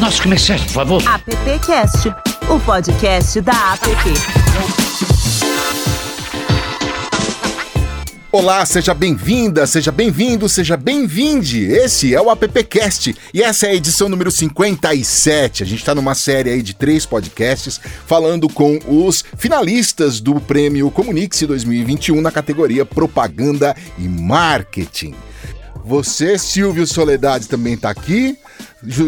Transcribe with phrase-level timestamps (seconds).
[0.00, 1.02] nossos comerciais, por favor.
[1.06, 2.08] AppCast,
[2.48, 3.84] o podcast da App.
[8.32, 11.64] Olá, seja bem-vinda, seja bem-vindo, seja bem-vinde.
[11.64, 15.62] Esse é o AppCast e essa é a edição número 57.
[15.62, 20.90] A gente está numa série aí de três podcasts falando com os finalistas do Prêmio
[20.90, 25.14] Comunique-se 2021 na categoria Propaganda e Marketing.
[25.84, 28.38] Você, Silvio Soledade, também está aqui.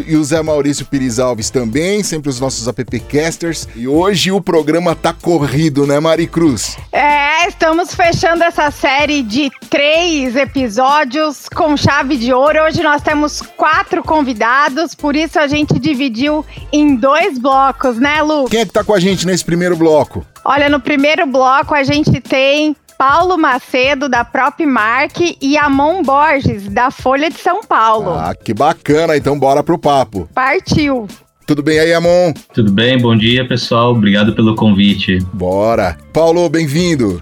[0.07, 3.67] E o Zé Maurício Pires Alves também, sempre os nossos appcasters.
[3.75, 6.77] E hoje o programa tá corrido, né, Mari Cruz?
[6.93, 12.63] É, estamos fechando essa série de três episódios com chave de ouro.
[12.65, 18.45] Hoje nós temos quatro convidados, por isso a gente dividiu em dois blocos, né, Lu?
[18.47, 20.25] Quem é que tá com a gente nesse primeiro bloco?
[20.45, 26.89] Olha, no primeiro bloco a gente tem Paulo Macedo, da Propmark, e Amon Borges, da
[26.89, 28.11] Folha de São Paulo.
[28.11, 29.17] Ah, que bacana.
[29.17, 30.29] Então bora pro papo.
[30.33, 31.09] Partiu.
[31.45, 32.33] Tudo bem aí, Amon?
[32.55, 33.91] Tudo bem, bom dia, pessoal.
[33.91, 35.19] Obrigado pelo convite.
[35.33, 35.99] Bora.
[36.13, 37.21] Paulo, bem-vindo.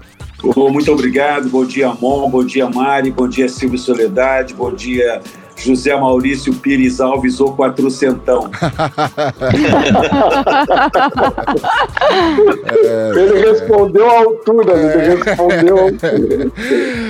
[0.55, 1.49] Oh, muito obrigado.
[1.49, 2.29] Bom dia, Amon.
[2.29, 3.09] Bom dia, Mari.
[3.09, 4.53] Bom dia, Silvio Soledade.
[4.53, 5.19] Bom dia,
[5.55, 8.49] José Maurício Pires Alves ou quatrocentão.
[12.83, 15.05] é, ele respondeu à altura, é.
[15.11, 16.51] ele respondeu à altura.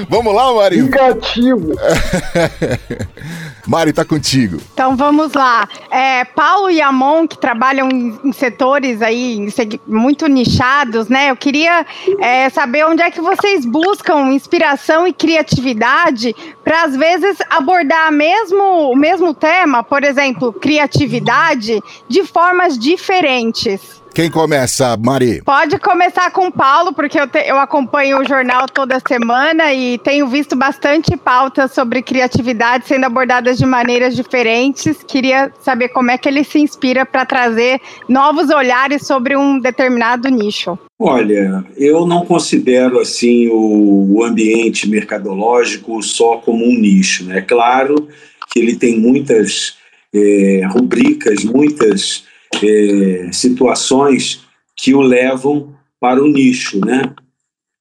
[0.10, 0.82] Vamos lá, Mari?
[0.82, 1.72] Negativo.
[3.68, 4.58] Mari, tá contigo.
[4.74, 5.68] Então vamos lá.
[5.90, 9.48] É, Paulo e Amon, que trabalham em, setores aí
[9.88, 11.30] muito nichados, né?
[11.30, 11.86] Eu queria
[12.20, 18.92] é, saber onde é que vocês buscam inspiração e criatividade para às vezes abordar mesmo,
[18.92, 24.01] o mesmo tema, por exemplo, criatividade, de formas diferentes.
[24.14, 25.42] Quem começa, Mari?
[25.42, 29.98] Pode começar com o Paulo, porque eu, te, eu acompanho o jornal toda semana e
[30.00, 35.02] tenho visto bastante pautas sobre criatividade sendo abordadas de maneiras diferentes.
[35.02, 40.28] Queria saber como é que ele se inspira para trazer novos olhares sobre um determinado
[40.28, 40.78] nicho.
[41.00, 47.24] Olha, eu não considero assim o, ambiente mercadológico só como um nicho.
[47.32, 47.42] É né?
[47.42, 48.08] claro
[48.52, 49.78] que ele tem muitas
[50.14, 52.26] é, rubricas, muitas
[52.64, 54.46] é, situações
[54.76, 57.14] que o levam para o nicho, né?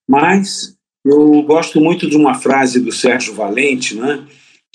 [0.09, 4.27] Mas eu gosto muito de uma frase do Sérgio Valente, né?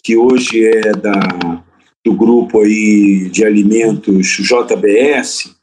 [0.03, 1.63] Que hoje é da
[2.03, 5.55] do grupo aí de alimentos JBS,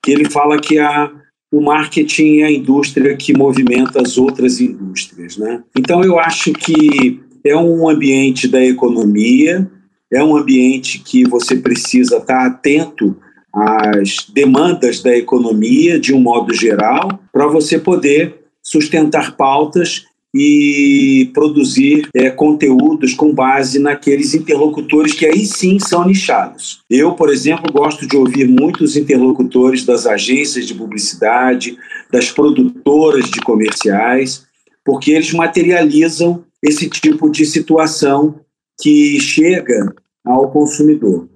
[0.00, 1.12] que ele fala que a
[1.50, 5.62] o marketing é a indústria que movimenta as outras indústrias, né?
[5.76, 9.68] Então eu acho que é um ambiente da economia,
[10.12, 13.16] é um ambiente que você precisa estar atento
[13.54, 20.04] as demandas da economia de um modo geral, para você poder sustentar pautas
[20.34, 26.82] e produzir é, conteúdos com base naqueles interlocutores que aí sim são nichados.
[26.88, 31.78] Eu, por exemplo, gosto de ouvir muitos interlocutores das agências de publicidade,
[32.12, 34.46] das produtoras de comerciais,
[34.84, 38.40] porque eles materializam esse tipo de situação
[38.80, 39.94] que chega
[40.24, 41.28] ao consumidor.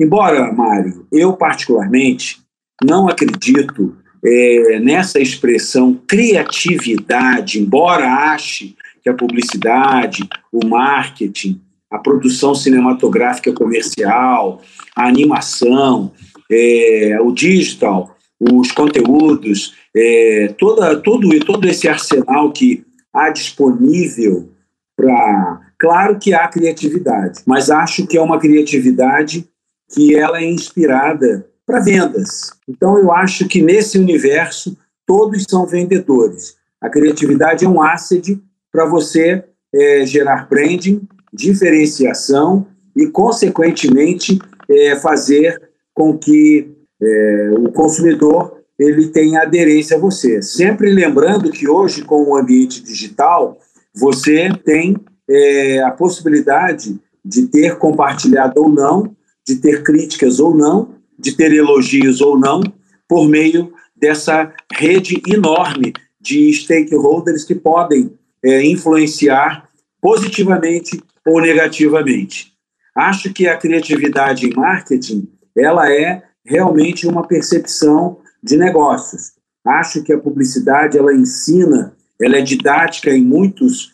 [0.00, 2.40] Embora, Mário, eu particularmente
[2.82, 3.94] não acredito
[4.24, 14.62] é, nessa expressão criatividade, embora ache que a publicidade, o marketing, a produção cinematográfica comercial,
[14.96, 16.12] a animação,
[16.50, 24.50] é, o digital, os conteúdos, é, toda, todo, todo esse arsenal que há disponível
[24.96, 25.60] para.
[25.78, 29.48] Claro que há criatividade, mas acho que é uma criatividade
[29.90, 32.52] que ela é inspirada para vendas.
[32.68, 36.56] Então, eu acho que nesse universo todos são vendedores.
[36.80, 38.40] A criatividade é um asset
[38.72, 45.60] para você é, gerar branding, diferenciação e, consequentemente, é, fazer
[45.92, 46.70] com que
[47.02, 50.40] é, o consumidor ele tenha aderência a você.
[50.40, 53.58] Sempre lembrando que hoje, com o ambiente digital,
[53.94, 54.96] você tem
[55.28, 59.14] é, a possibilidade de ter compartilhado ou não
[59.50, 62.62] de ter críticas ou não, de ter elogios ou não,
[63.08, 68.12] por meio dessa rede enorme de stakeholders que podem
[68.42, 69.68] é, influenciar
[70.00, 72.52] positivamente ou negativamente.
[72.94, 79.32] Acho que a criatividade em marketing ela é realmente uma percepção de negócios.
[79.66, 83.92] Acho que a publicidade ela ensina, ela é didática em muitos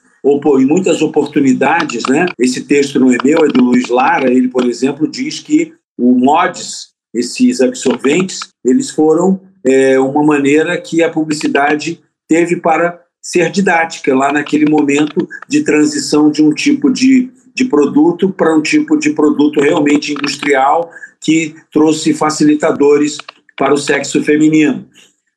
[0.61, 2.27] em muitas oportunidades, né?
[2.39, 4.31] Esse texto não é meu, é do Luiz Lara.
[4.31, 11.03] Ele, por exemplo, diz que o mods, esses absorventes, eles foram é, uma maneira que
[11.03, 17.31] a publicidade teve para ser didática lá naquele momento de transição de um tipo de
[17.57, 23.17] de produto para um tipo de produto realmente industrial que trouxe facilitadores
[23.57, 24.87] para o sexo feminino.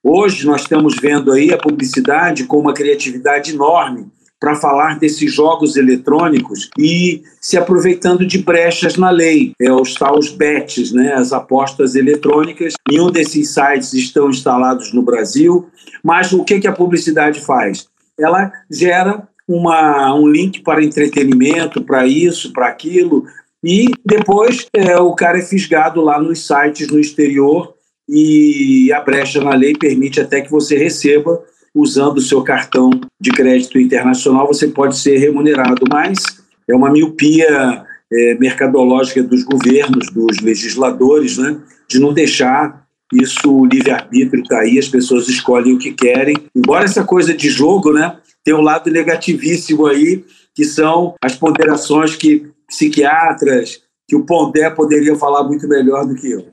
[0.04, 5.76] Hoje nós estamos vendo aí a publicidade com uma criatividade enorme para falar desses jogos
[5.76, 11.96] eletrônicos e se aproveitando de brechas na lei, é os tais bets, né, as apostas
[11.96, 12.74] eletrônicas.
[12.90, 15.70] Nenhum desses sites estão instalados no Brasil,
[16.04, 17.88] mas o que, que a publicidade faz?
[18.18, 23.26] Ela gera uma, um link para entretenimento, para isso, para aquilo,
[23.64, 27.74] e depois é, o cara é fisgado lá nos sites no exterior
[28.08, 31.44] e a brecha na lei permite até que você receba
[31.74, 32.90] usando o seu cartão
[33.20, 40.12] de crédito internacional, você pode ser remunerado, mas é uma miopia é, mercadológica dos governos,
[40.12, 41.58] dos legisladores, né,
[41.88, 46.36] de não deixar isso, o livre-arbítrio está aí, as pessoas escolhem o que querem.
[46.56, 50.24] Embora essa coisa de jogo, né, tem um lado negativíssimo aí,
[50.54, 56.32] que são as ponderações que psiquiatras, que o Pondé poderia falar muito melhor do que
[56.32, 56.46] eu.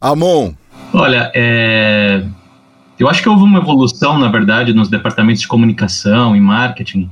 [0.00, 0.52] Amon.
[0.94, 2.24] Olha, é,
[2.98, 7.08] eu acho que houve uma evolução, na verdade, nos departamentos de comunicação e marketing,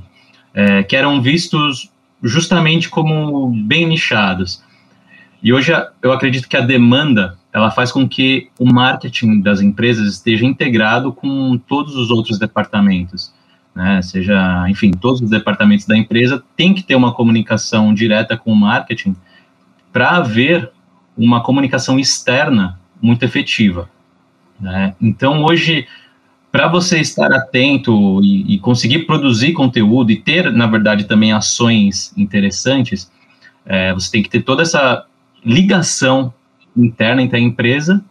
[0.53, 1.91] é, que eram vistos
[2.21, 4.63] justamente como bem nichados.
[5.41, 10.07] E hoje eu acredito que a demanda ela faz com que o marketing das empresas
[10.07, 13.33] esteja integrado com todos os outros departamentos.
[13.73, 14.01] Né?
[14.01, 18.55] Seja, enfim, todos os departamentos da empresa têm que ter uma comunicação direta com o
[18.55, 19.15] marketing
[19.93, 20.71] para haver
[21.17, 23.89] uma comunicação externa muito efetiva.
[24.59, 24.95] Né?
[25.01, 25.87] Então, hoje,
[26.51, 32.13] para você estar atento e, e, conseguir produzir conteúdo e ter, na verdade, também ações
[32.17, 33.11] interessantes,
[33.65, 35.05] é, você tem que ter toda essa
[35.45, 36.33] ligação
[36.75, 38.03] interna entre a empresa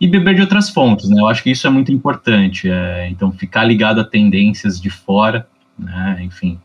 [0.00, 1.20] e beber de outras fontes, né?
[1.20, 2.70] Eu acho que isso é muito importante.
[2.70, 5.46] É, então, ficar ligado a tendências de fora,
[5.78, 6.18] né?
[6.22, 6.58] Enfim,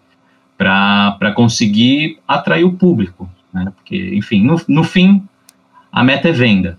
[0.58, 3.74] para conseguir atrair o público, né?
[3.76, 5.22] Porque, enfim, no, no fim,
[5.92, 6.78] a meta é venda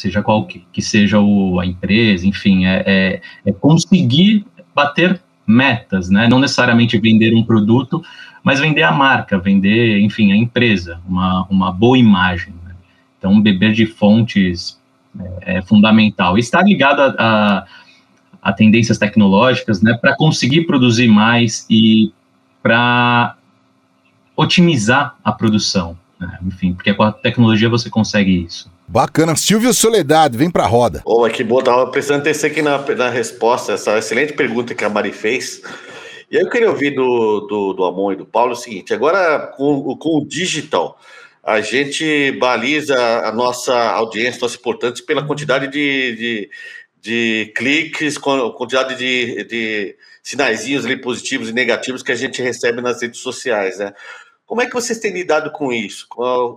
[0.00, 4.44] seja qual que, que seja o, a empresa, enfim, é, é, é, conseguir
[4.74, 6.28] bater metas, né?
[6.28, 8.02] Não necessariamente vender um produto,
[8.42, 12.52] mas vender a marca, vender, enfim, a empresa, uma, uma boa imagem.
[12.64, 12.74] Né?
[13.18, 14.80] Então, beber de fontes
[15.42, 16.36] é, é fundamental.
[16.36, 17.66] Estar ligado a, a,
[18.42, 19.94] a tendências tecnológicas, né?
[19.94, 22.12] Para conseguir produzir mais e
[22.62, 23.36] para
[24.36, 25.96] otimizar a produção.
[26.18, 26.38] Né?
[26.44, 28.70] Enfim, porque com a tecnologia você consegue isso.
[28.88, 29.36] Bacana.
[29.36, 31.02] Silvio Soledade, vem pra roda.
[31.04, 34.88] Oh, que bom, tava precisando ter aqui na, na resposta, essa excelente pergunta que a
[34.88, 35.60] Mari fez.
[36.30, 39.52] E aí eu queria ouvir do, do, do Amon e do Paulo o seguinte: agora
[39.56, 40.98] com, com o digital,
[41.42, 46.50] a gente baliza a nossa audiência, nossos importantes, pela quantidade de, de,
[47.00, 53.00] de cliques, quantidade de, de sinaizinhos ali positivos e negativos que a gente recebe nas
[53.00, 53.92] redes sociais, né?
[54.46, 56.06] Como é que vocês têm lidado com isso?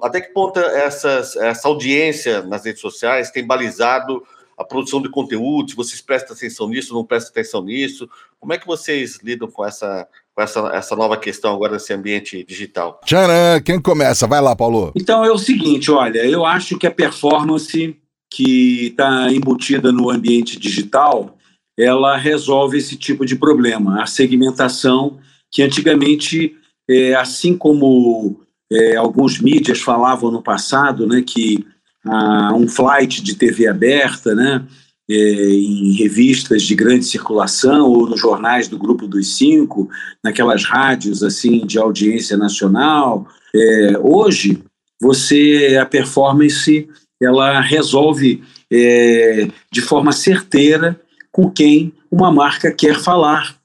[0.03, 4.23] Até que ponto essas, essa audiência nas redes sociais tem balizado
[4.55, 5.71] a produção de conteúdo?
[5.71, 8.07] Se vocês prestam atenção nisso, não prestam atenção nisso?
[8.39, 12.43] Como é que vocês lidam com essa, com essa, essa nova questão agora nesse ambiente
[12.43, 13.01] digital?
[13.03, 13.59] Tcharam!
[13.65, 14.27] Quem começa?
[14.27, 14.91] Vai lá, Paulo.
[14.95, 17.97] Então é o seguinte, olha, eu acho que a performance
[18.29, 21.35] que está embutida no ambiente digital,
[21.75, 24.03] ela resolve esse tipo de problema.
[24.03, 25.19] A segmentação
[25.51, 26.55] que antigamente
[26.89, 28.41] é, assim como
[28.71, 31.63] é, alguns mídias falavam no passado, né, que
[32.03, 34.65] ah, um flight de TV aberta, né,
[35.09, 39.89] é, em revistas de grande circulação ou nos jornais do Grupo dos Cinco,
[40.23, 43.27] naquelas rádios assim de audiência nacional.
[43.55, 44.61] É, hoje,
[45.01, 46.87] você a performance
[47.21, 50.99] ela resolve é, de forma certeira
[51.31, 53.57] com quem uma marca quer falar.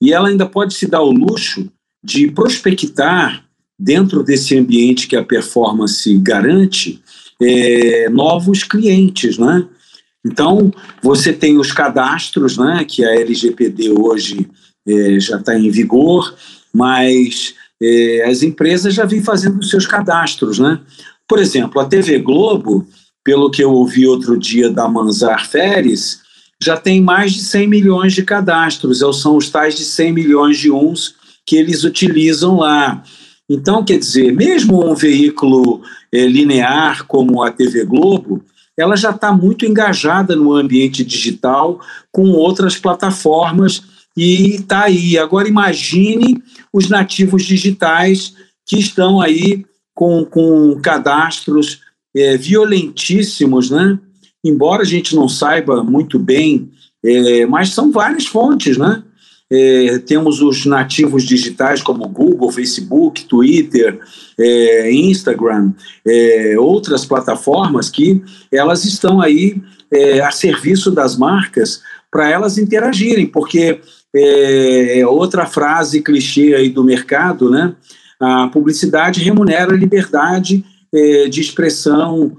[0.00, 1.70] E ela ainda pode se dar o luxo
[2.04, 3.42] de prospectar
[3.78, 7.02] dentro desse ambiente que a performance garante
[7.40, 9.66] é, novos clientes, né?
[10.24, 12.84] Então você tem os cadastros, né?
[12.86, 14.46] Que a LGPD hoje
[14.86, 16.34] é, já está em vigor,
[16.72, 20.80] mas é, as empresas já vêm fazendo os seus cadastros, né?
[21.26, 22.86] Por exemplo, a TV Globo,
[23.24, 26.20] pelo que eu ouvi outro dia da Manzar Feres,
[26.62, 30.70] já tem mais de 100 milhões de cadastros, são os tais de 100 milhões de
[30.70, 31.14] uns
[31.46, 33.02] que eles utilizam lá.
[33.48, 35.82] Então, quer dizer, mesmo um veículo
[36.12, 38.42] é, linear como a TV Globo,
[38.76, 43.82] ela já está muito engajada no ambiente digital com outras plataformas
[44.16, 45.18] e está aí.
[45.18, 48.34] Agora imagine os nativos digitais
[48.66, 51.80] que estão aí com, com cadastros
[52.16, 53.98] é, violentíssimos, né?
[54.44, 56.70] Embora a gente não saiba muito bem,
[57.04, 59.02] é, mas são várias fontes, né?
[59.54, 64.00] É, temos os nativos digitais como Google, Facebook, Twitter,
[64.38, 65.72] é, Instagram,
[66.04, 68.20] é, outras plataformas que
[68.50, 73.80] elas estão aí é, a serviço das marcas para elas interagirem, porque
[74.14, 77.74] é, é outra frase clichê aí do mercado, né?
[78.20, 82.38] A publicidade remunera a liberdade é, de expressão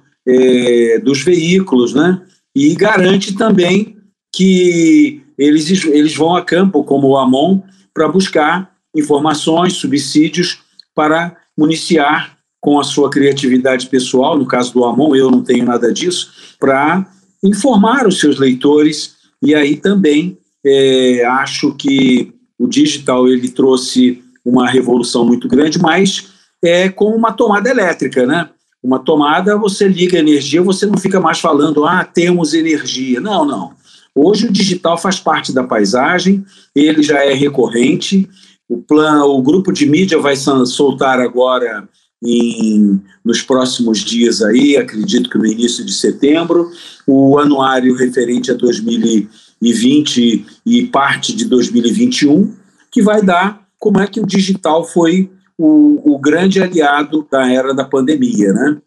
[1.03, 2.19] dos veículos, né?
[2.55, 3.95] E garante também
[4.33, 7.61] que eles, eles vão a campo, como o AMON,
[7.93, 10.59] para buscar informações, subsídios
[10.93, 15.93] para municiar com a sua criatividade pessoal, no caso do AMON, eu não tenho nada
[15.93, 17.05] disso, para
[17.43, 24.67] informar os seus leitores e aí também é, acho que o digital ele trouxe uma
[24.69, 26.27] revolução muito grande, mas
[26.63, 28.49] é como uma tomada elétrica, né?
[28.81, 33.19] Uma tomada, você liga a energia, você não fica mais falando, ah, temos energia.
[33.19, 33.73] Não, não.
[34.15, 38.29] Hoje o digital faz parte da paisagem, ele já é recorrente.
[38.67, 41.87] O, plano, o grupo de mídia vai soltar agora
[42.23, 46.71] em, nos próximos dias aí, acredito que no início de setembro,
[47.05, 52.53] o anuário referente a 2020 e parte de 2021,
[52.91, 57.73] que vai dar como é que o digital foi o, o grande aliado da era
[57.73, 58.77] da pandemia, né?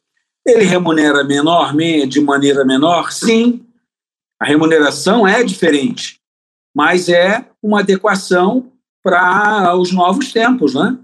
[0.47, 1.75] Ele remunera menor,
[2.08, 3.12] de maneira menor?
[3.12, 3.61] Sim,
[4.40, 6.21] a remuneração é diferente,
[6.75, 10.97] mas é uma adequação para os novos tempos, né?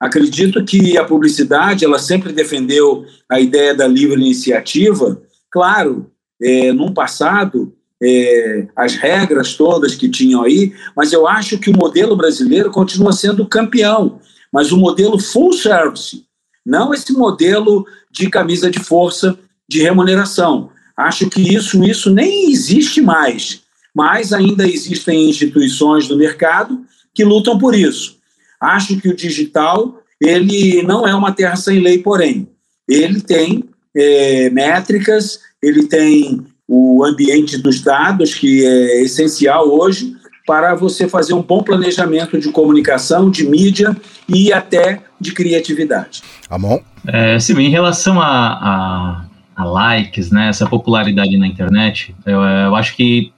[0.00, 5.20] Acredito que a publicidade ela sempre defendeu a ideia da livre iniciativa.
[5.50, 6.08] Claro,
[6.40, 12.16] é, passado é, as regras todas que tinham aí, mas eu acho que o modelo
[12.16, 14.20] brasileiro continua sendo campeão,
[14.52, 16.24] mas o modelo full service,
[16.64, 19.36] não esse modelo de camisa de força
[19.68, 20.70] de remuneração.
[20.98, 23.62] Acho que isso, isso nem existe mais,
[23.94, 26.80] mas ainda existem instituições do mercado
[27.14, 28.16] que lutam por isso.
[28.60, 32.48] Acho que o digital ele não é uma terra sem lei, porém
[32.88, 33.62] ele tem
[33.96, 41.34] é, métricas, ele tem o ambiente dos dados que é essencial hoje para você fazer
[41.34, 43.96] um bom planejamento de comunicação, de mídia
[44.28, 46.22] e até de criatividade.
[46.50, 46.80] Amon?
[47.06, 49.27] É, sim, em relação a, a
[49.58, 53.32] a likes, né, essa popularidade na internet, eu, eu, acho que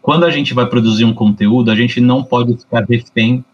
[0.00, 3.44] quando a gente vai produzir um conteúdo, a gente não pode ficar refém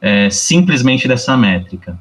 [0.00, 1.98] é, simplesmente dessa métrica.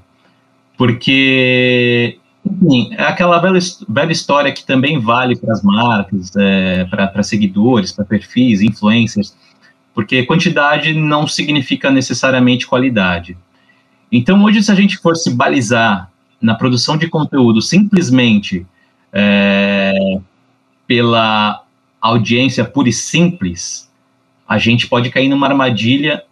[0.78, 7.22] Porque, enfim, é aquela velha, velha história que também vale para as marcas, é, para
[7.22, 9.36] seguidores, para perfis, influencers,
[9.94, 13.38] porque quantidade não significa necessariamente qualidade.
[14.10, 16.10] Então, hoje, se a gente for se balizar
[16.42, 18.66] na produção de conteúdo simplesmente
[19.16, 20.20] é,
[20.86, 21.64] pela
[22.02, 23.90] audiência pura e simples,
[24.48, 26.24] a gente pode cair numa armadilha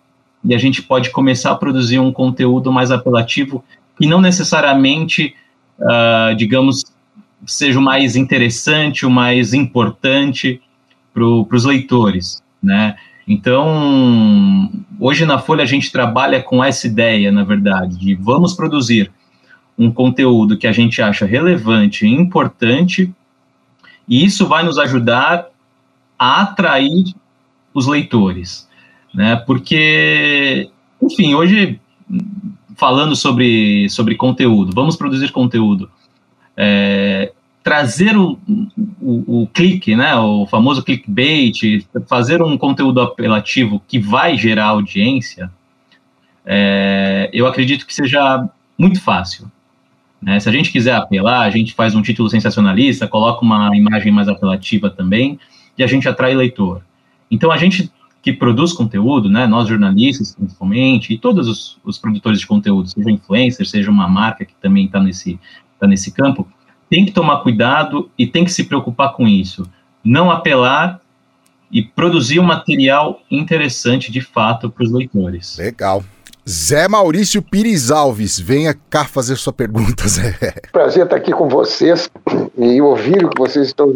[0.44, 3.64] e a gente pode começar a produzir um conteúdo mais apelativo
[3.98, 5.34] que não necessariamente,
[5.80, 6.84] uh, digamos,
[7.46, 10.62] seja o mais interessante, o mais importante
[11.14, 12.96] para os leitores, né?
[13.28, 19.10] Então, hoje na Folha a gente trabalha com essa ideia, na verdade, de vamos produzir
[19.78, 23.12] um conteúdo que a gente acha relevante e importante,
[24.08, 25.48] e isso vai nos ajudar
[26.18, 27.14] a atrair
[27.74, 28.68] os leitores,
[29.14, 29.36] né?
[29.36, 30.70] Porque,
[31.02, 31.80] enfim, hoje
[32.76, 35.90] falando sobre, sobre conteúdo, vamos produzir conteúdo,
[36.56, 37.32] é,
[37.64, 38.38] trazer o,
[39.02, 45.50] o, o, clique, né, o famoso clickbait, fazer um conteúdo apelativo que vai gerar audiência,
[46.46, 49.50] é, eu acredito que seja muito fácil.
[50.24, 50.40] Né?
[50.40, 54.30] Se a gente quiser apelar, a gente faz um título sensacionalista, coloca uma imagem mais
[54.30, 55.38] apelativa também,
[55.78, 56.82] e a gente atrai leitor.
[57.30, 62.40] Então, a gente que produz conteúdo, né, nós jornalistas principalmente, e todos os, os produtores
[62.40, 65.38] de conteúdo, seja influencer, seja uma marca que também está nesse,
[65.78, 66.48] tá nesse campo,
[66.90, 69.68] tem que tomar cuidado e tem que se preocupar com isso.
[70.02, 71.02] Não apelar
[71.70, 75.58] e produzir um material interessante de fato para os leitores.
[75.58, 76.02] Legal.
[76.48, 80.36] Zé Maurício Pires Alves, venha cá fazer sua pergunta, Zé.
[80.72, 82.10] Prazer estar aqui com vocês
[82.58, 83.96] e ouvir o que vocês estão,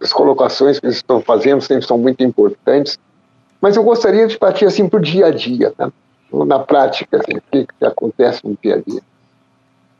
[0.00, 2.98] as colocações que vocês estão fazendo sempre são muito importantes.
[3.60, 5.90] Mas eu gostaria de partir assim para o dia a dia, né?
[6.32, 9.00] na prática, assim, o que, que acontece no dia a dia.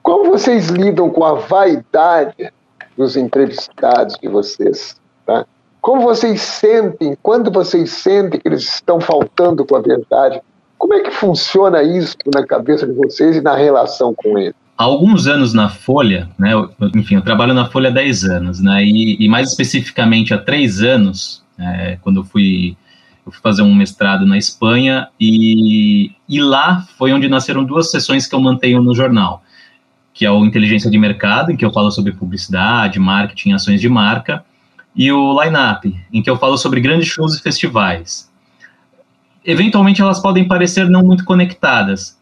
[0.03, 2.53] Como vocês lidam com a vaidade
[2.97, 5.01] dos entrevistados de vocês?
[5.25, 5.47] Tá?
[5.81, 10.43] Como vocês sentem, quando vocês sentem que eles estão faltando com a verdade?
[10.85, 14.55] Como é que funciona isso na cabeça de vocês e na relação com ele?
[14.77, 18.61] Há alguns anos na Folha, né, eu, enfim, eu trabalho na Folha há 10 anos,
[18.61, 22.77] né, e, e mais especificamente há 3 anos, é, quando eu fui
[23.25, 28.27] Eu fui fazer um mestrado na Espanha e, e lá foi onde nasceram duas sessões
[28.27, 29.43] que eu mantenho no jornal,
[30.13, 33.89] que é o Inteligência de Mercado, em que eu falo sobre publicidade, marketing, ações de
[33.89, 34.45] marca,
[34.95, 38.31] e o Line Up, em que eu falo sobre grandes shows e festivais.
[39.45, 42.19] Eventualmente elas podem parecer não muito conectadas,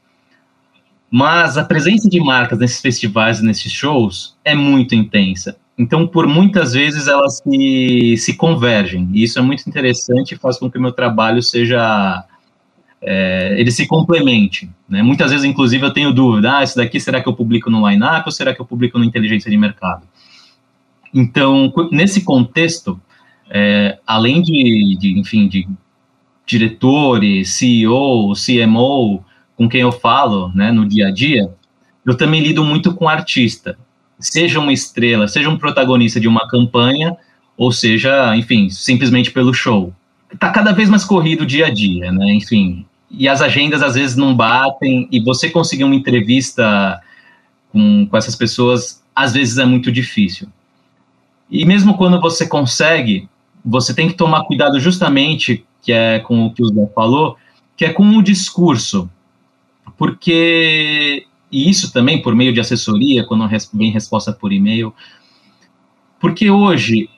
[1.10, 5.56] mas a presença de marcas nesses festivais e nesses shows é muito intensa.
[5.76, 9.08] Então, por muitas vezes, elas se, se convergem.
[9.12, 12.24] E isso é muito interessante e faz com que o meu trabalho seja.
[13.00, 14.70] É, ele se complemente.
[14.88, 15.02] Né?
[15.02, 18.22] Muitas vezes, inclusive, eu tenho dúvida: ah, isso daqui será que eu publico no line-up
[18.26, 20.06] ou será que eu publico no inteligência de mercado?
[21.12, 23.00] Então, nesse contexto,
[23.50, 25.68] é, além de, de, enfim, de
[26.46, 29.25] diretores, CEO, CMO,
[29.56, 31.52] com quem eu falo né, no dia a dia,
[32.04, 33.78] eu também lido muito com artista,
[34.18, 37.16] seja uma estrela, seja um protagonista de uma campanha,
[37.56, 39.92] ou seja, enfim, simplesmente pelo show.
[40.32, 42.32] Está cada vez mais corrido o dia a dia, né?
[42.32, 47.00] Enfim, e as agendas às vezes não batem, e você conseguir uma entrevista
[47.70, 50.49] com, com essas pessoas, às vezes é muito difícil.
[51.50, 53.28] E mesmo quando você consegue,
[53.64, 57.36] você tem que tomar cuidado justamente, que é com o que o Zé falou,
[57.76, 59.10] que é com o discurso
[59.96, 64.92] porque e isso também por meio de assessoria, quando vem resposta por e-mail,
[66.18, 67.10] porque hoje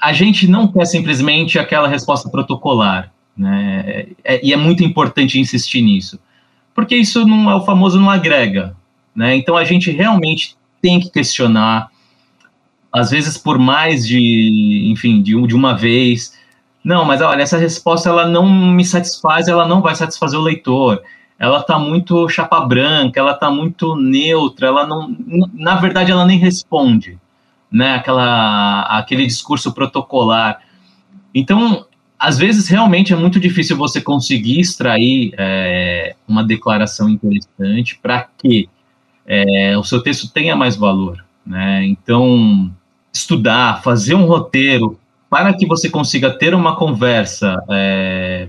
[0.00, 4.08] a gente não quer simplesmente aquela resposta protocolar, né?
[4.22, 6.20] É, e é muito importante insistir nisso,
[6.74, 8.76] porque isso não é o famoso não agrega,
[9.12, 9.34] né?
[9.34, 11.88] Então a gente realmente tem que questionar,
[12.92, 16.38] às vezes por mais de, enfim, de, de uma vez.
[16.84, 21.02] Não, mas olha, essa resposta ela não me satisfaz, ela não vai satisfazer o leitor
[21.38, 25.14] ela está muito chapa branca, ela está muito neutra, ela não,
[25.52, 27.18] na verdade, ela nem responde,
[27.70, 27.96] né?
[27.96, 30.60] Aquela, aquele discurso protocolar.
[31.34, 31.86] Então,
[32.18, 38.68] às vezes, realmente é muito difícil você conseguir extrair é, uma declaração interessante para que
[39.26, 41.84] é, o seu texto tenha mais valor, né?
[41.84, 42.72] Então,
[43.12, 44.98] estudar, fazer um roteiro
[45.34, 48.46] para que você consiga ter uma conversa é,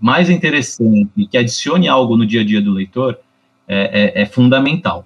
[0.00, 3.18] mais interessante, que adicione algo no dia a dia do leitor,
[3.66, 5.04] é, é, é fundamental.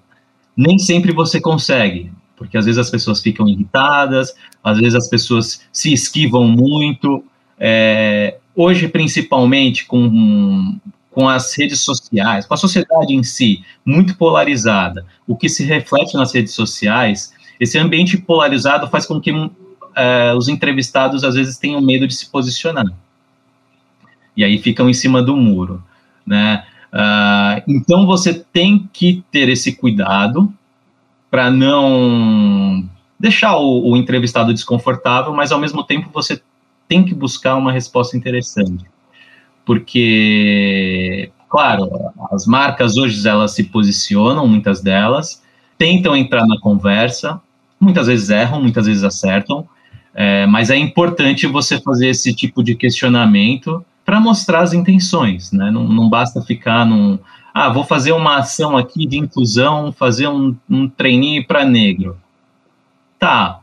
[0.55, 5.67] Nem sempre você consegue, porque às vezes as pessoas ficam irritadas, às vezes as pessoas
[5.73, 7.23] se esquivam muito.
[7.59, 15.03] É, hoje, principalmente com, com as redes sociais, com a sociedade em si, muito polarizada,
[15.27, 19.31] o que se reflete nas redes sociais, esse ambiente polarizado faz com que
[19.97, 22.85] é, os entrevistados às vezes tenham medo de se posicionar
[24.37, 25.83] e aí ficam em cima do muro,
[26.25, 26.63] né?
[26.93, 30.53] Uh, então você tem que ter esse cuidado
[31.29, 32.87] para não
[33.19, 36.39] deixar o, o, entrevistado desconfortável, mas ao mesmo tempo você
[36.87, 38.85] tem que buscar uma resposta interessante,
[39.65, 41.89] porque, claro,
[42.31, 45.43] as marcas hoje elas se posicionam, muitas delas
[45.77, 47.41] tentam entrar na conversa,
[47.79, 49.67] muitas vezes erram, muitas vezes acertam,
[50.19, 55.69] é, mas é importante você fazer esse tipo de questionamento para mostrar as intenções, né?
[55.69, 57.19] Não, não, basta ficar num.
[57.53, 62.17] Ah, vou fazer uma ação aqui de inclusão, fazer um, um trainee para negro.
[63.19, 63.59] Tá,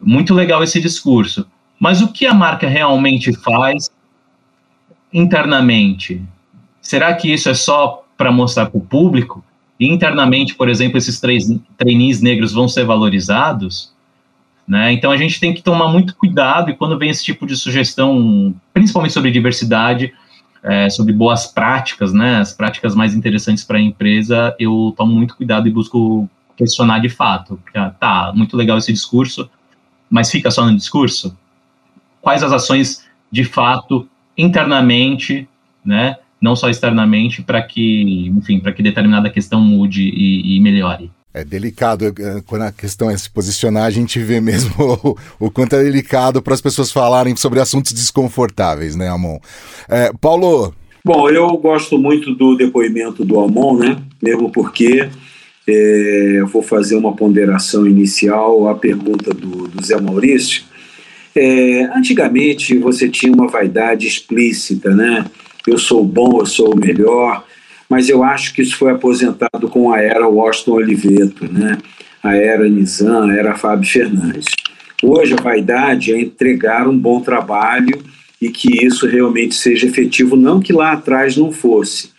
[0.00, 1.46] muito legal esse discurso.
[1.78, 3.90] Mas o que a marca realmente faz
[5.12, 6.22] internamente?
[6.80, 9.44] Será que isso é só para mostrar para o público?
[9.78, 13.92] E internamente, por exemplo, esses três trainees negros vão ser valorizados?
[14.70, 14.92] Né?
[14.92, 18.54] Então a gente tem que tomar muito cuidado e quando vem esse tipo de sugestão,
[18.72, 20.14] principalmente sobre diversidade,
[20.62, 25.36] é, sobre boas práticas, né, as práticas mais interessantes para a empresa, eu tomo muito
[25.36, 27.58] cuidado e busco questionar de fato.
[27.64, 29.50] Porque, ah, tá, muito legal esse discurso,
[30.08, 31.36] mas fica só no discurso?
[32.22, 35.48] Quais as ações de fato internamente,
[35.84, 41.10] né, não só externamente, para que, enfim, para que determinada questão mude e, e melhore?
[41.32, 44.74] É delicado, é, quando a questão é se posicionar, a gente vê mesmo
[45.38, 49.38] o, o quanto é delicado para as pessoas falarem sobre assuntos desconfortáveis, né, Amon?
[49.88, 50.74] É, Paulo.
[51.04, 53.96] Bom, eu gosto muito do depoimento do Amon, né?
[54.20, 55.08] Mesmo porque
[55.66, 60.64] é, eu vou fazer uma ponderação inicial à pergunta do, do Zé Maurício.
[61.34, 65.24] É, antigamente você tinha uma vaidade explícita, né?
[65.64, 67.44] Eu sou bom, eu sou o melhor
[67.90, 71.76] mas eu acho que isso foi aposentado com a era Washington Oliveto, né?
[72.22, 74.46] a era Nizam, a era Fábio Fernandes.
[75.02, 77.98] Hoje a vaidade é entregar um bom trabalho
[78.40, 82.10] e que isso realmente seja efetivo, não que lá atrás não fosse,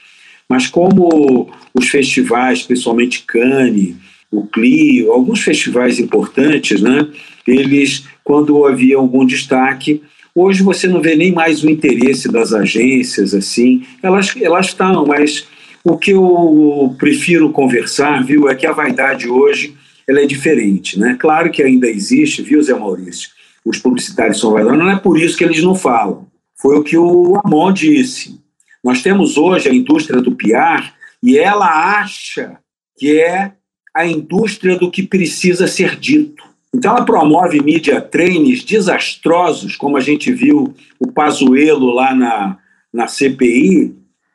[0.49, 3.95] mas como os festivais, principalmente Cannes,
[4.29, 7.07] o Clio, alguns festivais importantes, né,
[7.47, 10.01] eles, quando havia algum destaque,
[10.35, 15.47] hoje você não vê nem mais o interesse das agências, assim, elas, elas estão, mas
[15.83, 19.75] o que eu prefiro conversar, viu, é que a vaidade hoje
[20.07, 21.15] ela é diferente, né?
[21.19, 23.29] Claro que ainda existe, viu, Zé Maurício?
[23.63, 26.27] Os publicitários são vaidosos, não é por isso que eles não falam.
[26.55, 28.39] Foi o que o Amon disse.
[28.83, 30.91] Nós temos hoje a indústria do PR
[31.21, 32.57] e ela acha
[32.97, 33.53] que é
[33.93, 36.43] a indústria do que precisa ser dito.
[36.73, 42.57] Então ela promove mídia trainings desastrosos, como a gente viu o Pazuello lá na,
[42.93, 43.93] na CPI,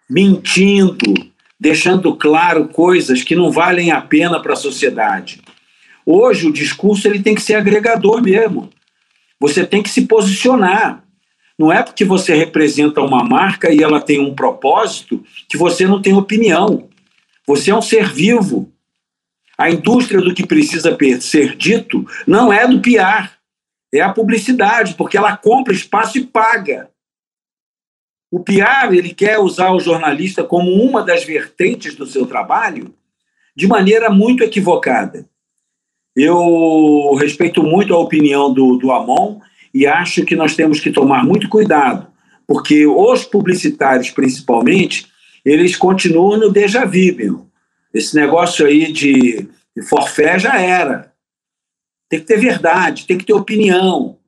[0.09, 1.15] mentindo,
[1.59, 5.41] deixando claro coisas que não valem a pena para a sociedade.
[6.05, 8.71] Hoje o discurso ele tem que ser agregador mesmo.
[9.41, 11.03] Você tem que se posicionar.
[11.59, 16.01] Não é porque você representa uma marca e ela tem um propósito que você não
[16.01, 16.89] tem opinião.
[17.47, 18.71] Você é um ser vivo.
[19.57, 23.31] A indústria do que precisa ser dito não é do PR,
[23.93, 26.91] é a publicidade, porque ela compra espaço e paga.
[28.37, 32.95] O PR ele quer usar o jornalista como uma das vertentes do seu trabalho
[33.57, 35.27] de maneira muito equivocada.
[36.15, 39.41] Eu respeito muito a opinião do, do Amon
[39.73, 42.09] e acho que nós temos que tomar muito cuidado,
[42.47, 45.07] porque os publicitários, principalmente,
[45.43, 47.47] eles continuam no déjà vu, meu.
[47.95, 51.11] Esse negócio aí de, de forfé já era.
[52.07, 54.19] Tem que ter verdade, tem que ter opinião.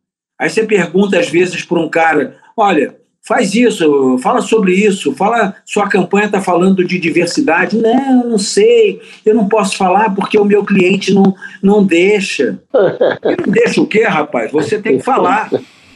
[0.40, 2.97] Aí você pergunta, às vezes, para um cara: olha,
[3.28, 7.76] faz isso, fala sobre isso, fala, sua campanha está falando de diversidade.
[7.76, 12.58] Não, não sei, eu não posso falar porque o meu cliente não, não deixa.
[12.72, 14.50] não deixa o quê, rapaz?
[14.50, 15.50] Você tem que falar.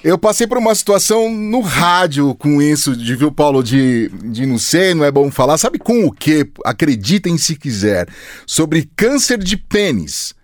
[0.04, 4.58] Eu passei por uma situação no rádio com isso, de viu, Paulo, de, de não
[4.58, 5.56] sei, não é bom falar.
[5.56, 6.46] Sabe com o quê?
[6.66, 8.08] Acreditem se quiser.
[8.44, 10.34] Sobre câncer de pênis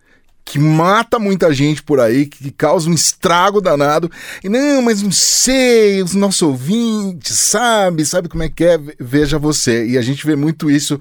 [0.49, 4.11] que mata muita gente por aí, que causa um estrago danado.
[4.43, 8.81] E não, mas não sei, os nossos ouvintes, sabe, sabe como é que é?
[8.99, 9.87] Veja você.
[9.87, 10.99] E a gente vê muito isso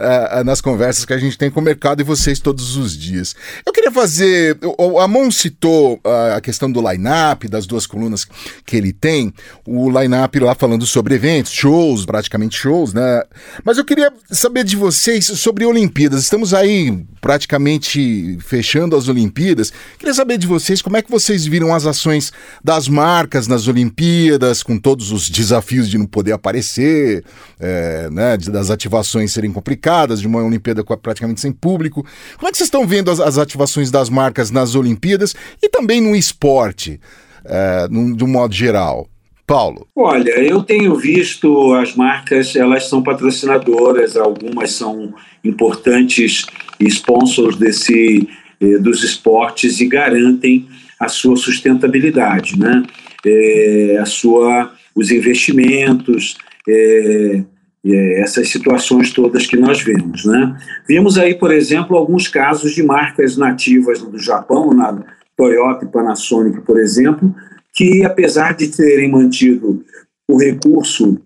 [0.00, 3.36] uh, nas conversas que a gente tem com o mercado e vocês todos os dias.
[3.64, 4.58] Eu queria fazer.
[4.78, 8.26] O Amon citou uh, a questão do line-up, das duas colunas
[8.64, 9.32] que ele tem,
[9.66, 13.22] o line-up lá falando sobre eventos, shows, praticamente shows, né?
[13.64, 16.22] Mas eu queria saber de vocês sobre Olimpíadas.
[16.22, 19.72] Estamos aí praticamente fechando as Olimpíadas.
[19.98, 22.32] Queria saber de vocês como é que vocês viram as ações
[22.64, 27.24] das marcas nas Olimpíadas, com todos os desafios de não poder aparecer,
[27.58, 29.89] é, né, das ativações serem complicadas
[30.20, 32.04] de uma Olimpíada praticamente sem público.
[32.36, 36.00] Como é que vocês estão vendo as, as ativações das marcas nas Olimpíadas e também
[36.00, 37.00] no esporte,
[37.44, 39.08] é, de um modo geral?
[39.50, 39.88] Paulo.
[39.96, 46.46] Olha, eu tenho visto as marcas, elas são patrocinadoras, algumas são importantes
[46.78, 48.28] sponsors desse,
[48.60, 50.68] eh, dos esportes e garantem
[51.00, 52.84] a sua sustentabilidade, né?
[53.26, 56.36] É, a sua, os investimentos,
[56.68, 57.42] é,
[57.84, 60.24] é, essas situações todas que nós vemos.
[60.24, 60.56] Né?
[60.86, 65.02] Vimos aí, por exemplo, alguns casos de marcas nativas do Japão, na
[65.36, 67.34] Toyota e Panasonic, por exemplo,
[67.72, 69.84] que apesar de terem mantido
[70.28, 71.20] o recurso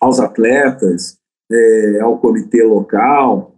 [0.00, 1.18] aos atletas,
[1.50, 3.54] é, ao comitê local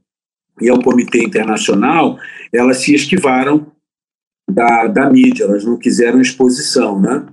[0.61, 2.19] e ao comitê internacional,
[2.53, 3.67] elas se esquivaram
[4.51, 7.25] da, da mídia, elas não quiseram exposição, né?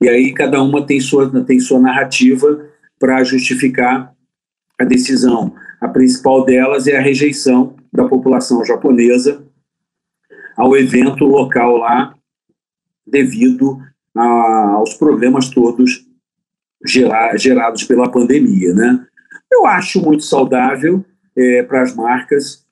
[0.00, 4.14] E aí cada uma tem sua, tem sua narrativa para justificar
[4.78, 5.54] a decisão.
[5.80, 9.44] A principal delas é a rejeição da população japonesa
[10.56, 12.14] ao evento local lá,
[13.06, 13.80] devido
[14.14, 16.06] a, aos problemas todos
[16.86, 18.72] gera, gerados pela pandemia.
[18.72, 19.04] Né?
[19.50, 21.04] Eu acho muito saudável
[21.36, 22.64] é, para as marcas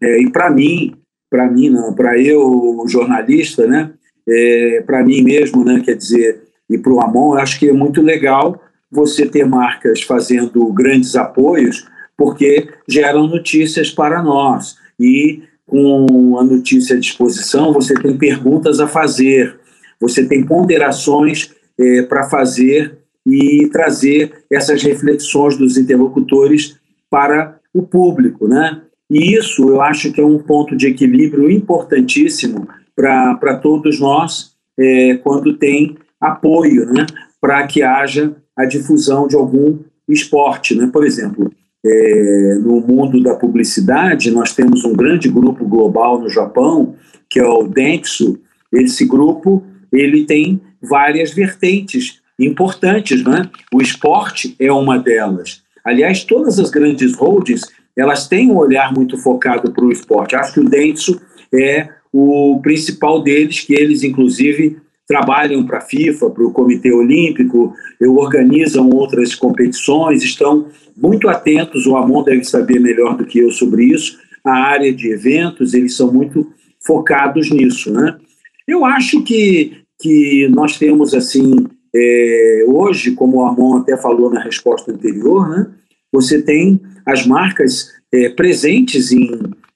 [0.00, 0.96] é, e para mim,
[1.28, 3.92] para mim não, para eu jornalista, né?
[4.30, 5.80] É, para mim mesmo, né?
[5.84, 10.02] Quer dizer, e para o Amon, eu acho que é muito legal você ter marcas
[10.02, 14.76] fazendo grandes apoios, porque geram notícias para nós.
[14.98, 19.58] E com a notícia à disposição, você tem perguntas a fazer,
[20.00, 26.76] você tem ponderações é, para fazer e trazer essas reflexões dos interlocutores
[27.10, 28.80] para o público, né?
[29.10, 35.14] E isso eu acho que é um ponto de equilíbrio importantíssimo para todos nós é,
[35.22, 37.06] quando tem apoio, né?
[37.40, 40.74] Para que haja a difusão de algum esporte.
[40.74, 40.88] Né?
[40.92, 41.52] Por exemplo,
[41.84, 46.96] é, no mundo da publicidade, nós temos um grande grupo global no Japão,
[47.30, 48.40] que é o Dentsu.
[48.72, 53.22] Esse grupo ele tem várias vertentes importantes.
[53.24, 53.48] Né?
[53.72, 55.62] O esporte é uma delas.
[55.84, 57.62] Aliás, todas as grandes holdings
[57.96, 60.36] elas têm um olhar muito focado para o esporte.
[60.36, 61.20] Acho que o Dentsu
[61.52, 67.72] é o principal deles, que eles, inclusive, trabalham para a FIFA, para o Comitê Olímpico,
[68.00, 71.86] organizam outras competições, estão muito atentos.
[71.86, 74.18] O Amon deve saber melhor do que eu sobre isso.
[74.44, 76.52] A área de eventos, eles são muito
[76.86, 78.18] focados nisso, né?
[78.66, 84.42] Eu acho que, que nós temos, assim, é, hoje, como o Amon até falou na
[84.42, 85.66] resposta anterior, né?
[86.12, 89.30] Você tem as marcas é, presentes em,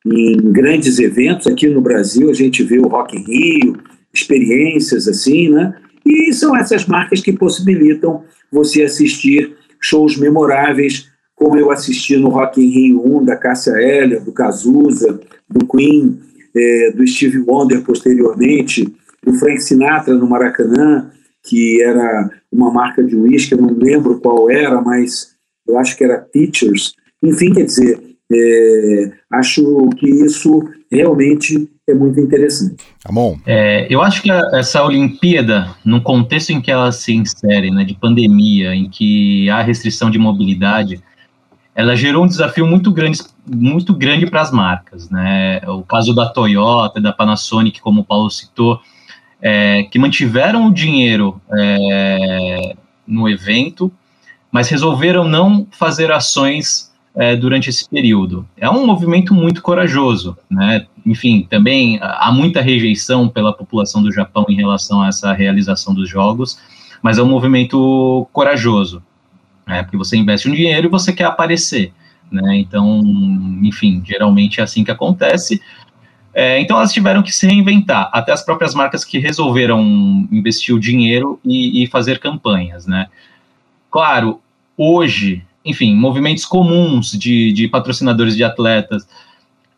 [0.07, 1.47] em grandes eventos.
[1.47, 3.79] Aqui no Brasil, a gente vê o Rock in Rio,
[4.12, 5.75] experiências assim, né?
[6.05, 12.61] E são essas marcas que possibilitam você assistir shows memoráveis, como eu assisti no Rock
[12.61, 16.20] in Rio 1, da Cássia Eller, do Cazuza, do Queen,
[16.55, 18.92] é, do Steve Wonder posteriormente,
[19.25, 21.11] do Frank Sinatra no Maracanã,
[21.42, 25.35] que era uma marca de uísque, eu não lembro qual era, mas
[25.66, 26.94] eu acho que era Teachers.
[27.22, 32.77] Enfim, quer dizer, é, acho que isso realmente é muito interessante.
[33.03, 33.38] Tá bom.
[33.47, 37.85] É, eu acho que a, essa Olimpíada, no contexto em que ela se insere, né,
[37.85, 41.03] de pandemia, em que há restrição de mobilidade,
[41.75, 45.61] ela gerou um desafio muito grande, muito grande para as marcas, né?
[45.66, 48.79] O caso da Toyota, da Panasonic, como o Paulo citou,
[49.40, 52.75] é, que mantiveram o dinheiro é,
[53.07, 53.90] no evento,
[54.51, 58.46] mas resolveram não fazer ações é, durante esse período.
[58.57, 60.87] É um movimento muito corajoso, né?
[61.05, 66.09] Enfim, também há muita rejeição pela população do Japão em relação a essa realização dos
[66.09, 66.59] jogos,
[67.03, 69.03] mas é um movimento corajoso,
[69.66, 69.83] né?
[69.83, 71.92] Porque você investe um dinheiro e você quer aparecer,
[72.31, 72.57] né?
[72.57, 73.03] Então,
[73.62, 75.61] enfim, geralmente é assim que acontece.
[76.35, 79.83] É, então elas tiveram que se reinventar, até as próprias marcas que resolveram
[80.33, 83.09] investir o dinheiro e, e fazer campanhas, né?
[83.90, 84.40] Claro,
[84.79, 89.07] hoje enfim, movimentos comuns de, de patrocinadores de atletas,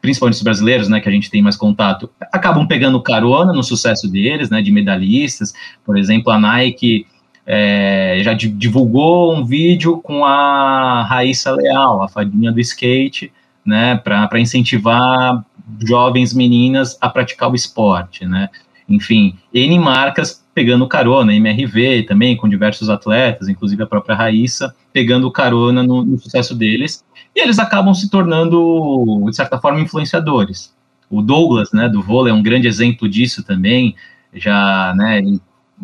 [0.00, 4.06] principalmente os brasileiros, né, que a gente tem mais contato, acabam pegando carona no sucesso
[4.06, 5.54] deles, né, de medalhistas.
[5.84, 7.06] Por exemplo, a Nike
[7.46, 13.32] é, já divulgou um vídeo com a Raíssa Leal, a fadinha do skate,
[13.64, 15.42] né, para incentivar
[15.82, 18.50] jovens meninas a praticar o esporte, né.
[18.86, 25.30] Enfim, N marcas pegando carona, MRV também, com diversos atletas, inclusive a própria Raíssa, pegando
[25.30, 30.72] carona no, no, sucesso deles, e eles acabam se tornando, de certa forma, influenciadores.
[31.10, 33.96] O Douglas, né, do vôlei, é um grande exemplo disso também,
[34.32, 35.20] já, né,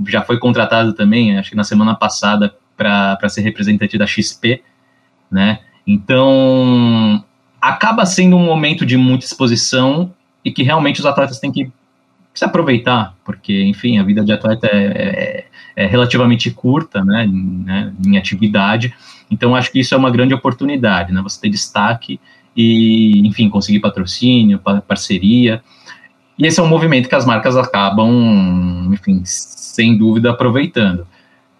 [0.06, 4.62] já foi contratado também, acho que na semana passada, para ser representante da XP,
[5.30, 7.24] né, então
[7.60, 11.70] acaba sendo um momento de muita exposição e que realmente os atletas têm que
[12.32, 17.92] se aproveitar, porque, enfim, a vida de atleta é, é, é relativamente curta, né, né,
[18.06, 18.94] em atividade,
[19.30, 22.20] então acho que isso é uma grande oportunidade, né, você ter destaque
[22.56, 25.62] e, enfim, conseguir patrocínio, parceria,
[26.40, 31.06] e esse é um movimento que as marcas acabam, enfim, sem dúvida, aproveitando.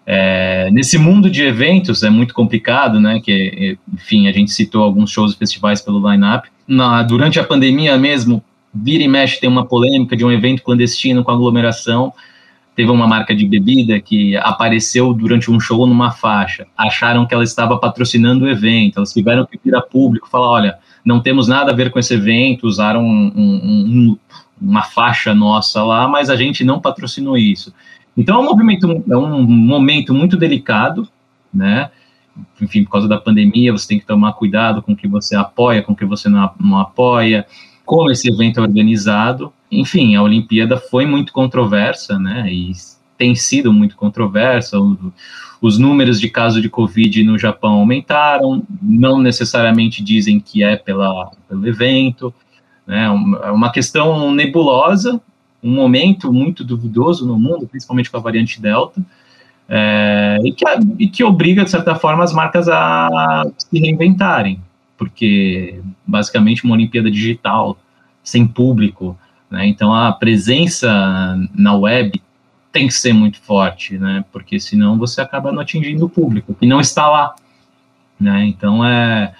[0.03, 3.21] É, nesse mundo de eventos é muito complicado, né?
[3.23, 6.49] Que, enfim, a gente citou alguns shows e festivais pelo line-up.
[7.07, 11.31] durante a pandemia mesmo, vira e mexe tem uma polêmica de um evento clandestino com
[11.31, 12.13] aglomeração.
[12.75, 16.65] Teve uma marca de bebida que apareceu durante um show numa faixa.
[16.77, 18.97] Acharam que ela estava patrocinando o evento.
[18.97, 22.13] Elas tiveram que vir a público falar: olha, não temos nada a ver com esse
[22.13, 22.65] evento.
[22.65, 24.17] Usaram um, um,
[24.59, 27.73] uma faixa nossa lá, mas a gente não patrocinou isso.
[28.15, 31.07] Então é um movimento, é um momento muito delicado,
[31.53, 31.89] né?
[32.61, 35.81] Enfim, por causa da pandemia, você tem que tomar cuidado com o que você apoia,
[35.81, 37.45] com o que você não, não apoia
[37.91, 39.51] como esse evento é organizado.
[39.69, 42.49] Enfim, a Olimpíada foi muito controversa, né?
[42.49, 42.71] E
[43.17, 44.77] tem sido muito controversa.
[45.61, 51.31] Os números de casos de Covid no Japão aumentaram, não necessariamente dizem que é pela,
[51.49, 52.33] pelo evento.
[52.87, 53.03] Né?
[53.43, 55.19] É uma questão nebulosa,
[55.61, 59.05] um momento muito duvidoso no mundo, principalmente com a variante Delta,
[59.67, 60.65] é, e, que,
[60.97, 64.61] e que obriga, de certa forma, as marcas a se reinventarem
[65.01, 67.75] porque basicamente uma Olimpíada digital,
[68.23, 69.17] sem público,
[69.49, 69.67] né?
[69.67, 72.21] Então a presença na web
[72.71, 74.23] tem que ser muito forte, né?
[74.31, 77.35] Porque senão você acaba não atingindo o público e não está lá,
[78.19, 78.45] né?
[78.45, 79.33] Então é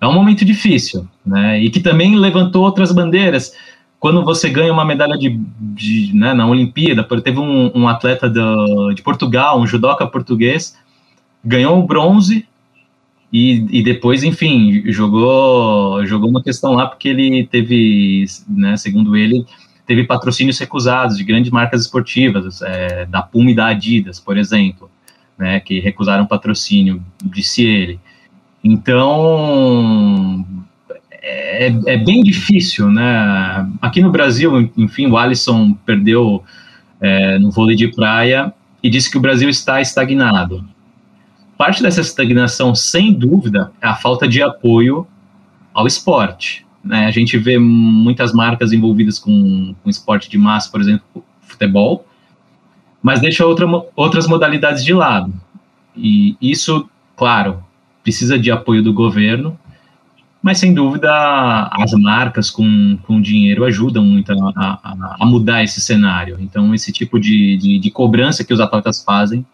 [0.00, 1.60] é um momento difícil, né?
[1.60, 3.52] E que também levantou outras bandeiras.
[3.98, 8.92] Quando você ganha uma medalha de, de né, na Olimpíada, teve um, um atleta do,
[8.92, 10.76] de Portugal, um judoca português,
[11.42, 12.46] ganhou o bronze
[13.38, 19.44] e, e depois, enfim, jogou, jogou uma questão lá porque ele teve, né, segundo ele,
[19.86, 24.90] teve patrocínios recusados de grandes marcas esportivas, é, da Puma e da Adidas, por exemplo,
[25.36, 28.00] né, que recusaram patrocínio, disse ele.
[28.64, 30.42] Então,
[31.22, 33.70] é, é, bem difícil, né?
[33.82, 36.42] Aqui no Brasil, enfim, o Alisson perdeu
[37.02, 38.50] é, no vôlei de praia
[38.82, 40.66] e disse que o Brasil está estagnado.
[41.56, 45.06] Parte dessa estagnação, sem dúvida, é a falta de apoio
[45.72, 46.66] ao esporte.
[46.84, 47.06] Né?
[47.06, 52.06] A gente vê muitas marcas envolvidas com, com esporte de massa, por exemplo, futebol,
[53.02, 55.32] mas deixa outra, outras modalidades de lado.
[55.96, 57.64] E isso, claro,
[58.02, 59.58] precisa de apoio do governo,
[60.42, 61.10] mas sem dúvida
[61.72, 66.36] as marcas com, com dinheiro ajudam muito a, a, a mudar esse cenário.
[66.38, 69.44] Então, esse tipo de, de, de cobrança que os atletas fazem,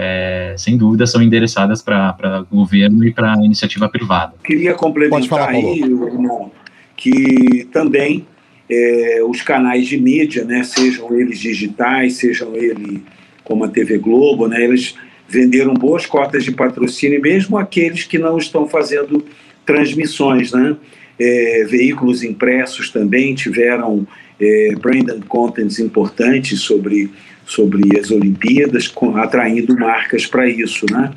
[0.00, 4.34] é, sem dúvida, são endereçadas para o governo e para a iniciativa privada.
[4.44, 6.52] Queria complementar falar, aí, irmão,
[6.96, 8.24] que também
[8.70, 13.00] é, os canais de mídia, né, sejam eles digitais, sejam eles
[13.42, 14.94] como a TV Globo, né, eles
[15.28, 19.24] venderam boas cotas de patrocínio, mesmo aqueles que não estão fazendo
[19.66, 20.76] transmissões, né?
[21.20, 24.06] É, veículos impressos também tiveram
[24.40, 27.10] é, brand contents importantes sobre,
[27.48, 31.10] sobre as Olimpíadas, com, atraindo marcas para isso, né?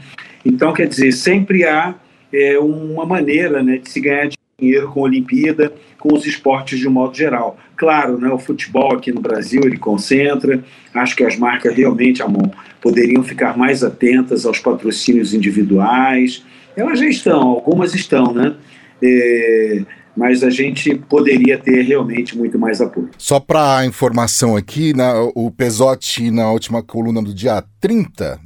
[0.45, 1.93] Então, quer dizer, sempre há
[2.33, 6.87] é, uma maneira né, de se ganhar dinheiro com a Olimpíada, com os esportes de
[6.87, 7.59] um modo geral.
[7.75, 10.63] Claro, né, o futebol aqui no Brasil ele concentra,
[10.93, 16.43] acho que as marcas realmente, Amon, poderiam ficar mais atentas aos patrocínios individuais,
[16.77, 18.55] elas já estão, algumas estão, né?
[19.03, 19.81] É,
[20.15, 23.09] mas a gente poderia ter realmente muito mais apoio.
[23.17, 28.39] Só para informação aqui, na, o Pesotti, na última coluna do dia 30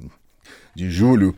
[0.75, 1.35] de julho,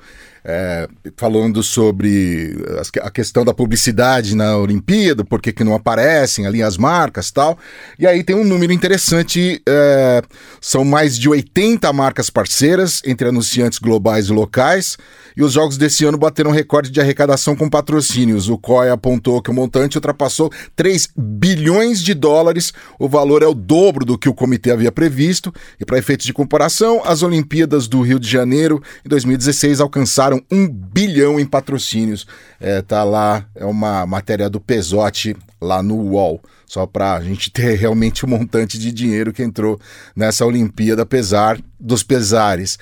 [0.49, 2.55] é, falando sobre
[3.01, 7.57] a questão da publicidade na Olimpíada, por que, que não aparecem ali as marcas tal.
[7.99, 10.21] E aí tem um número interessante: é,
[10.61, 14.97] são mais de 80 marcas parceiras, entre anunciantes globais e locais,
[15.35, 18.47] e os jogos desse ano bateram recorde de arrecadação com patrocínios.
[18.47, 23.53] O COI apontou que o montante ultrapassou 3 bilhões de dólares, o valor é o
[23.53, 27.99] dobro do que o comitê havia previsto, e para efeitos de comparação, as Olimpíadas do
[28.01, 32.27] Rio de Janeiro em 2016 alcançaram um bilhão em patrocínios.
[32.59, 36.41] É, tá lá, é uma matéria do Pesote lá no UOL.
[36.65, 39.79] Só para a gente ter realmente o um montante de dinheiro que entrou
[40.15, 42.77] nessa Olimpíada, apesar dos pesares.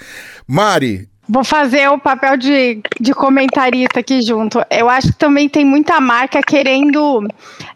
[0.48, 4.64] Mari, Vou fazer o papel de, de comentarista aqui junto.
[4.70, 7.28] Eu acho que também tem muita marca querendo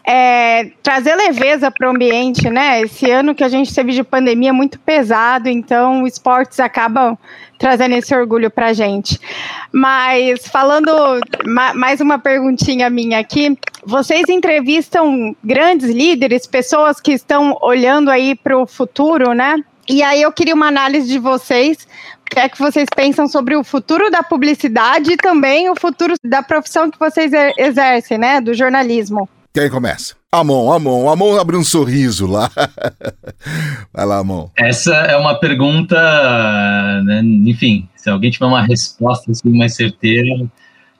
[0.05, 2.81] é, trazer leveza para o ambiente, né?
[2.81, 7.17] Esse ano que a gente teve de pandemia é muito pesado, então os esportes acabam
[7.57, 9.19] trazendo esse orgulho para a gente.
[9.71, 10.91] Mas falando
[11.45, 18.35] ma mais uma perguntinha minha aqui, vocês entrevistam grandes líderes, pessoas que estão olhando aí
[18.35, 19.55] para o futuro, né?
[19.89, 21.87] E aí eu queria uma análise de vocês
[22.21, 26.13] o que é que vocês pensam sobre o futuro da publicidade e também o futuro
[26.23, 28.39] da profissão que vocês exercem, né?
[28.39, 29.27] Do jornalismo.
[29.51, 30.15] Quem começa?
[30.31, 32.51] Amon, Amon, Amon abre um sorriso lá.
[33.91, 34.47] Vai lá, Amon.
[34.55, 35.95] Essa é uma pergunta,
[37.01, 40.47] né, enfim, se alguém tiver uma resposta assim, mais certeira,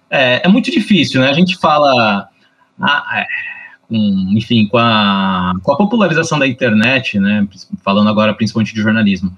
[0.10, 1.30] é, é, muito difícil, né?
[1.30, 2.28] A gente fala,
[2.82, 3.26] ah, é,
[3.90, 7.46] com, enfim, com a, com a popularização da internet, né?
[7.84, 9.36] Falando agora principalmente de jornalismo,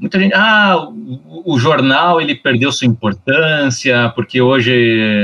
[0.00, 4.72] muita gente, ah, o, o, jornal ele perdeu sua importância porque hoje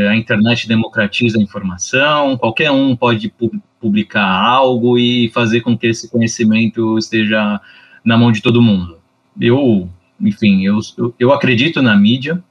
[0.09, 3.33] a internet democratiza a informação, qualquer um pode
[3.81, 7.61] publicar algo e fazer com que esse conhecimento esteja
[8.05, 8.99] na mão de todo mundo.
[9.41, 9.89] Eu,
[10.21, 10.79] enfim, eu,
[11.19, 12.43] eu acredito na mídia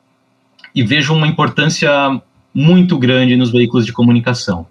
[0.73, 1.89] e vejo uma importância
[2.53, 4.65] muito grande nos veículos de comunicação.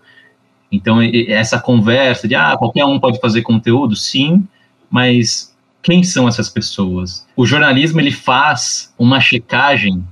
[0.71, 4.47] Então, essa conversa de, ah, qualquer um pode fazer conteúdo, sim,
[4.91, 7.27] mas quem são essas pessoas.
[7.35, 10.05] O jornalismo ele faz uma checagem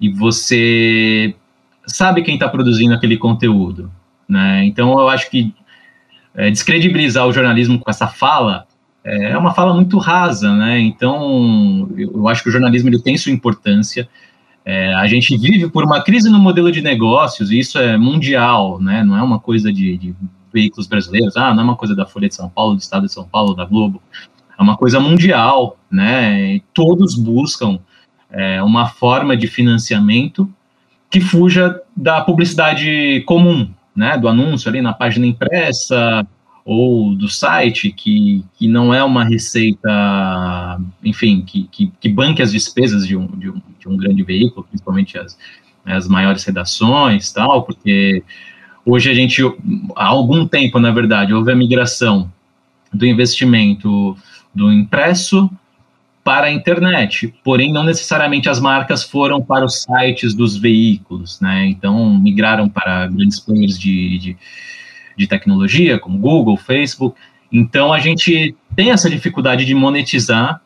[0.00, 1.34] e você
[1.86, 3.90] sabe quem está produzindo aquele conteúdo,
[4.28, 4.64] né?
[4.64, 5.52] Então eu acho que
[6.34, 8.66] é, descredibilizar o jornalismo com essa fala
[9.02, 10.78] é uma fala muito rasa, né?
[10.78, 14.08] Então eu, eu acho que o jornalismo ele tem sua importância.
[14.64, 18.78] É, a gente vive por uma crise no modelo de negócios e isso é mundial,
[18.80, 19.02] né?
[19.02, 20.14] Não é uma coisa de, de
[20.52, 23.12] veículos brasileiros, ah, não é uma coisa da Folha de São Paulo, do Estado de
[23.12, 24.02] São Paulo, da Globo
[24.60, 26.56] é uma coisa mundial, né?
[26.56, 27.78] E todos buscam
[28.30, 30.48] é, uma forma de financiamento
[31.08, 34.18] que fuja da publicidade comum, né?
[34.18, 36.26] Do anúncio ali na página impressa
[36.64, 42.52] ou do site, que, que não é uma receita, enfim, que, que, que banque as
[42.52, 45.38] despesas de um, de um, de um grande veículo, principalmente as,
[45.84, 48.22] as maiores redações, tal, porque
[48.84, 49.42] hoje a gente,
[49.96, 52.30] há algum tempo, na verdade, houve a migração
[52.92, 54.16] do investimento
[54.54, 55.50] do impresso
[56.22, 61.66] para a internet, porém não necessariamente as marcas foram para os sites dos veículos, né?
[61.66, 64.36] Então migraram para grandes players de, de,
[65.20, 67.14] de tecnologia, como Google, Facebook,
[67.52, 70.62] Então a gente tem essa dificuldade de monetizar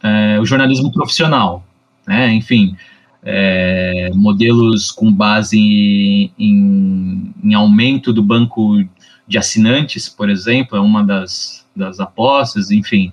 [0.00, 1.64] é, o jornalismo profissional,
[2.06, 2.32] né?
[2.32, 2.76] Enfim,
[3.24, 8.84] é, modelos com base em, em, aumento do banco
[9.26, 13.12] de assinantes, por exemplo, é uma das, das apostas, enfim.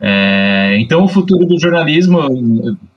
[0.00, 2.18] É, então, o futuro do jornalismo,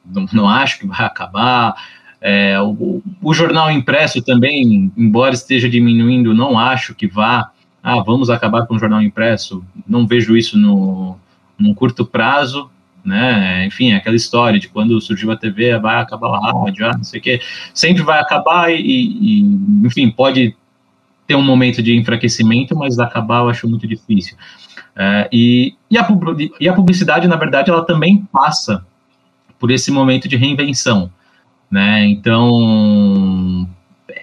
[0.04, 1.76] não, não acho que vai acabar.
[2.22, 7.52] É, o, o, jornal impresso também, embora esteja diminuindo, não acho que vá.
[7.82, 9.64] Ah, vamos acabar com o jornal impresso.
[9.88, 11.18] Não vejo isso no,
[11.58, 12.70] num curto prazo
[13.04, 13.66] né?
[13.66, 17.20] Enfim, aquela história de quando surgiu a TV, vai acabar a rádio, ah, não sei
[17.20, 17.42] o quê.
[17.74, 19.42] Sempre vai acabar e, e,
[19.86, 20.56] enfim, pode
[21.26, 24.36] ter um momento de enfraquecimento, mas acabar eu acho muito difícil.
[24.96, 26.08] É, e, e, a,
[26.60, 28.86] e a publicidade, na verdade, ela também passa
[29.60, 31.12] por esse momento de reinvenção,
[31.70, 32.06] né?
[32.08, 33.68] Então,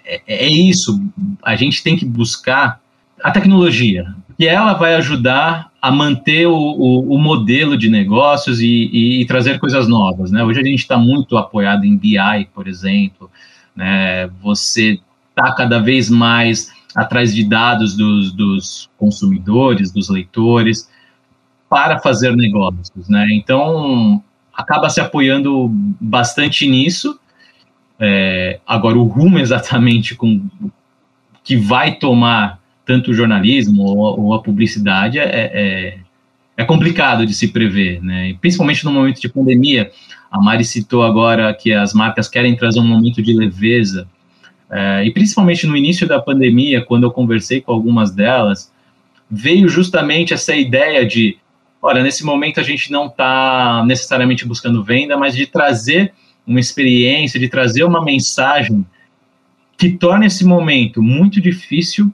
[0.05, 1.01] é, é isso.
[1.43, 2.81] A gente tem que buscar
[3.23, 8.67] a tecnologia, e ela vai ajudar a manter o, o, o modelo de negócios e,
[8.67, 10.31] e, e, trazer coisas novas.
[10.31, 10.45] Né?
[10.45, 13.31] Hoje a gente está muito apoiado em BI, por exemplo.
[13.75, 14.29] Né?
[14.43, 20.91] Você está cada vez mais atrás de dados dos, dos, consumidores, dos leitores,
[21.69, 23.09] para fazer negócios.
[23.09, 23.29] Né?
[23.33, 24.23] Então,
[24.53, 25.71] acaba se apoiando
[26.01, 27.19] bastante nisso.
[27.99, 30.43] É, agora, o rumo exatamente com
[31.43, 35.99] que vai tomar tanto o jornalismo ou, ou a publicidade é, é,
[36.57, 38.37] é, complicado de se prever, né?
[38.41, 39.91] Principalmente no momento de pandemia.
[40.31, 44.09] A Mari citou agora que as marcas querem trazer um momento de leveza,
[44.71, 48.73] é, e principalmente no início da pandemia, quando eu conversei com algumas delas,
[49.31, 51.39] veio justamente essa ideia de,
[51.81, 56.13] olha, nesse momento a gente não está necessariamente buscando venda, mas de trazer
[56.47, 58.87] uma experiência, de trazer uma mensagem
[59.77, 62.11] que torne esse momento muito difícil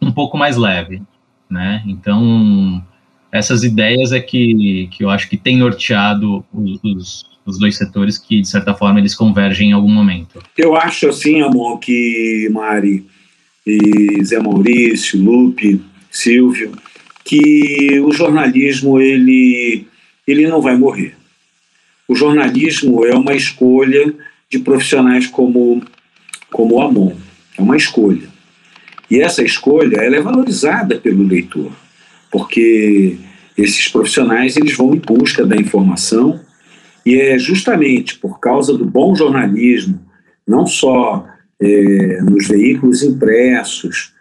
[0.00, 1.02] um pouco mais leve,
[1.48, 1.82] né?
[1.86, 2.84] Então,
[3.30, 8.18] essas ideias é que, que eu acho que tem norteado os, os, os dois setores
[8.18, 10.42] que, de certa forma, eles convergem em algum momento.
[10.56, 13.06] Eu acho assim, amor, que Mari
[13.66, 15.80] e Zé Maurício, Lupe,
[16.10, 16.72] Silvio,
[17.24, 19.86] que o jornalismo, ele,
[20.26, 21.16] ele não vai morrer.
[22.12, 24.12] O jornalismo é uma escolha
[24.50, 25.82] de profissionais como,
[26.50, 27.14] como o Amon.
[27.56, 28.28] É uma escolha.
[29.10, 31.72] E essa escolha ela é valorizada pelo leitor,
[32.30, 33.16] porque
[33.56, 36.38] esses profissionais eles vão em busca da informação
[37.04, 39.98] e é justamente por causa do bom jornalismo,
[40.46, 41.26] não só
[41.58, 44.12] é, nos veículos impressos,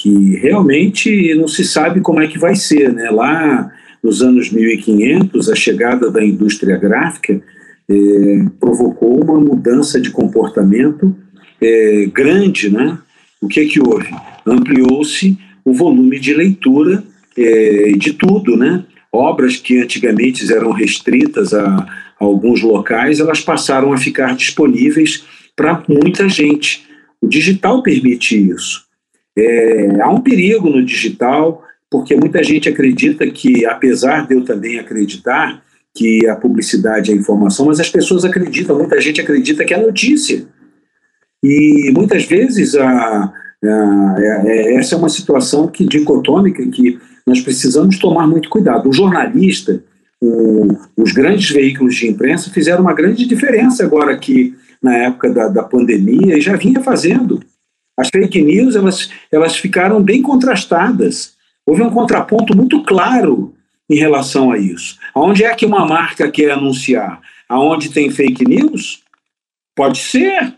[0.00, 2.92] que realmente não se sabe como é que vai ser.
[2.92, 3.10] Né?
[3.10, 3.68] Lá
[4.02, 7.40] nos anos 1500, a chegada da indústria gráfica
[7.88, 11.14] é, provocou uma mudança de comportamento
[11.60, 12.98] é, grande, né?
[13.40, 14.12] O que é que houve?
[14.46, 17.02] ampliou-se o volume de leitura
[17.36, 18.84] é, de tudo, né?
[19.12, 21.88] Obras que antigamente eram restritas a, a
[22.18, 25.24] alguns locais, elas passaram a ficar disponíveis
[25.54, 26.86] para muita gente.
[27.20, 28.84] O digital permite isso.
[29.36, 31.62] É, há um perigo no digital,
[31.92, 35.62] porque muita gente acredita que, apesar de eu também acreditar
[35.94, 40.46] que a publicidade é informação, mas as pessoas acreditam, muita gente acredita que é notícia.
[41.44, 43.30] E muitas vezes a,
[43.62, 48.88] é, é, é, essa é uma situação que dicotômica que nós precisamos tomar muito cuidado.
[48.88, 49.84] O jornalista,
[50.18, 55.48] o, os grandes veículos de imprensa fizeram uma grande diferença agora aqui na época da,
[55.48, 57.40] da pandemia e já vinha fazendo.
[57.98, 61.34] As fake news elas, elas ficaram bem contrastadas.
[61.66, 63.54] Houve um contraponto muito claro
[63.88, 64.98] em relação a isso.
[65.14, 67.20] Aonde é que uma marca quer anunciar?
[67.48, 69.02] Aonde tem fake news?
[69.76, 70.54] Pode ser.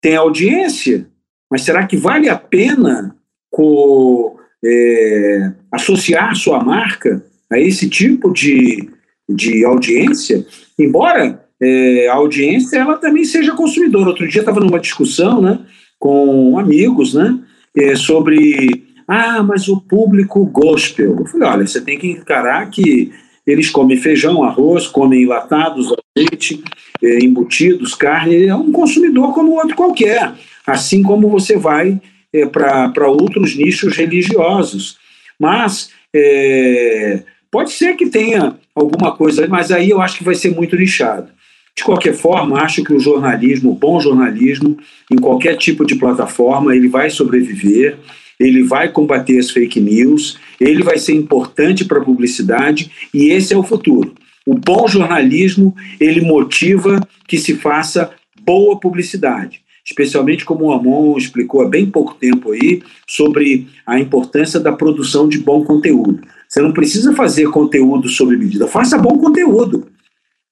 [0.00, 1.08] Tem audiência.
[1.50, 3.16] Mas será que vale a pena
[3.50, 8.88] co, é, associar sua marca a esse tipo de,
[9.28, 10.46] de audiência?
[10.78, 14.08] Embora é, a audiência ela também seja consumidora.
[14.08, 15.60] Outro dia estava numa discussão né,
[15.98, 17.38] com amigos né,
[17.76, 21.16] é, sobre ah, mas o público gospel.
[21.18, 23.12] Eu falei, olha, você tem que encarar que
[23.46, 26.62] eles comem feijão, arroz, comem enlatados, leite,
[27.02, 30.32] é, embutidos, carne, é um consumidor como outro qualquer
[30.66, 32.00] assim como você vai
[32.32, 34.98] é, para outros nichos religiosos.
[35.38, 40.54] Mas é, pode ser que tenha alguma coisa, mas aí eu acho que vai ser
[40.54, 41.28] muito nichado.
[41.74, 44.76] De qualquer forma, acho que o jornalismo, o bom jornalismo,
[45.10, 47.96] em qualquer tipo de plataforma, ele vai sobreviver,
[48.42, 53.54] ele vai combater as fake news, ele vai ser importante para a publicidade e esse
[53.54, 54.14] é o futuro.
[54.46, 58.10] O bom jornalismo, ele motiva que se faça
[58.44, 64.60] boa publicidade especialmente como o Amon explicou há bem pouco tempo aí, sobre a importância
[64.60, 66.22] da produção de bom conteúdo.
[66.48, 69.88] Você não precisa fazer conteúdo sob medida, faça bom conteúdo.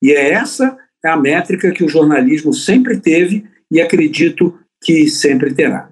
[0.02, 5.89] E é essa a métrica que o jornalismo sempre teve e acredito que sempre terá.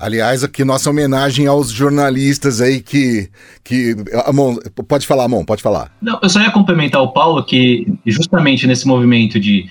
[0.00, 3.28] Aliás, aqui nossa homenagem aos jornalistas aí que.
[3.62, 3.94] que
[4.24, 4.56] Amon,
[4.88, 5.92] pode falar, Amon, pode falar.
[6.00, 9.68] Não, eu só ia complementar o Paulo que, justamente nesse movimento de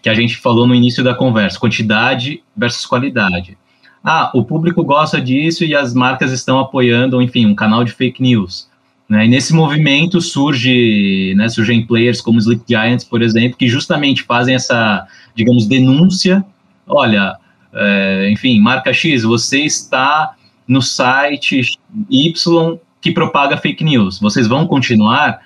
[0.00, 3.58] que a gente falou no início da conversa, quantidade versus qualidade.
[4.02, 8.22] Ah, o público gosta disso e as marcas estão apoiando, enfim, um canal de fake
[8.22, 8.66] news.
[9.06, 9.26] Né?
[9.26, 14.54] E nesse movimento surge, né, surgem players como Sleep Giants, por exemplo, que justamente fazem
[14.54, 16.42] essa, digamos, denúncia.
[16.86, 17.36] Olha,
[17.74, 20.34] é, enfim, marca X, você está
[20.66, 21.78] no site
[22.10, 24.18] Y que propaga fake news.
[24.18, 25.42] Vocês vão continuar?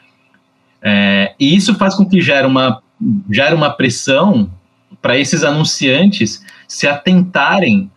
[0.81, 2.81] É, e isso faz com que gere uma
[3.31, 4.51] gera uma pressão
[5.01, 7.91] para esses anunciantes se atentarem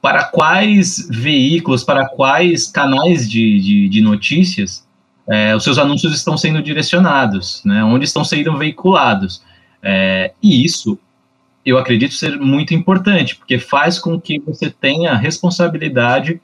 [0.00, 4.84] para quais veículos, para quais canais de, de, de notícias
[5.28, 9.42] é, os seus anúncios estão sendo direcionados, né, onde estão sendo veiculados.
[9.82, 10.98] É, e isso
[11.64, 16.40] eu acredito ser muito importante, porque faz com que você tenha responsabilidade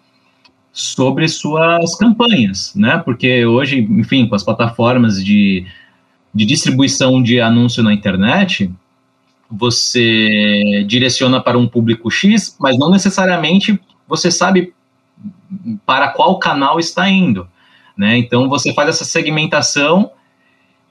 [0.73, 2.99] sobre suas campanhas, né?
[3.05, 5.66] Porque hoje, enfim, com as plataformas de
[6.33, 8.73] de distribuição de anúncio na internet,
[9.51, 14.73] você direciona para um público X, mas não necessariamente você sabe
[15.85, 17.49] para qual canal está indo,
[17.97, 18.16] né?
[18.16, 20.12] Então você faz essa segmentação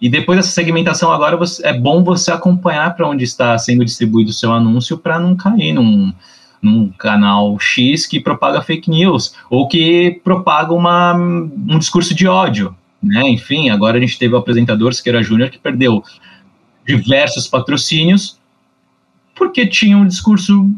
[0.02, 4.30] e depois dessa segmentação agora você, é bom você acompanhar para onde está sendo distribuído
[4.30, 6.14] o seu anúncio para não cair num,
[6.62, 12.74] num canal X que propaga fake news ou que propaga uma, um discurso de ódio,
[13.04, 13.28] né?
[13.30, 16.02] Enfim, agora a gente teve o apresentador Siqueira Júnior que perdeu
[16.86, 18.39] diversos patrocínios
[19.36, 20.70] porque tinha um discurso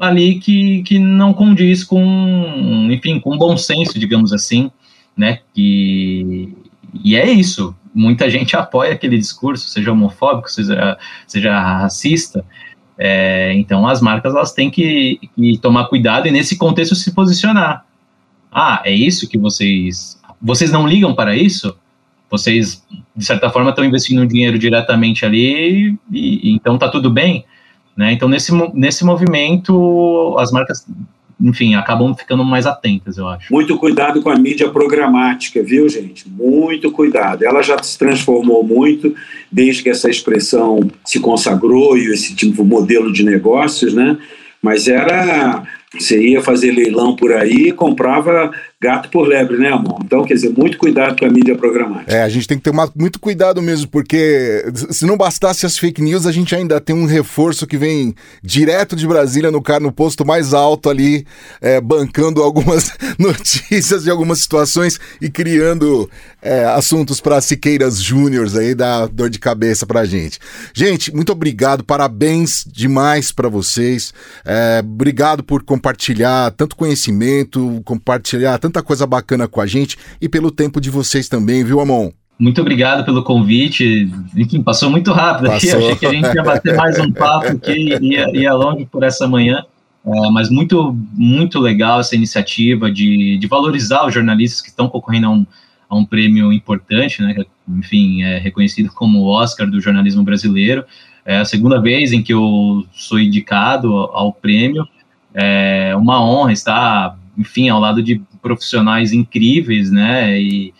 [0.00, 4.70] ali que, que não condiz com, enfim, com bom senso, digamos assim,
[5.16, 5.40] né?
[5.56, 6.48] E,
[7.02, 7.74] e é isso.
[7.94, 12.44] Muita gente apoia aquele discurso, seja homofóbico, seja, seja racista.
[12.98, 17.84] É, então, as marcas elas têm que, que tomar cuidado e, nesse contexto, se posicionar.
[18.50, 21.74] Ah, é isso que vocês vocês não ligam para isso?
[22.30, 22.84] Vocês,
[23.16, 27.46] de certa forma, estão investindo dinheiro diretamente ali, e, e então está tudo bem.
[27.96, 28.12] Né?
[28.12, 30.86] Então, nesse, nesse movimento, as marcas,
[31.40, 33.52] enfim, acabam ficando mais atentas, eu acho.
[33.52, 36.28] Muito cuidado com a mídia programática, viu, gente?
[36.28, 37.44] Muito cuidado.
[37.44, 39.14] Ela já se transformou muito
[39.50, 44.16] desde que essa expressão se consagrou e esse tipo de modelo de negócios, né?
[44.62, 45.62] Mas era.
[45.96, 49.98] Você ia fazer leilão por aí comprava gato por lebre, né, amor?
[50.04, 52.12] Então, quer dizer, muito cuidado com a mídia programática.
[52.12, 55.78] É, a gente tem que ter uma, muito cuidado mesmo, porque se não bastasse as
[55.78, 59.92] fake news, a gente ainda tem um reforço que vem direto de Brasília no, no
[59.92, 61.26] posto mais alto ali,
[61.60, 66.08] é, bancando algumas notícias de algumas situações e criando
[66.42, 70.38] é, assuntos para Siqueiras Júniors aí, dar dor de cabeça pra gente.
[70.74, 74.12] Gente, muito obrigado, parabéns demais para vocês.
[74.44, 80.28] É, obrigado por compartilhar tanto conhecimento, compartilhar tanto tanta coisa bacana com a gente e
[80.28, 82.10] pelo tempo de vocês também, viu, Amon?
[82.36, 84.10] Muito obrigado pelo convite.
[84.36, 85.70] Enfim, passou muito rápido aqui.
[85.70, 89.28] Achei que a gente ia bater mais um papo que ia, ia longe por essa
[89.28, 89.64] manhã.
[90.04, 95.26] É, mas muito, muito legal essa iniciativa de, de valorizar os jornalistas que estão concorrendo
[95.28, 95.46] a um,
[95.88, 97.36] a um prêmio importante, né?
[97.68, 100.84] Enfim, é reconhecido como o Oscar do jornalismo brasileiro.
[101.24, 104.86] É a segunda vez em que eu sou indicado ao prêmio.
[105.32, 110.40] É uma honra estar, enfim, ao lado de profissionais incríveis, né?
[110.40, 110.74] E,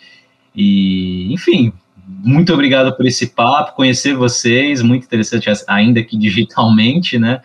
[0.55, 1.73] e, enfim,
[2.07, 7.41] muito obrigado por esse papo, conhecer vocês, muito interessante, ainda que digitalmente, né?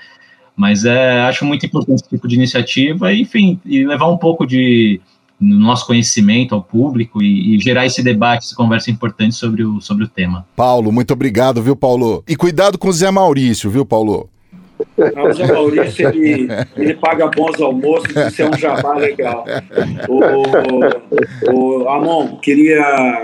[0.55, 4.99] Mas é, acho muito importante esse tipo de iniciativa, enfim, e levar um pouco de
[5.39, 10.03] nosso conhecimento ao público e, e, gerar esse debate, essa conversa importante sobre o, sobre
[10.03, 10.45] o tema.
[10.55, 12.23] Paulo, muito obrigado, viu, Paulo?
[12.27, 14.29] E cuidado com o Zé Maurício, viu, Paulo?
[14.99, 19.45] O Zé Maurício, ele, ele paga bons almoços, isso é um jabá legal.
[20.07, 22.81] O, o, Amon, queria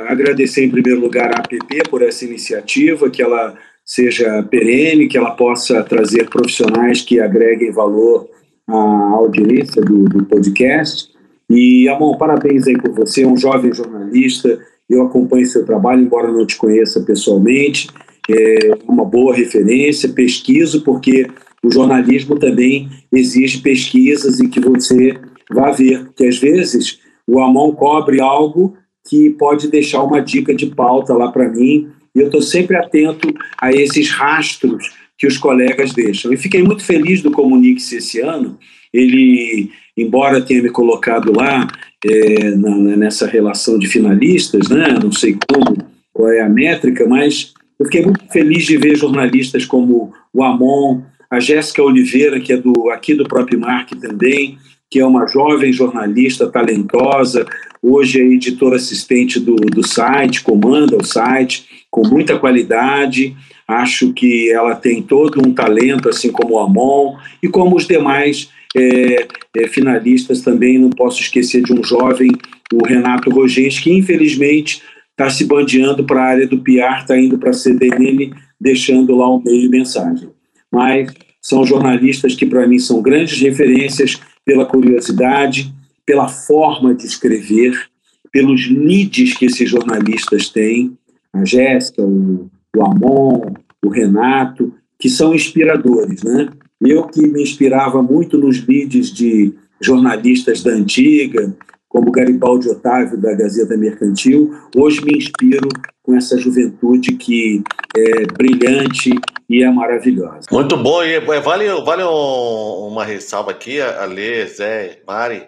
[0.08, 3.56] agradecer em primeiro lugar a APP por essa iniciativa, que ela
[3.86, 8.30] seja perene, que ela possa trazer profissionais que agreguem valor
[8.68, 8.76] à
[9.14, 11.10] audiência do, do podcast.
[11.50, 14.58] E, Amon, parabéns aí por você, é um jovem jornalista,
[14.90, 17.88] eu acompanho seu trabalho, embora não te conheça pessoalmente,
[18.30, 21.28] é uma boa referência, pesquiso, porque
[21.66, 25.18] o jornalismo também exige pesquisas e que você
[25.52, 28.78] vá ver, porque às vezes o Amon cobre algo
[29.10, 33.34] que pode deixar uma dica de pauta lá para mim, e eu estou sempre atento
[33.60, 36.32] a esses rastros que os colegas deixam.
[36.32, 38.58] E fiquei muito feliz do Comunique-se esse ano.
[38.94, 41.68] Ele, embora tenha me colocado lá
[42.06, 44.98] é, na, nessa relação de finalistas, né?
[45.02, 45.78] não sei como,
[46.14, 51.02] qual é a métrica, mas eu fiquei muito feliz de ver jornalistas como o Amon,
[51.30, 54.58] a Jéssica Oliveira, que é do, aqui do próprio Mark também,
[54.90, 57.46] que é uma jovem jornalista talentosa,
[57.82, 63.36] hoje é editora assistente do, do site, comanda o site, com muita qualidade.
[63.68, 68.50] Acho que ela tem todo um talento, assim como o Amon, e como os demais
[68.76, 70.78] é, é, finalistas também.
[70.78, 72.32] Não posso esquecer de um jovem,
[72.74, 77.38] o Renato Rogens, que infelizmente está se bandeando para a área do PR, está indo
[77.38, 80.30] para a CDN, deixando lá um meio de mensagem.
[80.76, 81.08] Mas
[81.42, 85.74] são jornalistas que, para mim, são grandes referências pela curiosidade,
[86.06, 87.88] pela forma de escrever,
[88.30, 90.98] pelos leads que esses jornalistas têm,
[91.32, 93.54] a Jéssica, o, o Amon,
[93.86, 96.50] o Renato, que são inspiradores, né?
[96.82, 101.56] Eu que me inspirava muito nos leads de jornalistas da antiga,
[101.88, 105.70] como Garibaldi Otávio, da Gazeta Mercantil, hoje me inspiro
[106.06, 107.64] com essa juventude que
[107.96, 109.12] é brilhante
[109.50, 110.48] e é maravilhosa.
[110.52, 115.48] Muito bom, e é, vale, vale uma ressalva aqui, Alê, Zé, Mari,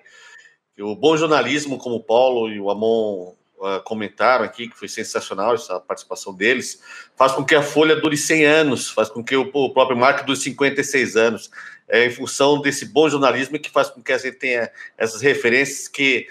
[0.79, 5.55] o bom jornalismo, como o Paulo e o Amon uh, comentaram aqui, que foi sensacional
[5.55, 6.81] essa participação deles,
[7.15, 10.25] faz com que a Folha dure 100 anos, faz com que o, o próprio Marco
[10.25, 11.49] dure 56 anos
[11.87, 15.87] é, em função desse bom jornalismo que faz com que a gente tenha essas referências
[15.87, 16.27] que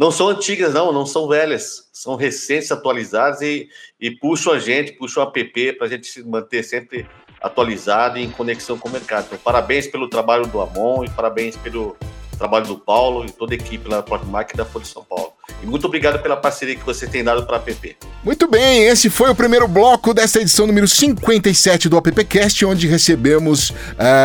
[0.00, 3.68] não são antigas, não, não são velhas, são recentes, atualizadas e,
[4.00, 7.06] e puxam a gente, puxam o app para a gente se manter sempre
[7.38, 9.26] atualizado e em conexão com o mercado.
[9.26, 11.98] Então, parabéns pelo trabalho do Amon e parabéns pelo
[12.38, 15.04] trabalho do Paulo e toda a equipe lá da Portmark e da Folha de São
[15.04, 15.34] Paulo.
[15.62, 17.96] E muito obrigado pela parceria que você tem dado para a app.
[18.24, 23.70] Muito bem, esse foi o primeiro bloco dessa edição número 57 do AppCast, onde recebemos
[23.70, 23.74] uh,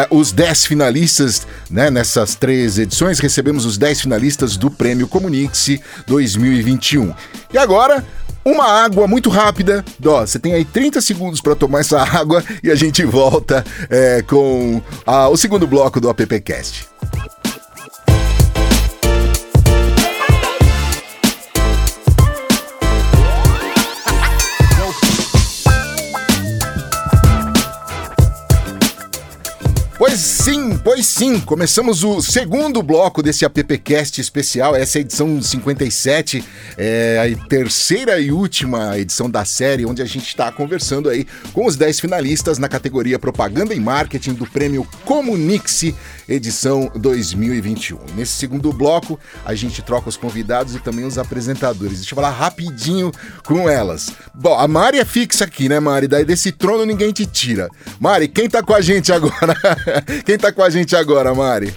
[0.10, 1.90] os 10 finalistas, né?
[1.90, 7.14] Nessas três edições, recebemos os 10 finalistas do Prêmio Comunique-se 2021.
[7.54, 8.04] E agora,
[8.46, 9.84] uma água muito rápida.
[10.00, 14.82] Você tem aí 30 segundos para tomar essa água e a gente volta é, com
[15.32, 16.88] o segundo bloco do AppCast.
[30.16, 35.42] Pois sim, pois sim, começamos o segundo bloco desse AppCast especial, essa é a edição
[35.42, 36.42] 57,
[36.78, 41.66] é a terceira e última edição da série, onde a gente está conversando aí com
[41.66, 45.94] os 10 finalistas na categoria Propaganda e Marketing do prêmio Comunique-se,
[46.30, 48.00] edição 2021.
[48.16, 51.98] Nesse segundo bloco, a gente troca os convidados e também os apresentadores.
[51.98, 53.12] Deixa eu falar rapidinho
[53.46, 54.14] com elas.
[54.34, 56.08] Bom, a Mari é fixa aqui, né, Mari?
[56.08, 57.68] Daí desse trono ninguém te tira.
[58.00, 59.54] Mari, quem tá com a gente agora?
[60.26, 61.74] Quem tá com a gente agora, Mari?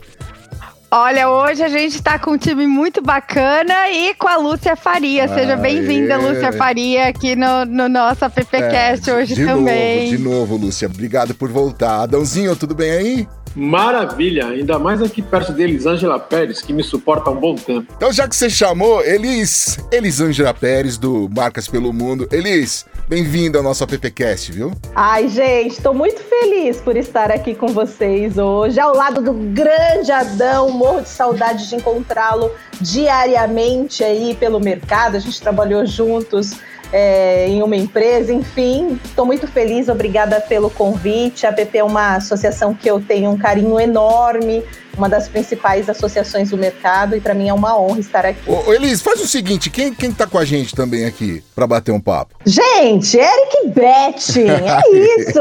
[0.91, 5.29] Olha, hoje a gente está com um time muito bacana e com a Lúcia Faria.
[5.29, 10.13] Seja bem-vinda, Lúcia Faria, aqui no, no nosso AppCast é, hoje de também.
[10.13, 10.89] Novo, de novo, Lúcia.
[10.89, 12.05] Obrigado por voltar.
[12.05, 13.29] Adãozinho, tudo bem aí?
[13.59, 17.93] Maravilha, ainda mais aqui perto deles, Angela Pérez, que me suporta há um bom tempo.
[17.97, 22.29] Então, já que você chamou, Elis, Elisângela Pérez, do Marcas pelo Mundo.
[22.31, 24.71] Elis, bem-vinda ao nosso AppCast, viu?
[24.95, 30.13] Ai, gente, estou muito feliz por estar aqui com vocês hoje, ao lado do grande
[30.13, 30.71] Adão.
[30.71, 35.17] Morro de saudade de encontrá-lo diariamente aí pelo mercado.
[35.17, 36.53] A gente trabalhou juntos
[36.93, 41.47] é, em uma empresa, enfim, estou muito feliz, obrigada pelo convite.
[41.47, 44.65] A PP é uma associação que eu tenho um carinho enorme,
[44.97, 48.41] uma das principais associações do mercado, e para mim é uma honra estar aqui.
[48.47, 51.93] Ô, Elis, faz o seguinte: quem, quem tá com a gente também aqui para bater
[51.93, 52.35] um papo?
[52.45, 54.81] Gente, Eric Betting, é
[55.21, 55.41] isso!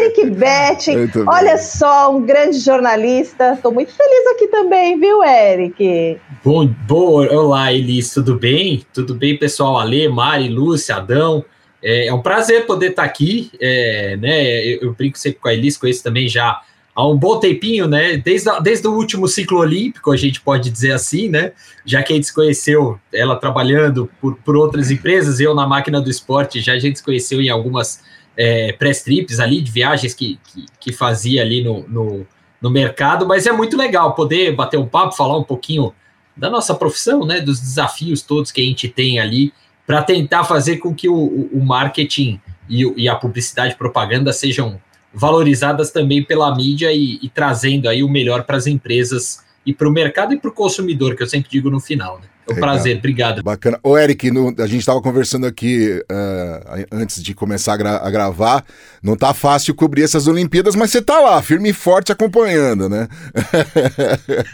[0.00, 3.54] Eric Betting, olha só, um grande jornalista.
[3.54, 6.20] Estou muito feliz aqui também, viu, Eric?
[6.44, 8.84] Bom, bom, olá, Elis, tudo bem?
[8.92, 9.78] Tudo bem, pessoal?
[9.78, 11.44] Ale, Mari, Lúcia, Adão.
[11.82, 14.64] É, é um prazer poder estar aqui, é, né?
[14.64, 16.62] Eu, eu, brinco sempre com a Elis, conheço também já
[16.94, 18.16] há um bom tempinho, né?
[18.16, 21.52] Desde, desde o último ciclo olímpico, a gente pode dizer assim, né?
[21.84, 26.00] Já que a gente se conheceu, ela trabalhando por, por outras empresas, eu na máquina
[26.00, 28.02] do esporte, já a gente se conheceu em algumas
[28.36, 32.26] é, press trips ali, de viagens que, que, que fazia ali no, no,
[32.60, 35.92] no mercado, mas é muito legal poder bater um papo, falar um pouquinho
[36.36, 39.52] da nossa profissão, né, dos desafios todos que a gente tem ali
[39.86, 41.14] para tentar fazer com que o,
[41.52, 44.80] o marketing e, e, a publicidade propaganda sejam
[45.14, 49.88] valorizadas também pela mídia e, e trazendo aí o melhor para as empresas e para
[49.88, 52.18] o mercado e para o consumidor, que eu sempre digo no final.
[52.18, 52.26] Né?
[52.48, 53.42] É um prazer, obrigado.
[53.42, 53.78] Bacana.
[53.82, 58.10] Ô, Eric, no, a gente estava conversando aqui uh, antes de começar a, gra a,
[58.10, 58.64] gravar.
[59.02, 63.08] Não tá fácil cobrir essas Olimpíadas, mas você tá lá, firme e forte acompanhando, né?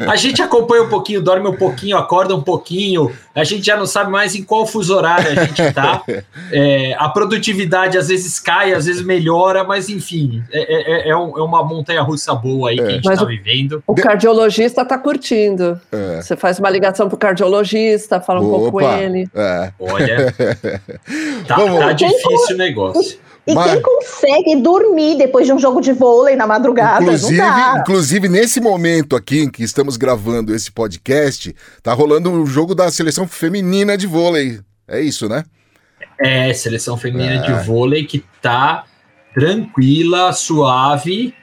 [0.07, 3.12] a gente acompanha um pouquinho, dorme um pouquinho, acorda um pouquinho.
[3.34, 6.03] A gente já não sabe mais em qual fuso horário a gente tá.
[6.53, 11.38] É, a produtividade às vezes cai, às vezes melhora, mas enfim, é, é, é, um,
[11.38, 13.82] é uma montanha russa boa aí que a gente está vivendo.
[13.86, 15.80] O cardiologista tá curtindo.
[16.20, 19.28] Você faz uma ligação pro cardiologista dentista, fala um Opa, pouco com ele.
[19.35, 19.72] É.
[19.78, 20.35] Olha,
[21.47, 23.18] tá, tá difícil o negócio.
[23.47, 23.72] E Mas...
[23.72, 27.03] quem consegue dormir depois de um jogo de vôlei na madrugada?
[27.03, 27.43] Inclusive,
[27.78, 32.91] inclusive, nesse momento aqui em que estamos gravando esse podcast, tá rolando o jogo da
[32.91, 34.61] seleção feminina de vôlei.
[34.87, 35.45] É isso, né?
[36.20, 37.47] É, seleção feminina é.
[37.47, 38.85] de vôlei que tá
[39.35, 41.35] tranquila, suave.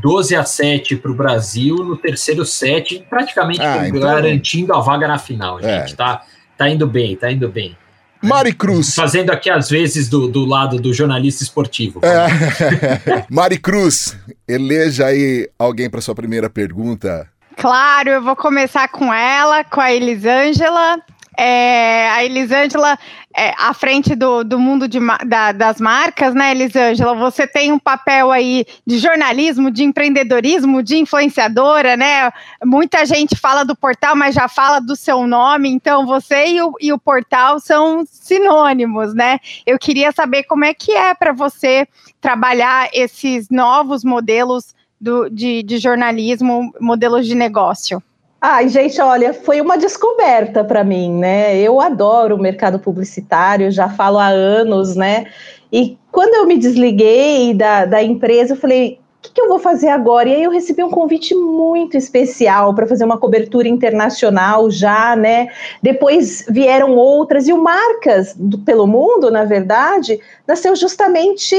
[0.00, 4.00] 12 a 7 para o Brasil no terceiro set, praticamente ah, então...
[4.00, 5.80] garantindo a vaga na final, é.
[5.80, 5.94] gente.
[5.94, 5.96] É.
[5.96, 6.22] Tá,
[6.56, 7.76] tá indo bem, tá indo bem.
[8.22, 8.94] Mari Cruz.
[8.94, 12.00] Fazendo aqui, às vezes, do, do lado do jornalista esportivo.
[12.02, 13.24] É.
[13.30, 14.16] Mari Cruz,
[14.48, 17.28] eleja aí alguém para sua primeira pergunta.
[17.56, 20.98] Claro, eu vou começar com ela, com a Elisângela.
[21.38, 22.98] É, a Elisângela,
[23.36, 27.14] é, à frente do, do mundo de, da, das marcas, né, Elisângela?
[27.14, 32.32] Você tem um papel aí de jornalismo, de empreendedorismo, de influenciadora, né?
[32.64, 36.72] Muita gente fala do portal, mas já fala do seu nome, então você e o,
[36.80, 39.38] e o portal são sinônimos, né?
[39.66, 41.86] Eu queria saber como é que é para você
[42.20, 48.02] trabalhar esses novos modelos do, de, de jornalismo, modelos de negócio.
[48.48, 51.58] Ai, gente, olha, foi uma descoberta para mim, né?
[51.58, 55.26] Eu adoro o mercado publicitário, já falo há anos, né?
[55.72, 59.88] E quando eu me desliguei da, da empresa, eu falei, que, que eu vou fazer
[59.88, 60.28] agora?
[60.28, 65.48] E aí eu recebi um convite muito especial para fazer uma cobertura internacional já, né?
[65.82, 71.56] Depois vieram outras, e o Marcas do, pelo Mundo, na verdade, nasceu justamente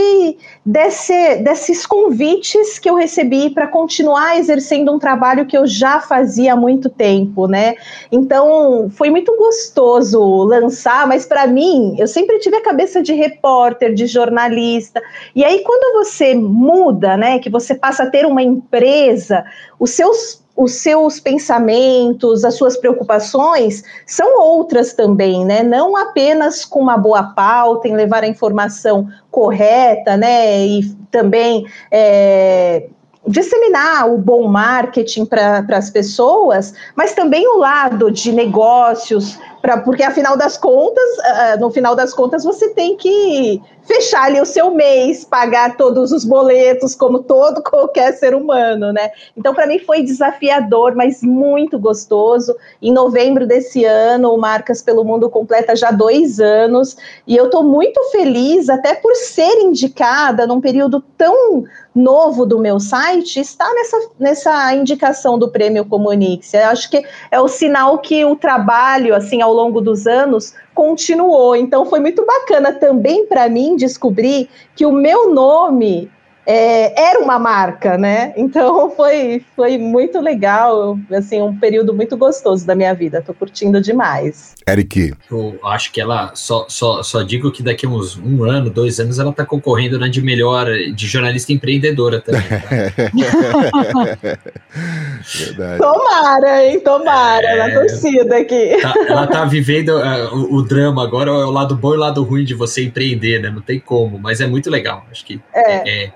[0.66, 6.54] desse, desses convites que eu recebi para continuar exercendo um trabalho que eu já fazia
[6.54, 7.76] há muito tempo, né?
[8.12, 13.94] Então foi muito gostoso lançar, mas para mim, eu sempre tive a cabeça de repórter,
[13.94, 15.02] de jornalista,
[15.36, 17.40] e aí quando você muda, né?
[17.40, 19.44] Que você passa a ter uma empresa,
[19.80, 25.62] os seus os seus pensamentos, as suas preocupações são outras também, né?
[25.62, 30.66] Não apenas com uma boa pauta, em levar a informação correta, né?
[30.66, 32.88] E também é,
[33.28, 40.04] disseminar o bom marketing para as pessoas, mas também o lado de negócios, pra, porque
[40.04, 44.72] afinal das contas, uh, no final das contas, você tem que fechar ali o seu
[44.72, 49.12] mês, pagar todos os boletos, como todo qualquer ser humano, né?
[49.36, 52.56] Então, para mim foi desafiador, mas muito gostoso.
[52.82, 57.64] Em novembro desse ano, o Marcas pelo Mundo completa já dois anos, e eu estou
[57.64, 61.66] muito feliz, até por ser indicada num período tão
[61.98, 66.54] novo do meu site, está nessa, nessa indicação do Prêmio Comunix.
[66.54, 71.56] Eu acho que é o sinal que o trabalho, assim, ao longo dos anos, continuou.
[71.56, 76.12] Então foi muito bacana também para mim descobrir que o meu nome
[76.50, 78.32] é, era uma marca, né?
[78.38, 83.22] Então foi, foi muito legal, assim, um período muito gostoso da minha vida.
[83.22, 84.56] Tô curtindo demais.
[84.68, 85.14] Eric.
[85.30, 88.98] Eu acho que ela só, só, só digo que daqui a uns um ano, dois
[89.00, 92.44] anos, ela tá concorrendo na de melhor de jornalista empreendedora também.
[92.48, 92.68] Tá?
[95.36, 95.80] Verdade.
[95.80, 96.80] Tomara, hein?
[96.80, 98.78] Tomara, é, na torcida aqui.
[98.82, 102.00] Tá, ela tá vivendo uh, o, o, drama agora, é o lado bom e o
[102.00, 103.50] lado ruim de você empreender, né?
[103.50, 105.06] Não tem como, mas é muito legal.
[105.12, 106.12] Acho que é, é,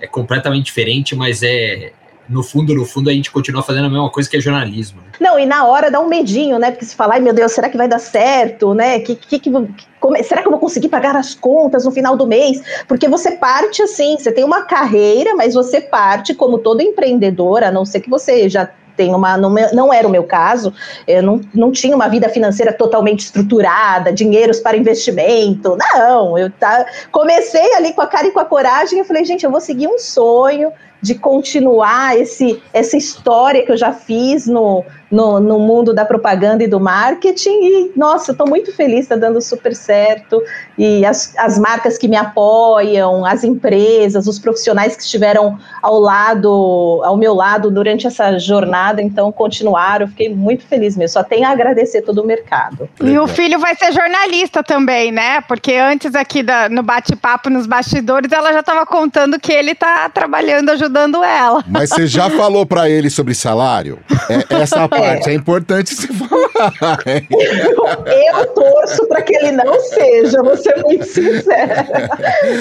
[0.00, 1.92] é completamente diferente, mas é
[2.28, 5.00] no fundo, no fundo, a gente continua fazendo a mesma coisa que é jornalismo.
[5.00, 5.08] Né?
[5.18, 6.70] Não, e na hora dá um medinho, né?
[6.70, 9.00] Porque se falar, ai meu Deus, será que vai dar certo, né?
[9.00, 9.50] Que, que, que,
[9.98, 12.62] como, será que eu vou conseguir pagar as contas no final do mês?
[12.86, 17.70] Porque você parte assim, você tem uma carreira, mas você parte como todo empreendedor, a
[17.70, 19.38] não ser que você já tem uma.
[19.38, 20.74] Não, não era o meu caso,
[21.06, 25.78] eu não, não tinha uma vida financeira totalmente estruturada, dinheiros para investimento.
[25.78, 28.98] Não, eu tá, comecei ali com a cara e com a coragem.
[28.98, 33.76] Eu falei, gente, eu vou seguir um sonho de continuar esse, essa história que eu
[33.76, 37.50] já fiz no, no, no mundo da propaganda e do marketing.
[37.50, 40.42] E, nossa, estou muito feliz, está dando super certo.
[40.76, 47.00] E as, as marcas que me apoiam, as empresas, os profissionais que estiveram ao lado,
[47.04, 50.06] ao meu lado durante essa jornada, então continuaram.
[50.06, 51.12] Eu fiquei muito feliz mesmo.
[51.12, 52.88] Só tenho a agradecer todo o mercado.
[53.00, 55.40] E o filho vai ser jornalista também, né?
[55.42, 60.08] Porque antes aqui da, no bate-papo, nos bastidores, ela já estava contando que ele está
[60.08, 61.62] trabalhando, ajudando ajudando ela.
[61.68, 63.98] Mas você já falou para ele sobre salário?
[64.28, 66.98] É, essa parte é, é importante você falar.
[67.30, 71.86] Eu, eu torço para que ele não seja, vou ser muito sincera.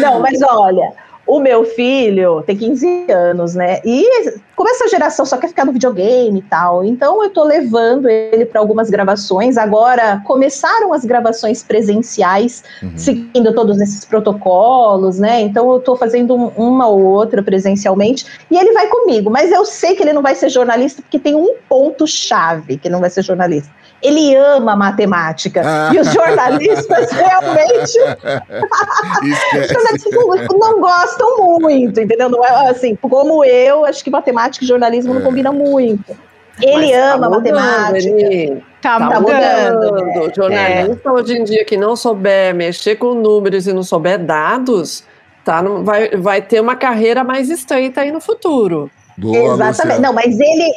[0.02, 0.92] Não, mas olha,
[1.28, 3.82] o meu filho tem 15 anos, né?
[3.84, 8.08] E como essa geração só quer ficar no videogame e tal, então eu tô levando
[8.08, 9.58] ele para algumas gravações.
[9.58, 12.94] Agora começaram as gravações presenciais, uhum.
[12.96, 15.42] seguindo todos esses protocolos, né?
[15.42, 19.96] Então eu tô fazendo uma ou outra presencialmente e ele vai comigo, mas eu sei
[19.96, 23.22] que ele não vai ser jornalista porque tem um ponto chave que não vai ser
[23.22, 23.70] jornalista
[24.02, 25.62] ele ama matemática.
[25.66, 25.92] Ah.
[25.94, 27.98] E os jornalistas realmente
[30.58, 32.30] não gostam muito, entendeu?
[32.30, 35.16] Não é assim, como eu, acho que matemática e jornalismo é.
[35.16, 36.16] não combinam muito.
[36.62, 37.98] Ele Mas tá ama tá matemática.
[37.98, 38.64] Ele...
[38.82, 39.94] Tá, tá mudando.
[39.94, 40.36] mudando.
[40.36, 41.12] Jornalista é.
[41.12, 45.04] hoje em dia que não souber mexer com números e não souber dados,
[45.44, 48.90] tá, vai, vai ter uma carreira mais estreita aí no futuro.
[49.18, 49.68] Boa, Exatamente.
[49.68, 50.00] Luciana.
[50.00, 50.74] Não, mas ele,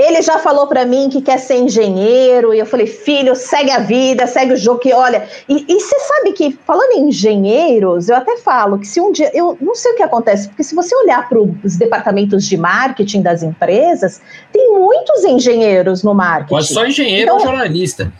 [0.00, 3.78] ele já falou para mim que quer ser engenheiro, e eu falei, filho, segue a
[3.78, 5.28] vida, segue o jogo, que olha.
[5.48, 9.30] E, e você sabe que, falando em engenheiros, eu até falo que se um dia.
[9.34, 13.22] Eu não sei o que acontece, porque se você olhar para os departamentos de marketing
[13.22, 14.20] das empresas,
[14.52, 16.54] tem muitos engenheiros no marketing.
[16.54, 18.12] Quase só engenheiro então, ou jornalista.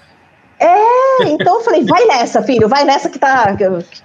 [0.60, 3.56] É, então eu falei, vai nessa, filho, vai nessa que tá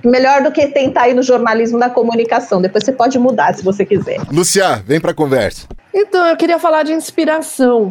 [0.03, 2.61] melhor do que tentar ir no jornalismo da comunicação.
[2.61, 4.21] Depois você pode mudar se você quiser.
[4.31, 5.67] Lucia, vem pra conversa.
[5.93, 7.89] Então, eu queria falar de inspiração.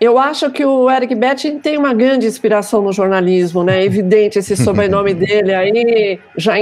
[0.00, 3.80] Eu acho que o Eric Betting tem uma grande inspiração no jornalismo, né?
[3.80, 6.54] É evidente esse sobrenome dele aí já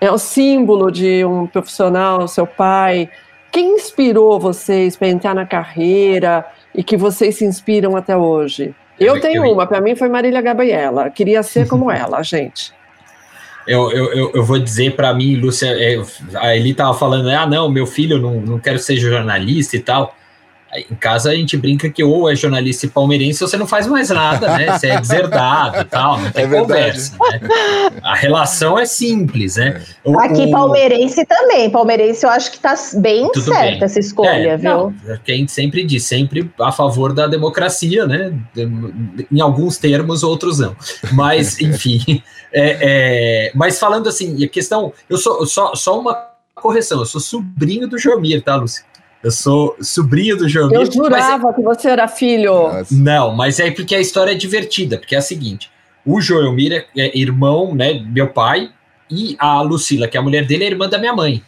[0.00, 3.10] é o símbolo de um profissional, seu pai.
[3.52, 8.74] Quem inspirou vocês para entrar na carreira e que vocês se inspiram até hoje?
[8.98, 11.10] Eu tenho uma, para mim foi Marília Gabriela.
[11.10, 12.72] Queria ser como ela, gente.
[13.66, 16.00] Eu, eu, eu vou dizer para mim, Lúcia, é,
[16.34, 20.14] a Eli tava falando, ah, não, meu filho não, não quero ser jornalista e tal.
[20.76, 23.86] Em casa a gente brinca que ou é jornalista e palmeirense ou você não faz
[23.86, 24.76] mais nada, né?
[24.76, 27.16] Você é deserdado e tal, não tem é conversa.
[27.30, 27.40] Né?
[28.02, 29.82] A relação é simples, né?
[30.02, 31.70] O, Aqui, palmeirense também.
[31.70, 33.82] Palmeirense eu acho que tá bem Tudo certa bem.
[33.82, 34.70] essa escolha, é, viu?
[34.70, 38.32] Não, é quem sempre diz, sempre a favor da democracia, né?
[39.30, 40.76] Em alguns termos, outros não.
[41.12, 42.22] Mas, enfim.
[42.52, 44.92] É, é, mas falando assim, a questão.
[45.08, 46.16] Eu sou só, só uma
[46.54, 48.84] correção, eu sou sobrinho do Jomir, tá, Lúcia?
[49.24, 50.78] Eu sou sobrinho do Jomir.
[50.78, 51.56] Eu jurava mas...
[51.56, 52.52] que você era filho.
[52.52, 52.94] Nossa.
[52.94, 55.70] Não, mas é porque a história é divertida, porque é a seguinte:
[56.04, 58.70] o Joelmir é, é irmão, né, meu pai,
[59.10, 61.42] e a Lucila, que é a mulher dele, é irmã da minha mãe.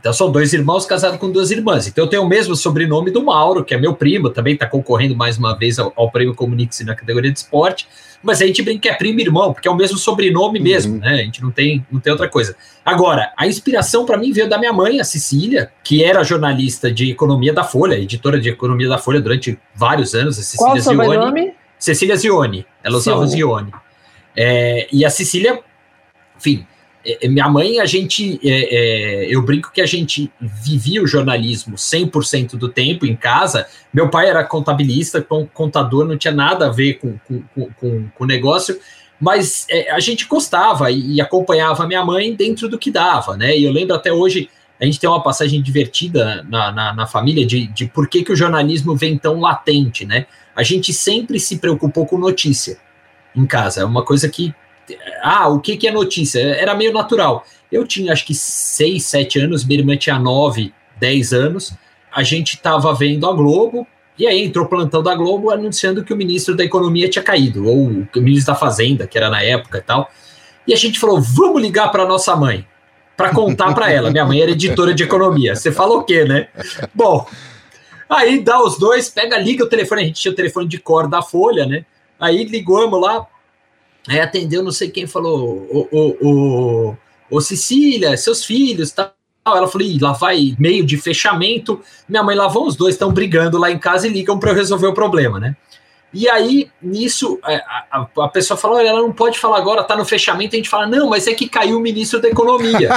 [0.00, 1.86] Então são dois irmãos casados com duas irmãs.
[1.86, 5.14] Então eu tenho o mesmo sobrenome do Mauro, que é meu primo, também está concorrendo
[5.14, 7.86] mais uma vez ao, ao prêmio Comunique-se na categoria de esporte.
[8.22, 10.94] Mas a gente brinca que é primo e irmão, porque é o mesmo sobrenome mesmo,
[10.94, 11.00] uhum.
[11.00, 11.14] né?
[11.14, 12.56] A gente não tem, não tem outra coisa.
[12.84, 17.10] Agora, a inspiração para mim veio da minha mãe, a Cecília, que era jornalista de
[17.10, 20.38] economia da Folha, editora de economia da Folha durante vários anos.
[20.38, 21.54] A Cecília Qual o sobrenome?
[21.78, 22.66] Cecília Zione.
[22.82, 23.72] Ela usava Zione.
[24.36, 25.60] É, e a Cecília,
[26.36, 26.66] enfim,
[27.06, 31.06] é, é, minha mãe, a gente, é, é, eu brinco que a gente vivia o
[31.06, 33.66] jornalismo 100% do tempo em casa.
[33.92, 38.26] Meu pai era contabilista, contador, não tinha nada a ver com, com, com, com o
[38.26, 38.78] negócio,
[39.20, 43.56] mas a gente gostava e, e acompanhava minha mãe dentro do que dava, né?
[43.56, 44.50] E eu lembro até hoje,
[44.80, 48.32] a gente tem uma passagem divertida na, na, na família de, de por que, que
[48.32, 50.26] o jornalismo vem tão latente, né?
[50.54, 52.78] A gente sempre se preocupou com notícia
[53.34, 54.54] em casa, é uma coisa que
[55.22, 56.40] ah, o que, que é notícia?
[56.40, 57.44] Era meio natural.
[57.70, 61.74] Eu tinha acho que 6, 7 anos, minha irmã tinha 9, 10 anos.
[62.12, 63.86] A gente estava vendo a Globo,
[64.18, 67.66] e aí entrou o plantão da Globo anunciando que o ministro da Economia tinha caído,
[67.66, 70.10] ou o ministro da Fazenda, que era na época e tal.
[70.66, 72.66] E a gente falou: vamos ligar para nossa mãe,
[73.16, 74.10] para contar para ela.
[74.10, 75.54] Minha mãe era editora de economia.
[75.54, 76.48] Você fala o quê, né?
[76.94, 77.26] Bom,
[78.08, 80.02] aí dá os dois, pega, liga o telefone.
[80.02, 81.84] A gente tinha o telefone de cor da Folha, né?
[82.18, 83.26] Aí ligamos lá,
[84.08, 86.96] Aí atendeu, não sei quem falou, o, o, o,
[87.30, 89.12] o Cecília, seus filhos, tal.
[89.44, 91.80] Ela falou, lá vai meio de fechamento.
[92.08, 94.56] Minha mãe lá vão os dois, estão brigando lá em casa e ligam para eu
[94.56, 95.56] resolver o problema, né?
[96.12, 97.52] E aí, nisso, a,
[97.90, 100.54] a, a pessoa falou: ela não pode falar agora, tá no fechamento.
[100.54, 102.90] A gente fala: não, mas é que caiu o ministro da Economia.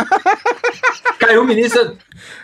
[1.20, 1.98] caiu o ministro.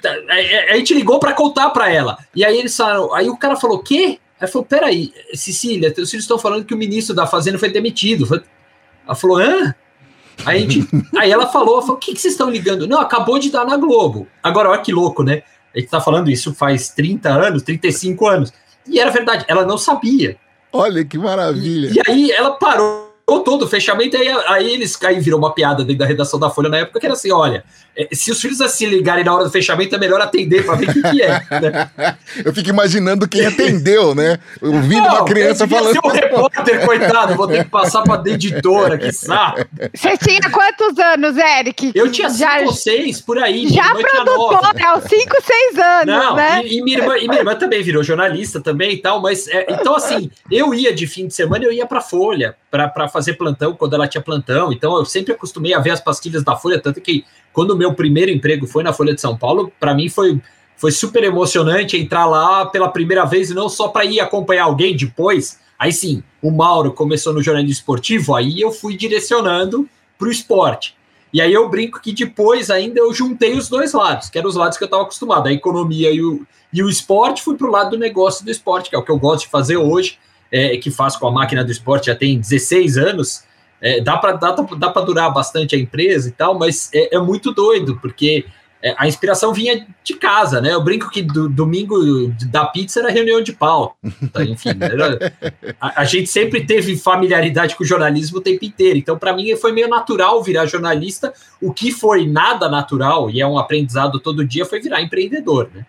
[0.03, 2.17] A, gente ligou para contar para ela.
[2.35, 4.19] E aí eles falaram: aí o cara falou: quê?
[4.39, 8.25] Aí falou: peraí, Cecília, teus filhos estão falando que o ministro da Fazenda foi demitido.
[8.25, 8.43] Falei,
[9.05, 9.75] ela falou, hã?
[10.45, 10.87] Aí, gente,
[11.17, 12.87] aí ela falou, falou, o que, que vocês estão ligando?
[12.87, 14.27] Não, acabou de dar na Globo.
[14.41, 15.43] Agora, olha que louco, né?
[15.73, 18.53] A gente tá falando isso faz 30 anos, 35 anos.
[18.87, 20.37] E era verdade, ela não sabia.
[20.71, 21.89] Olha que maravilha.
[21.89, 25.83] E, e aí ela parou todo o fechamento, aí, aí eles aí virou uma piada
[25.83, 27.63] dentro da redação da Folha na época, que era assim: olha,
[27.97, 30.89] é, se os filhos se ligarem na hora do fechamento, é melhor atender para ver
[30.89, 31.29] o que, que é.
[31.61, 31.89] Né?
[32.43, 34.37] Eu fico imaginando quem atendeu, né?
[34.61, 35.93] Ouvindo Não, uma criança falando.
[35.93, 39.65] Ser um repórter, coitado, vou ter que passar para a editora, que saco.
[39.93, 41.91] Você tinha quantos anos, Eric?
[41.95, 43.69] Eu tinha cinco já, ou seis por aí.
[43.69, 46.61] Já produtora, aos cinco, seis anos, Não, né?
[46.65, 49.65] E, e, minha irmã, e minha irmã também virou jornalista também e tal, mas é,
[49.69, 53.73] então assim, eu ia de fim de semana, eu ia para Folha para fazer plantão
[53.73, 56.99] quando ela tinha plantão, então eu sempre acostumei a ver as pastilhas da Folha, tanto
[56.99, 60.41] que quando o meu primeiro emprego foi na Folha de São Paulo, para mim foi,
[60.75, 64.97] foi super emocionante entrar lá pela primeira vez e não só para ir acompanhar alguém
[64.97, 65.57] depois.
[65.79, 69.87] Aí sim, o Mauro começou no jornalismo esportivo, aí eu fui direcionando
[70.17, 70.93] para o esporte.
[71.31, 74.55] E aí eu brinco que depois ainda eu juntei os dois lados, que eram os
[74.57, 77.71] lados que eu estava acostumado, a economia e o, e o esporte, fui para o
[77.71, 80.19] lado do negócio do esporte, que é o que eu gosto de fazer hoje,
[80.51, 83.43] é, que faço com a máquina do esporte já tem 16 anos,
[83.81, 87.53] é, dá para dá, dá durar bastante a empresa e tal, mas é, é muito
[87.53, 88.45] doido, porque
[88.85, 90.71] é, a inspiração vinha de casa, né?
[90.71, 91.97] Eu brinco que do, domingo
[92.51, 93.97] da pizza era reunião de pau.
[94.47, 95.33] Enfim, era,
[95.81, 98.99] a, a, gente sempre teve familiaridade com o jornalismo o tempo inteiro.
[98.99, 101.33] Então, para mim, foi meio natural virar jornalista.
[101.59, 105.83] O que foi nada natural, e é um aprendizado todo dia, foi virar empreendedor, né?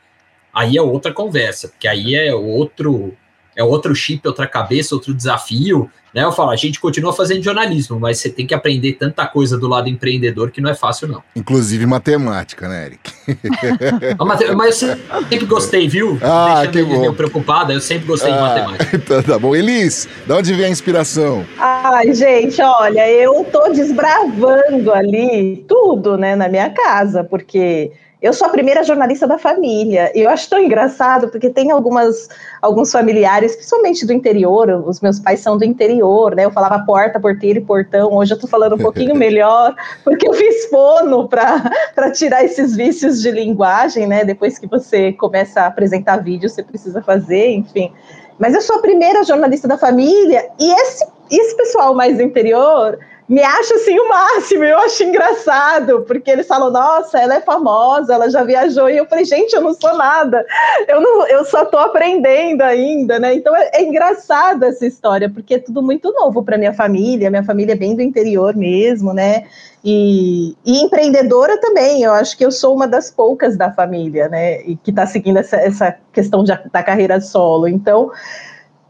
[0.50, 3.14] Aí é outra conversa, porque aí é outro
[3.56, 5.90] é outro chip, outra cabeça, outro desafio.
[6.14, 6.22] Né?
[6.22, 9.66] Eu falo, a gente continua fazendo jornalismo, mas você tem que aprender tanta coisa do
[9.66, 11.22] lado empreendedor que não é fácil, não.
[11.34, 13.12] Inclusive matemática, né, Eric?
[14.56, 14.96] mas eu
[15.28, 16.18] sempre gostei, viu?
[16.22, 17.00] Ah, Deixando que bom.
[17.00, 18.96] meio preocupada, eu sempre gostei ah, de matemática.
[18.96, 19.54] Então tá bom.
[19.54, 21.44] Elis, de onde vem a inspiração?
[21.58, 28.46] Ai, gente, olha, eu tô desbravando ali tudo, né, na minha casa, porque eu sou
[28.46, 30.10] a primeira jornalista da família.
[30.14, 32.28] E eu acho tão engraçado, porque tem algumas,
[32.62, 36.46] alguns familiares, principalmente do interior, os meus pais são do interior, né?
[36.46, 38.14] Eu falava porta, porteiro e portão.
[38.14, 43.20] Hoje eu tô falando um pouquinho melhor, porque eu fiz fono para tirar esses vícios
[43.20, 44.24] de linguagem, né?
[44.24, 47.92] Depois que você começa a apresentar vídeo, você precisa fazer, enfim.
[48.38, 52.98] Mas eu sou a primeira jornalista da família, e esse, esse pessoal mais do interior
[53.28, 58.14] me acha assim o máximo, eu acho engraçado, porque eles falam, nossa, ela é famosa,
[58.14, 60.46] ela já viajou, e eu falei, gente, eu não sou nada,
[60.86, 63.34] eu, não, eu só tô aprendendo ainda, né?
[63.34, 67.44] Então é, é engraçado essa história, porque é tudo muito novo para minha família, minha
[67.44, 69.44] família é bem do interior mesmo, né?
[69.84, 74.60] E, e, empreendedora também, eu acho que eu sou uma das poucas da família, né?
[74.62, 77.68] E que está seguindo essa, essa questão de, da carreira solo.
[77.68, 78.10] Então,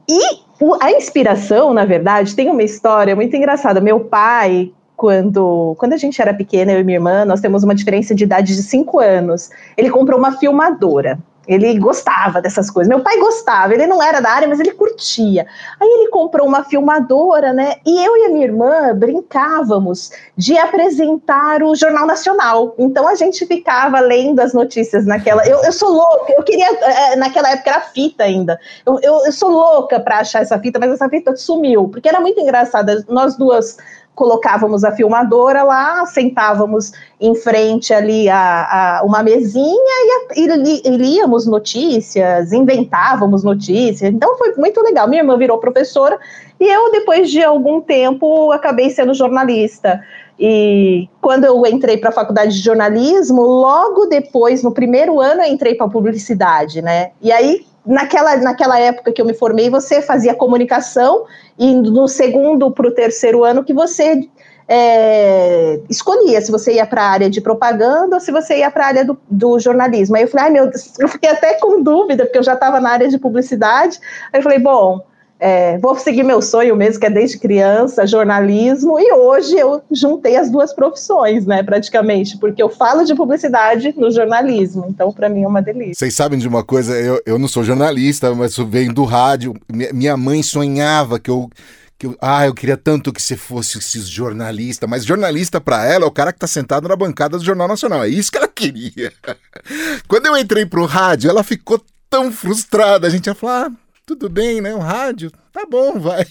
[0.09, 0.45] e
[0.80, 3.80] a inspiração, na verdade, tem uma história muito engraçada.
[3.80, 7.74] Meu pai, quando, quando a gente era pequena, eu e minha irmã, nós temos uma
[7.74, 9.50] diferença de idade de cinco anos.
[9.76, 11.18] Ele comprou uma filmadora.
[11.47, 12.88] Ele gostava dessas coisas.
[12.88, 15.47] Meu pai gostava, ele não era da área, mas ele curtia.
[15.80, 17.76] Aí ele comprou uma filmadora, né?
[17.84, 22.74] E eu e a minha irmã brincávamos de apresentar o Jornal Nacional.
[22.78, 25.47] Então a gente ficava lendo as notícias naquela.
[25.47, 26.66] Eu, eu sou louca, eu queria.
[26.66, 28.59] É, naquela época era fita ainda.
[28.84, 32.20] Eu, eu, eu sou louca para achar essa fita, mas essa fita sumiu, porque era
[32.20, 33.05] muito engraçada.
[33.09, 33.76] Nós duas
[34.16, 36.90] colocávamos a filmadora lá, sentávamos
[37.20, 39.94] em frente ali a, a uma mesinha
[40.34, 44.10] e, e, e, líamos notícias, inventávamos notícias.
[44.10, 45.06] Então foi muito legal.
[45.06, 46.18] Minha irmã virou professora
[46.58, 50.02] e eu, depois de algum tempo, acabei sendo jornalista.
[50.40, 55.52] E quando eu entrei para a faculdade de jornalismo, logo depois, no primeiro ano, eu
[55.52, 57.10] entrei para publicidade, né?
[57.20, 61.24] E aí naquela, naquela época que eu me formei, você fazia comunicação,
[61.59, 64.28] e no segundo para o terceiro ano que você
[64.68, 68.84] é, escolhia se você ia para a área de propaganda ou se você ia para
[68.84, 70.16] a área do, do, jornalismo.
[70.16, 72.80] Aí eu falei, ai meu Deus, eu fiquei até com dúvida, porque eu já estava
[72.80, 73.99] na área de publicidade.
[74.32, 75.01] Aí eu falei, bom,
[75.39, 80.37] é, vou seguir meu sonho mesmo, que é desde criança, jornalismo, e hoje eu juntei
[80.37, 85.43] as duas profissões, né, praticamente, porque eu falo de publicidade no jornalismo, então para mim
[85.43, 85.95] é uma delícia.
[85.95, 89.55] Vocês sabem de uma coisa, eu, eu não sou jornalista, mas venho do rádio,
[89.93, 91.51] minha mãe sonhava que eu
[91.99, 96.07] que eu, ah, eu queria tanto que você fosse jornalista, mas jornalista para ela é
[96.07, 99.11] o cara que tá sentado na bancada do Jornal Nacional, é isso que ela queria.
[100.07, 104.28] Quando eu entrei pro rádio, ela ficou tão frustrada, a gente ia falar, ah, tudo
[104.28, 104.72] bem, né?
[104.72, 106.24] Um rádio, tá bom, vai.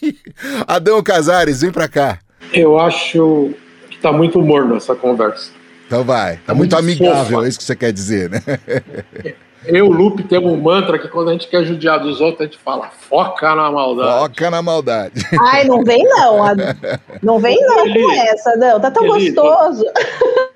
[0.66, 2.20] Adão Casares, vem pra cá.
[2.54, 3.54] Eu acho
[3.90, 5.52] que tá muito morno essa conversa.
[5.86, 7.46] Então vai, tá, tá muito, muito, amigável, fofa.
[7.46, 8.42] é isso que você quer dizer, né?
[9.68, 12.42] Eu e o Lupe temos um mantra que quando a gente quer judiar dos outros,
[12.42, 14.20] a gente fala, foca na maldade.
[14.20, 15.26] Foca na maldade.
[15.52, 16.38] Ai, não vem não.
[17.24, 18.80] Não vem não Eli, com essa, não.
[18.80, 19.84] Tá tão Eli, gostoso.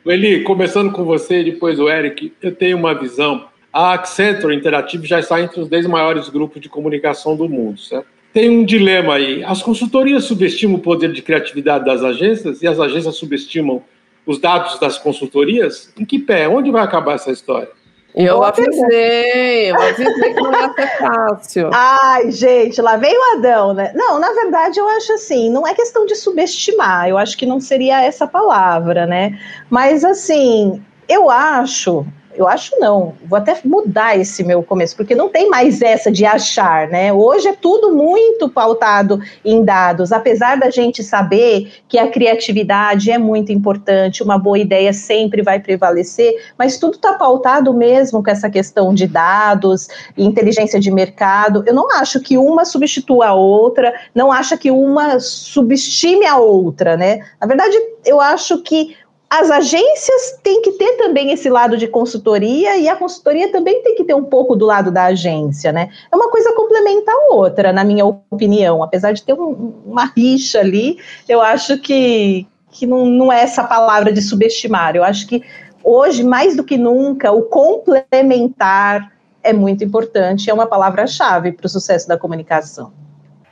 [0.05, 3.47] Eli, começando com você e depois o Eric, eu tenho uma visão
[3.79, 8.07] a Accenture Interactive já está entre os 10 maiores grupos de comunicação do mundo, certo?
[8.33, 9.43] tem um dilema aí.
[9.43, 13.81] As consultorias subestimam o poder de criatividade das agências e as agências subestimam
[14.25, 15.91] os dados das consultorias?
[15.99, 16.47] Em que pé?
[16.47, 17.69] Onde vai acabar essa história?
[18.13, 21.69] Eu avisei, eu avisei que não ia ser fácil.
[21.71, 23.91] Ai, gente, lá vem o Adão, né?
[23.95, 27.59] Não, na verdade, eu acho assim, não é questão de subestimar, eu acho que não
[27.59, 29.39] seria essa palavra, né?
[29.69, 32.05] Mas assim, eu acho
[32.39, 33.13] eu acho não.
[33.25, 37.11] Vou até mudar esse meu começo, porque não tem mais essa de achar, né?
[37.11, 43.17] Hoje é tudo muito pautado em dados, apesar da gente saber que a criatividade é
[43.17, 48.49] muito importante, uma boa ideia sempre vai prevalecer, mas tudo está pautado mesmo com essa
[48.49, 51.63] questão de dados, inteligência de mercado.
[51.67, 56.95] Eu não acho que uma substitua a outra, não acho que uma subestime a outra,
[56.95, 57.19] né?
[57.39, 58.95] Na verdade, eu acho que
[59.29, 63.93] as agências têm que ter também esse lado de consultoria e a consultoria também tem
[63.93, 65.89] que ter um pouco do lado da agência, né?
[66.11, 68.81] É uma coisa complementa a outra, na minha opinião.
[68.81, 73.63] Apesar de ter um, uma rixa ali, eu acho que, que não, não é essa
[73.63, 74.95] palavra de subestimar.
[74.95, 75.43] Eu acho que
[75.83, 79.11] hoje, mais do que nunca, o complementar
[79.43, 82.91] é muito importante, é uma palavra-chave para o sucesso da comunicação.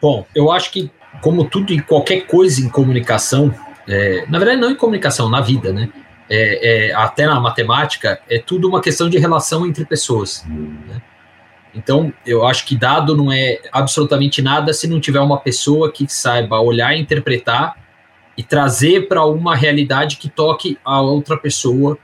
[0.01, 3.53] Bom, eu acho que, como tudo e qualquer coisa em comunicação,
[3.88, 5.90] é, na verdade, não em comunicação, na vida, né?
[6.30, 10.46] É, é, até na matemática, é tudo uma questão de relação entre pessoas.
[10.46, 11.02] Né?
[11.74, 16.06] Então, eu acho que dado não é absolutamente nada se não tiver uma pessoa que
[16.10, 17.78] saiba olhar, interpretar
[18.38, 21.98] e trazer para uma realidade que toque a outra pessoa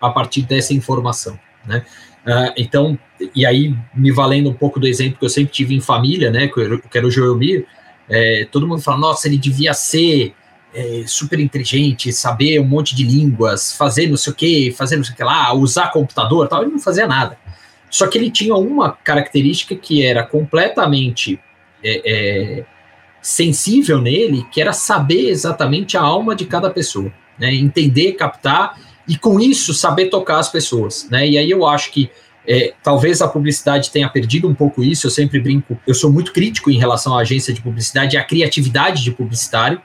[0.00, 1.84] a partir dessa informação, né?
[2.26, 2.98] Uh, então,
[3.34, 6.46] e aí, me valendo um pouco do exemplo que eu sempre tive em família, né,
[6.46, 7.66] que era o Joelmir,
[8.08, 10.32] é, todo mundo fala, nossa, ele devia ser
[10.74, 15.04] é, super inteligente, saber um monte de línguas, fazer não sei o que, fazer não
[15.04, 17.38] sei o que lá, usar computador tal, ele não fazia nada.
[17.90, 21.38] Só que ele tinha uma característica que era completamente
[21.84, 22.64] é, é,
[23.20, 27.54] sensível nele, que era saber exatamente a alma de cada pessoa, né?
[27.54, 31.06] entender, captar e com isso saber tocar as pessoas.
[31.10, 31.28] Né?
[31.28, 32.10] E aí eu acho que
[32.46, 35.06] é, talvez a publicidade tenha perdido um pouco isso.
[35.06, 38.24] Eu sempre brinco, eu sou muito crítico em relação à agência de publicidade e à
[38.24, 39.80] criatividade de publicitário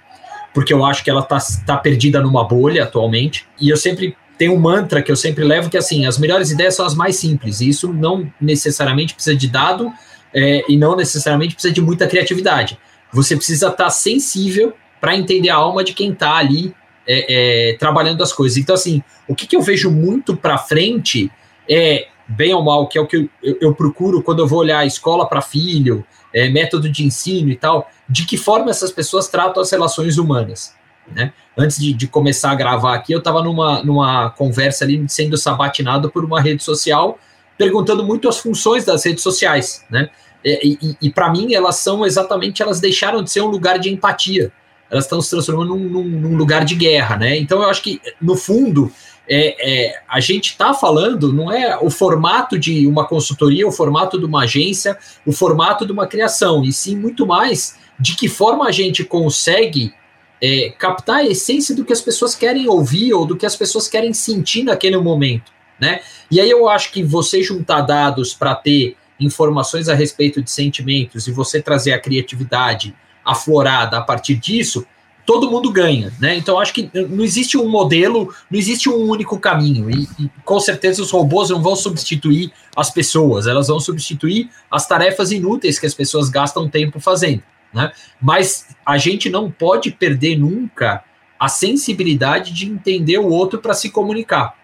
[0.58, 1.38] porque eu acho que ela está
[1.68, 3.46] tá perdida numa bolha atualmente.
[3.62, 6.74] E eu sempre tenho um mantra que eu sempre levo que assim, as melhores ideias
[6.74, 7.62] são as mais simples.
[7.62, 9.94] E isso não necessariamente precisa de dado
[10.34, 12.76] é, e não necessariamente precisa de muita criatividade.
[13.14, 16.74] Você precisa estar tá sensível para entender a alma de quem está ali
[17.08, 18.58] é, é, trabalhando as coisas.
[18.58, 21.30] Então, assim, o que, que eu vejo muito para frente
[21.70, 24.58] é, bem ou mal, que é o que eu, eu, eu procuro quando eu vou
[24.58, 26.04] olhar escola para filho,
[26.38, 30.76] é, método de ensino e tal, de que forma essas pessoas tratam as relações humanas.
[31.12, 31.34] Né?
[31.58, 36.12] Antes de, de começar a gravar aqui, eu estava numa, numa conversa ali, sendo sabatinado
[36.12, 37.18] por uma rede social,
[37.58, 39.84] perguntando muito as funções das redes sociais.
[39.90, 40.10] Né?
[40.46, 43.90] E, e, e para mim, elas são exatamente, elas deixaram de ser um lugar de
[43.92, 44.52] empatia.
[44.92, 47.18] Elas estão se transformando num, num, num lugar de guerra.
[47.18, 47.38] Né?
[47.38, 48.92] Então, eu acho que, no fundo,
[49.30, 54.18] é, é, a gente está falando, não é o formato de uma consultoria, o formato
[54.18, 58.66] de uma agência, o formato de uma criação, e sim muito mais de que forma
[58.68, 59.94] a gente consegue
[60.42, 63.88] é, captar a essência do que as pessoas querem ouvir ou do que as pessoas
[63.88, 66.02] querem sentir naquele momento, né?
[66.30, 71.28] E aí eu acho que você juntar dados para ter informações a respeito de sentimentos
[71.28, 74.86] e você trazer a criatividade aflorada a partir disso,
[75.28, 76.38] todo mundo ganha, né?
[76.38, 80.58] Então acho que não existe um modelo, não existe um único caminho e, e, com
[80.58, 85.86] certeza os robôs não vão substituir as pessoas, elas vão substituir as tarefas inúteis que
[85.86, 87.92] as pessoas gastam tempo fazendo, né?
[88.22, 91.04] Mas a gente não pode perder nunca
[91.38, 94.56] a sensibilidade de entender o outro para se comunicar.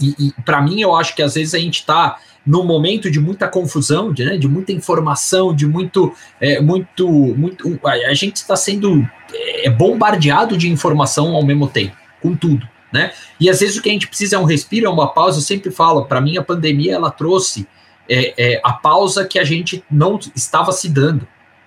[0.00, 3.20] E, e para mim eu acho que às vezes a gente está num momento de
[3.20, 8.56] muita confusão, de, né, de muita informação, de muito, é, muito, muito, a gente está
[8.56, 13.12] sendo é, bombardeado de informação ao mesmo tempo, com tudo, né?
[13.38, 15.38] E às vezes o que a gente precisa é um respiro, é uma pausa.
[15.38, 17.66] Eu sempre falo, para mim a pandemia ela trouxe
[18.08, 21.26] é, é, a pausa que a gente não estava se dando,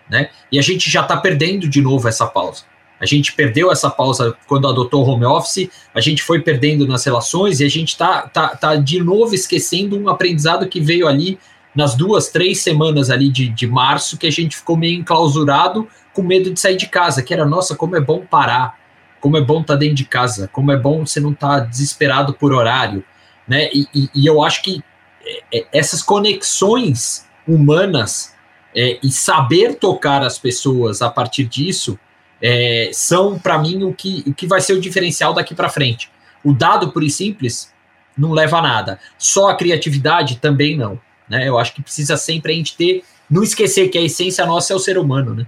[0.09, 0.29] né?
[0.51, 2.63] E a gente já está perdendo de novo essa pausa.
[2.99, 7.03] A gente perdeu essa pausa quando adotou o home office, a gente foi perdendo nas
[7.03, 11.37] relações e a gente está tá, tá de novo esquecendo um aprendizado que veio ali
[11.75, 16.23] nas duas, três semanas ali de, de março, que a gente ficou meio enclausurado com
[16.23, 18.79] medo de sair de casa, que era, nossa, como é bom parar,
[19.19, 21.65] como é bom estar tá dentro de casa, como é bom você não estar tá
[21.65, 23.03] desesperado por horário,
[23.45, 23.69] né?
[23.73, 24.81] E, e, e eu acho que
[25.25, 28.33] é, é, essas conexões humanas
[28.73, 31.99] é, e saber tocar as pessoas a partir disso
[32.47, 36.11] é, são, para mim, o que, o que vai ser o diferencial daqui para frente.
[36.43, 37.73] O dado, por e simples,
[38.15, 38.99] não leva a nada.
[39.17, 40.99] Só a criatividade também não.
[41.27, 41.49] Né?
[41.49, 44.75] Eu acho que precisa sempre a gente ter não esquecer que a essência nossa é
[44.75, 45.47] o ser humano, né?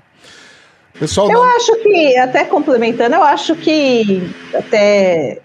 [0.99, 1.56] Pessoal, eu não...
[1.56, 5.40] acho que, até complementando, eu acho que até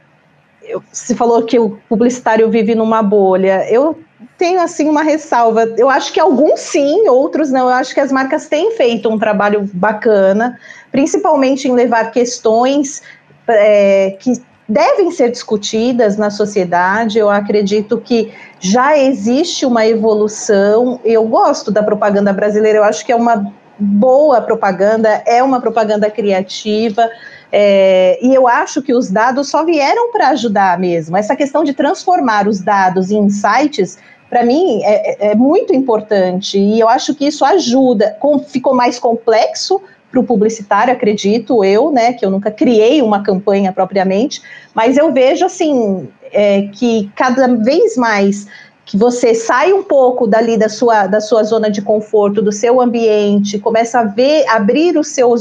[0.90, 3.70] se falou que o publicitário vive numa bolha.
[3.70, 4.02] Eu
[4.42, 5.72] tenho assim uma ressalva.
[5.76, 7.68] Eu acho que alguns sim, outros não.
[7.68, 10.58] Eu acho que as marcas têm feito um trabalho bacana,
[10.90, 13.04] principalmente em levar questões
[13.46, 17.20] é, que devem ser discutidas na sociedade.
[17.20, 20.98] Eu acredito que já existe uma evolução.
[21.04, 22.78] Eu gosto da propaganda brasileira.
[22.78, 27.08] Eu acho que é uma boa propaganda, é uma propaganda criativa.
[27.52, 31.16] É, e eu acho que os dados só vieram para ajudar mesmo.
[31.16, 33.98] Essa questão de transformar os dados em insights,
[34.32, 36.58] para mim, é, é, é, muito importante.
[36.58, 38.16] E eu acho que isso ajuda.
[38.18, 39.78] Com, ficou mais complexo
[40.10, 42.14] para o publicitário, acredito eu, né?
[42.14, 44.40] Que eu nunca criei uma campanha propriamente,
[44.74, 48.46] mas eu vejo assim é, que cada vez mais
[48.84, 52.80] que você sai um pouco dali da sua, da sua zona de conforto, do seu
[52.80, 55.32] ambiente, começa a ver, abrir o seu,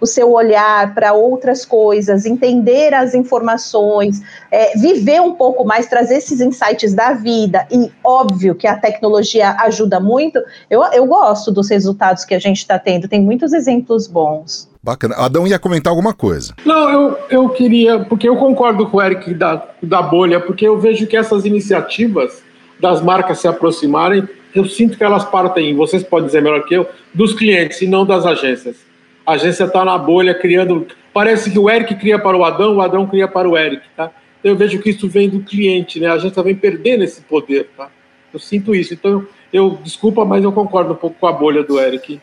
[0.00, 4.20] o seu olhar para outras coisas, entender as informações,
[4.50, 9.56] é, viver um pouco mais, trazer esses insights da vida, e óbvio que a tecnologia
[9.60, 10.38] ajuda muito,
[10.70, 14.70] eu, eu gosto dos resultados que a gente está tendo, tem muitos exemplos bons.
[14.84, 15.14] Bacana.
[15.16, 16.54] Adão ia comentar alguma coisa.
[16.64, 20.76] Não, eu, eu queria, porque eu concordo com o Eric da, da bolha, porque eu
[20.76, 22.41] vejo que essas iniciativas
[22.82, 26.86] das marcas se aproximarem, eu sinto que elas partem, vocês podem dizer melhor que eu,
[27.14, 28.84] dos clientes e não das agências.
[29.24, 30.88] A agência está na bolha criando.
[31.14, 34.10] Parece que o Eric cria para o Adão, o Adão cria para o Eric, tá?
[34.42, 36.08] Eu vejo que isso vem do cliente, né?
[36.08, 37.88] A agência vem perdendo esse poder, tá?
[38.34, 38.92] Eu sinto isso.
[38.92, 42.20] Então, eu desculpa, mas eu concordo um pouco com a bolha do Eric.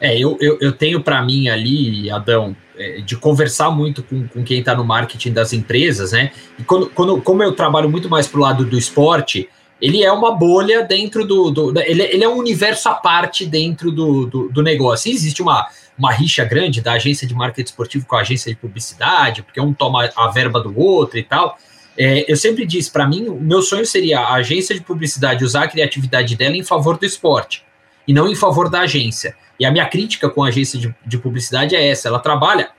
[0.00, 4.44] É, eu, eu, eu tenho para mim ali, Adão, é, de conversar muito com, com
[4.44, 6.32] quem está no marketing das empresas, né?
[6.58, 9.48] E quando, quando, como eu trabalho muito mais pro lado do esporte,
[9.80, 11.50] ele é uma bolha dentro do.
[11.50, 15.10] do ele, ele, é um universo à parte dentro do, do, do, negócio.
[15.10, 15.66] existe uma,
[15.98, 19.72] uma rixa grande da agência de marketing esportivo com a agência de publicidade, porque um
[19.72, 21.58] toma a verba do outro e tal.
[21.98, 25.64] É, eu sempre disse, para mim, o meu sonho seria a agência de publicidade usar
[25.64, 27.64] a criatividade dela em favor do esporte
[28.06, 29.34] e não em favor da agência.
[29.58, 32.70] E a minha crítica com a agência de, de publicidade é essa: ela trabalha.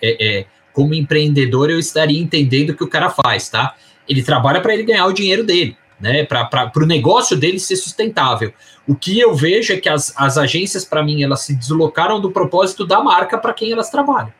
[0.00, 3.74] É, é, como empreendedor, eu estaria entendendo o que o cara faz, tá?
[4.06, 8.52] Ele trabalha para ele ganhar o dinheiro dele né, para o negócio dele ser sustentável.
[8.86, 12.30] O que eu vejo é que as, as agências, para mim, elas se deslocaram do
[12.30, 14.32] propósito da marca para quem elas trabalham.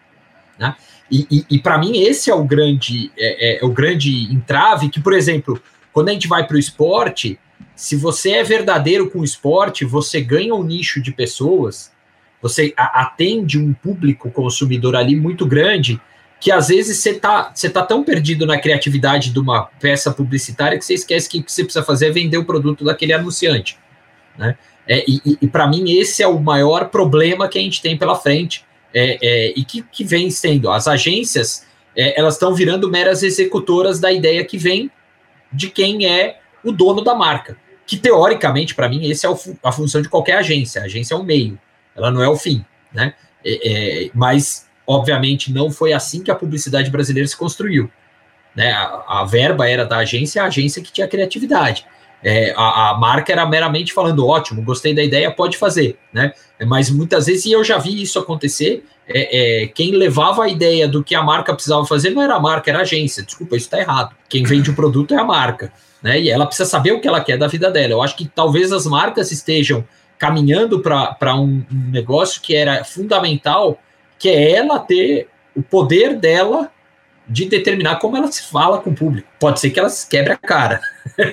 [0.58, 0.74] Né?
[1.10, 5.00] E, e, e para mim, esse é o grande, é, é, o grande entrave que,
[5.00, 5.60] por exemplo,
[5.92, 7.38] quando a gente vai para o esporte,
[7.76, 11.92] se você é verdadeiro com o esporte, você ganha um nicho de pessoas,
[12.40, 16.00] você atende um público consumidor ali muito grande
[16.40, 20.78] que às vezes você tá, você tá tão perdido na criatividade de uma peça publicitária
[20.78, 23.78] que você esquece que o que você precisa fazer é vender o produto daquele anunciante.
[24.36, 24.56] Né?
[24.86, 28.14] É, e, e para mim, esse é o maior problema que a gente tem pela
[28.14, 30.70] frente é, é, e que, que vem sendo.
[30.70, 31.66] As agências
[31.96, 34.90] é, elas estão virando meras executoras da ideia que vem
[35.52, 37.56] de quem é o dono da marca.
[37.86, 40.82] Que teoricamente, para mim, essa é o, a função de qualquer agência.
[40.82, 41.58] A agência é um meio,
[41.94, 42.64] ela não é o fim.
[42.92, 43.14] Né?
[43.44, 47.90] É, é, mas Obviamente, não foi assim que a publicidade brasileira se construiu.
[48.54, 48.70] Né?
[48.70, 51.84] A, a verba era da agência, a agência que tinha criatividade.
[52.22, 56.32] É, a, a, marca era meramente falando, ótimo, gostei da ideia, pode fazer, né?
[56.66, 60.88] Mas muitas vezes, e eu já vi isso acontecer, é, é, quem levava a ideia
[60.88, 63.22] do que a marca precisava fazer não era a marca, era a agência.
[63.22, 64.16] Desculpa, isso está errado.
[64.28, 65.72] Quem vende o produto é a marca,
[66.06, 66.20] né?
[66.20, 67.94] E ela precisa saber o que ela quer da vida dela.
[67.94, 69.84] Eu acho que talvez as marcas estejam
[70.16, 73.78] caminhando para um, um negócio que era fundamental
[74.18, 76.70] que é ela ter o poder dela
[77.28, 79.28] de determinar como ela se fala com o público.
[79.40, 80.80] Pode ser que ela quebre a cara,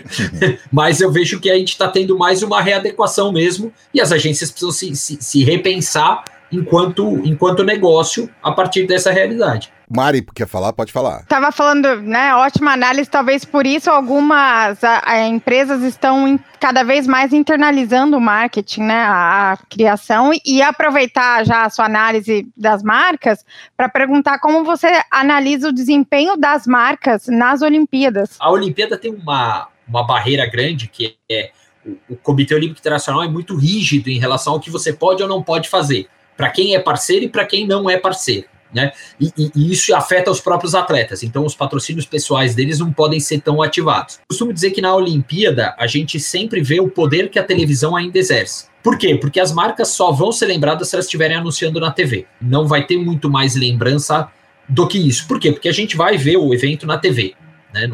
[0.72, 4.50] mas eu vejo que a gente está tendo mais uma readequação mesmo e as agências
[4.50, 9.72] precisam se, se, se repensar enquanto, enquanto negócio a partir dessa realidade.
[9.96, 10.74] Mari, quer falar?
[10.74, 11.24] Pode falar.
[11.28, 12.34] Tava falando, né?
[12.36, 13.08] Ótima análise.
[13.08, 18.82] Talvez por isso algumas a, a empresas estão in, cada vez mais internalizando o marketing,
[18.82, 19.04] né?
[19.04, 23.46] A, a criação e, aproveitar já a sua análise das marcas
[23.78, 28.36] para perguntar como você analisa o desempenho das marcas nas Olimpíadas.
[28.40, 31.52] A Olimpíada tem uma, uma barreira grande que é
[31.86, 35.30] o, o Comitê Olímpico Internacional é muito rígido em relação ao que você pode ou
[35.30, 38.53] não pode fazer, para quem é parceiro e para quem não é parceiro.
[38.74, 38.92] Né?
[39.20, 43.20] E, e, e, isso afeta os próprios atletas, então os patrocínios pessoais deles não podem
[43.20, 44.20] ser tão ativados.
[44.28, 48.18] Costumo dizer que na Olimpíada a gente sempre vê o poder que a televisão ainda
[48.18, 48.66] exerce.
[48.82, 49.16] Por quê?
[49.16, 52.26] Porque as marcas só vão ser lembradas se elas estiverem anunciando na TV.
[52.42, 54.28] Não vai ter muito mais lembrança
[54.68, 55.28] do que isso.
[55.28, 55.52] Por quê?
[55.52, 57.36] Porque a gente vai ver o evento na TV.
[57.74, 57.90] Né?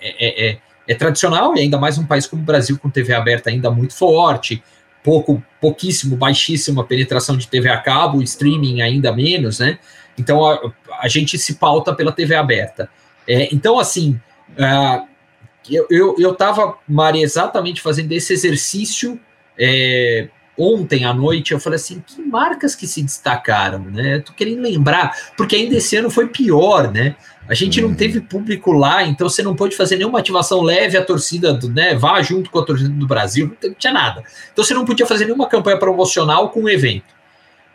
[0.00, 3.12] É, é, é, é tradicional, e ainda mais um país como o Brasil, com TV
[3.12, 4.62] aberta ainda muito forte,
[5.02, 9.78] pouco, pouquíssimo, baixíssima penetração de TV a cabo, streaming ainda menos, né?
[10.18, 12.88] Então a, a gente se pauta pela TV aberta.
[13.28, 14.20] É, então, assim,
[14.52, 15.06] uh,
[15.68, 19.18] eu, eu, eu tava, Mari, exatamente fazendo esse exercício
[19.58, 21.52] é, ontem à noite.
[21.52, 24.20] Eu falei assim: que marcas que se destacaram, né?
[24.20, 27.16] Tô querendo lembrar, porque ainda esse ano foi pior, né?
[27.48, 31.04] A gente não teve público lá, então você não pôde fazer nenhuma ativação leve à
[31.04, 31.94] torcida, do, né?
[31.94, 34.24] Vá junto com a torcida do Brasil, não tinha nada.
[34.52, 37.15] Então você não podia fazer nenhuma campanha promocional com o evento.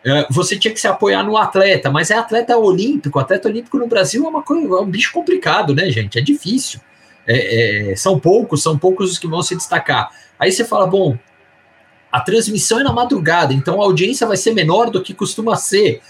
[0.05, 3.19] Uh, você tinha que se apoiar no atleta, mas é atleta olímpico.
[3.19, 6.17] Atleta olímpico no Brasil é uma coisa, é um bicho complicado, né, gente?
[6.17, 6.79] É difícil.
[7.27, 10.09] É, é, são poucos, são poucos os que vão se destacar.
[10.39, 11.17] Aí você fala, bom,
[12.11, 16.01] a transmissão é na madrugada, então a audiência vai ser menor do que costuma ser.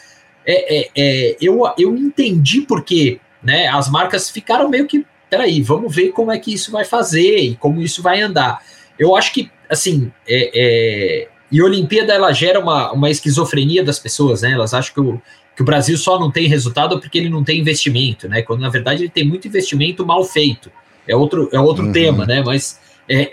[0.46, 5.94] É, é, é, eu, eu entendi porque né, as marcas ficaram meio que, peraí, vamos
[5.94, 8.64] ver como é que isso vai fazer e como isso vai andar.
[8.98, 14.00] Eu acho que, assim, é, é, e a Olimpíada ela gera uma, uma esquizofrenia das
[14.00, 14.52] pessoas, né?
[14.52, 15.22] Elas acham que o,
[15.56, 18.42] que o Brasil só não tem resultado porque ele não tem investimento, né?
[18.42, 20.72] Quando na verdade ele tem muito investimento mal feito.
[21.08, 21.92] É outro, é outro uhum.
[21.92, 22.42] tema, né?
[22.42, 22.80] Mas
[23.10, 23.30] é,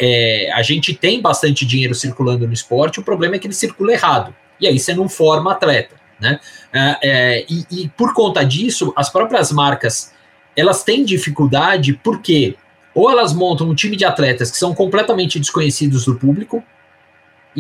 [0.48, 3.92] é, a gente tem bastante dinheiro circulando no esporte, o problema é que ele circula
[3.92, 4.34] errado.
[4.60, 6.40] E aí você não forma atleta, né?
[6.72, 10.12] É, é e, e, por conta disso, as próprias marcas
[10.56, 12.56] elas têm dificuldade porque
[12.92, 16.64] ou elas montam um time de atletas que são completamente desconhecidos do público,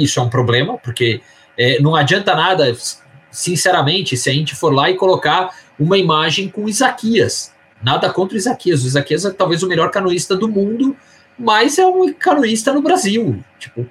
[0.02, 1.20] isso é um problema, porque
[1.56, 2.76] é, não adianta nada,
[3.30, 7.52] sinceramente, se a gente for lá e colocar uma imagem com Isaquias.
[7.82, 8.84] Nada contra o Isaquias.
[8.84, 10.96] O Isaquias é talvez o melhor canoísta do mundo,
[11.38, 13.42] mas é um canoísta no Brasil.
[13.58, 13.86] Tipo,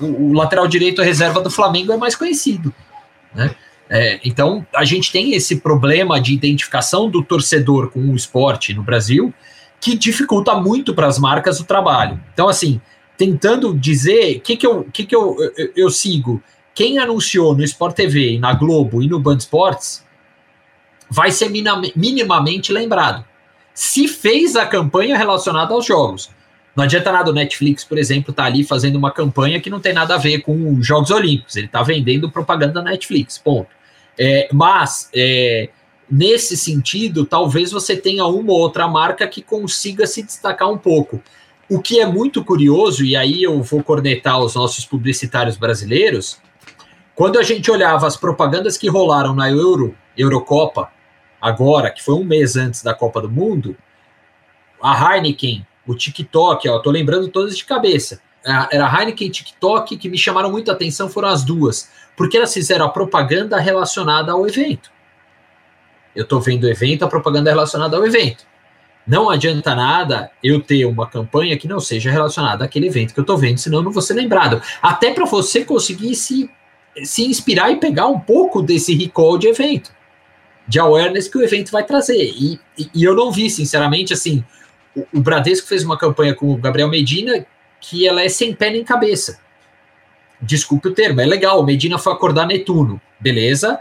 [0.00, 2.72] o, o lateral direito reserva do Flamengo é mais conhecido.
[3.34, 3.54] Né?
[3.88, 8.82] É, então, a gente tem esse problema de identificação do torcedor com o esporte no
[8.82, 9.34] Brasil,
[9.80, 12.20] que dificulta muito para as marcas o trabalho.
[12.32, 12.80] Então, assim,
[13.16, 16.42] tentando dizer o que, que, eu, que, que eu, eu, eu, sigo.
[16.74, 20.04] Quem anunciou no Sport TV, na Globo e no Band Sports
[21.08, 23.24] vai ser minimamente lembrado.
[23.72, 26.30] Se fez a campanha relacionada aos jogos.
[26.74, 29.78] Não adianta nada o Netflix, por exemplo, estar tá ali fazendo uma campanha que não
[29.78, 31.54] tem nada a ver com os Jogos Olímpicos.
[31.54, 33.68] Ele está vendendo propaganda da Netflix, ponto.
[34.18, 35.68] É, mas, é,
[36.10, 41.22] nesse sentido, talvez você tenha uma ou outra marca que consiga se destacar um pouco.
[41.68, 46.38] O que é muito curioso, e aí eu vou cornetar os nossos publicitários brasileiros,
[47.14, 50.90] quando a gente olhava as propagandas que rolaram na Euro, Eurocopa,
[51.40, 53.76] agora, que foi um mês antes da Copa do Mundo,
[54.82, 58.20] a Heineken, o TikTok, ó, tô lembrando todas de cabeça.
[58.70, 62.84] Era Heineken e TikTok que me chamaram muito atenção, foram as duas, porque elas fizeram
[62.84, 64.90] a propaganda relacionada ao evento.
[66.14, 68.44] Eu tô vendo o evento, a propaganda relacionada ao evento.
[69.06, 73.22] Não adianta nada eu ter uma campanha que não seja relacionada àquele evento que eu
[73.22, 74.62] estou vendo, senão eu não vou ser lembrado.
[74.80, 76.50] Até para você conseguir se,
[77.02, 79.92] se inspirar e pegar um pouco desse recall de evento,
[80.66, 82.32] de awareness que o evento vai trazer.
[82.34, 84.42] E, e, e eu não vi, sinceramente, assim,
[84.96, 87.46] o, o, Bradesco fez uma campanha com o Gabriel Medina
[87.80, 89.38] que ela é sem pé nem cabeça.
[90.40, 91.62] Desculpe o termo, é legal.
[91.62, 93.78] Medina foi acordar Netuno, beleza?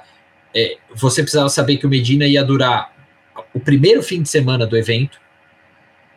[0.54, 2.93] É, você precisava saber que o Medina ia durar
[3.54, 5.20] o primeiro fim de semana do evento,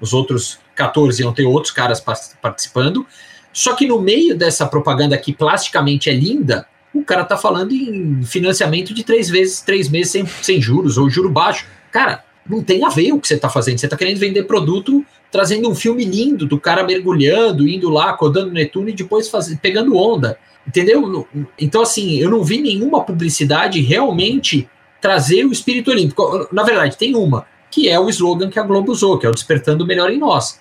[0.01, 2.01] os outros 14 iam ter outros caras
[2.41, 3.07] participando,
[3.53, 8.23] só que no meio dessa propaganda que plasticamente é linda, o cara tá falando em
[8.23, 11.67] financiamento de três vezes, três meses sem, sem juros, ou juro baixo.
[11.91, 13.79] Cara, não tem a ver o que você tá fazendo.
[13.79, 18.47] Você tá querendo vender produto trazendo um filme lindo do cara mergulhando, indo lá, acordando
[18.47, 20.39] no Netuno e depois faz, pegando onda.
[20.67, 21.29] Entendeu?
[21.59, 24.69] Então, assim, eu não vi nenhuma publicidade realmente
[25.07, 26.49] trazer o espírito olímpico.
[26.51, 29.33] Na verdade, tem uma, que é o slogan que a Globo usou, que é o
[29.33, 30.61] Despertando o Melhor em Nós.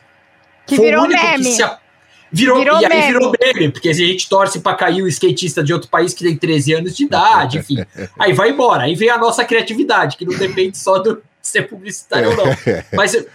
[0.68, 1.56] Que Foi virou meme.
[1.56, 1.80] Que a...
[2.32, 3.08] virou, virou, e aí meme.
[3.08, 6.38] virou meme, porque a gente torce para cair o skatista de outro país que tem
[6.38, 7.78] 13 anos de idade, enfim.
[8.20, 8.84] aí vai embora.
[8.84, 12.46] Aí vem a nossa criatividade, que não depende só do ser publicitário ou não.
[12.94, 13.26] Mas eu,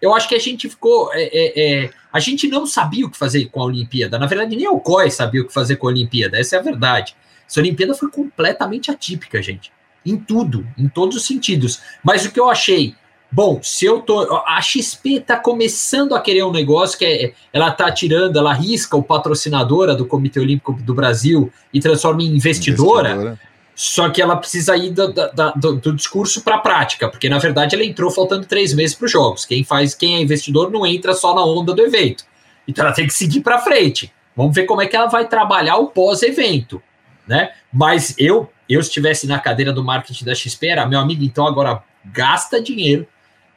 [0.00, 1.10] eu acho que a gente ficou.
[1.12, 4.18] É, é, é, a gente não sabia o que fazer com a Olimpíada.
[4.18, 6.40] Na verdade, nem o COI sabia o que fazer com a Olimpíada.
[6.40, 7.14] Essa é a verdade.
[7.46, 9.70] Essa Olimpíada foi completamente atípica, gente
[10.04, 11.80] em tudo, em todos os sentidos.
[12.02, 12.94] Mas o que eu achei,
[13.30, 17.70] bom, se eu tô, a XP tá começando a querer um negócio que é, ela
[17.70, 23.10] tá tirando, ela risca o patrocinadora do Comitê Olímpico do Brasil e transforma em investidora.
[23.10, 23.54] investidora.
[23.74, 25.12] Só que ela precisa ir do,
[25.56, 29.06] do, do discurso para a prática, porque na verdade ela entrou faltando três meses para
[29.06, 29.44] os jogos.
[29.44, 32.24] Quem faz, quem é investidor não entra só na onda do evento.
[32.68, 34.12] Então ela tem que seguir para frente.
[34.36, 36.80] Vamos ver como é que ela vai trabalhar o pós-evento,
[37.26, 37.50] né?
[37.72, 41.82] Mas eu eu estivesse na cadeira do marketing da XP, era meu amigo, então agora
[42.04, 43.06] gasta dinheiro,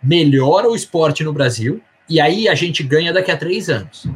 [0.01, 4.07] melhora o esporte no Brasil, e aí a gente ganha daqui a três anos.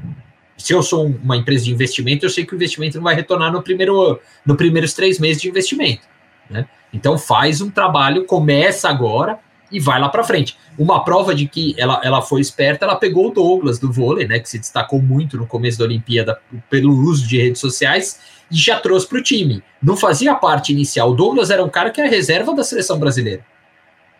[0.57, 3.51] Se eu sou uma empresa de investimento, eu sei que o investimento não vai retornar
[3.51, 6.03] no primeiro, no primeiros três meses de investimento.
[6.49, 6.67] Né?
[6.93, 9.39] Então faz um trabalho, começa agora
[9.71, 10.57] e vai lá para frente.
[10.77, 14.37] Uma prova de que ela, ela foi esperta, ela pegou o Douglas do vôlei, né,
[14.39, 16.39] que se destacou muito no começo da Olimpíada
[16.69, 18.19] pelo uso de redes sociais
[18.51, 19.63] e já trouxe para o time.
[19.81, 21.11] Não fazia parte inicial.
[21.11, 23.45] O Douglas era um cara que era reserva da seleção brasileira.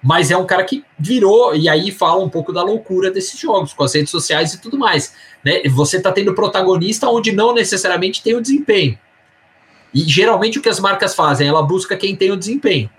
[0.02, 3.72] Mas é um cara que virou, e aí fala um pouco da loucura desses jogos,
[3.72, 5.14] com as redes sociais e tudo mais.
[5.44, 5.62] Né?
[5.70, 8.98] Você está tendo protagonista onde não necessariamente tem o desempenho.
[9.94, 12.90] E geralmente o que as marcas fazem, ela busca quem tem o desempenho.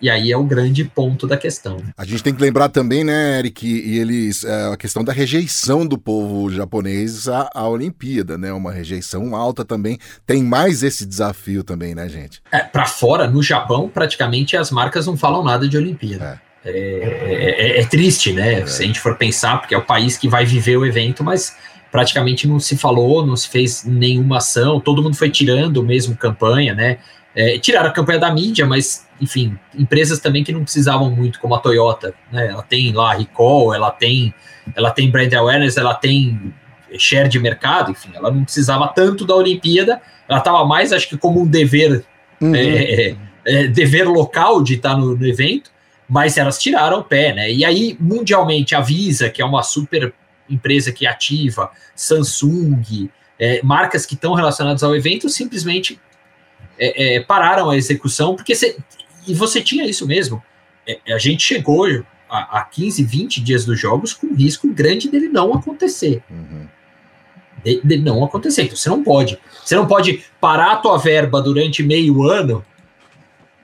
[0.00, 1.82] E aí é o grande ponto da questão.
[1.96, 5.84] A gente tem que lembrar também, né, Eric, e eles é, a questão da rejeição
[5.84, 8.52] do povo japonês à, à, Olimpíada, né?
[8.52, 9.98] Uma rejeição alta também.
[10.24, 12.40] Tem mais esse desafio também, né, gente?
[12.52, 16.40] É, para fora, no Japão, praticamente as marcas não falam nada de Olimpíada.
[16.44, 16.48] É.
[16.64, 18.60] É, é, é triste, né?
[18.60, 18.66] É.
[18.66, 21.56] Se a gente for pensar, porque é o país que vai viver o evento, mas
[21.90, 26.74] praticamente não se falou, não se fez nenhuma ação, todo mundo foi tirando mesmo campanha,
[26.74, 26.98] né?
[27.38, 31.54] É, tiraram a campanha da mídia, mas, enfim, empresas também que não precisavam muito, como
[31.54, 32.48] a Toyota, né?
[32.48, 34.34] Ela tem lá recall, ela tem,
[34.74, 36.52] ela tem brand awareness, ela tem
[36.98, 41.16] share de mercado, enfim, ela não precisava tanto da Olimpíada, ela estava mais, acho que,
[41.16, 42.04] como um dever,
[42.40, 42.52] uhum.
[42.56, 43.16] é, é,
[43.46, 45.70] é dever local de estar no, no, evento,
[46.08, 47.52] mas elas tiraram o pé, né?
[47.52, 50.12] E aí, mundialmente, a Visa, que é uma super
[50.50, 53.08] empresa que ativa, Samsung,
[53.38, 56.00] é, marcas que estão relacionadas ao evento, simplesmente
[56.78, 58.76] é, é, pararam a execução, porque você,
[59.26, 60.42] e você tinha isso mesmo.
[60.86, 61.86] É, a gente chegou
[62.28, 66.22] a, a 15, 20 dias dos jogos com risco grande dele não acontecer.
[66.30, 66.66] Uhum.
[67.64, 68.62] De, de, não acontecer.
[68.62, 69.38] Então você não pode.
[69.64, 72.64] Você não pode parar a tua verba durante meio ano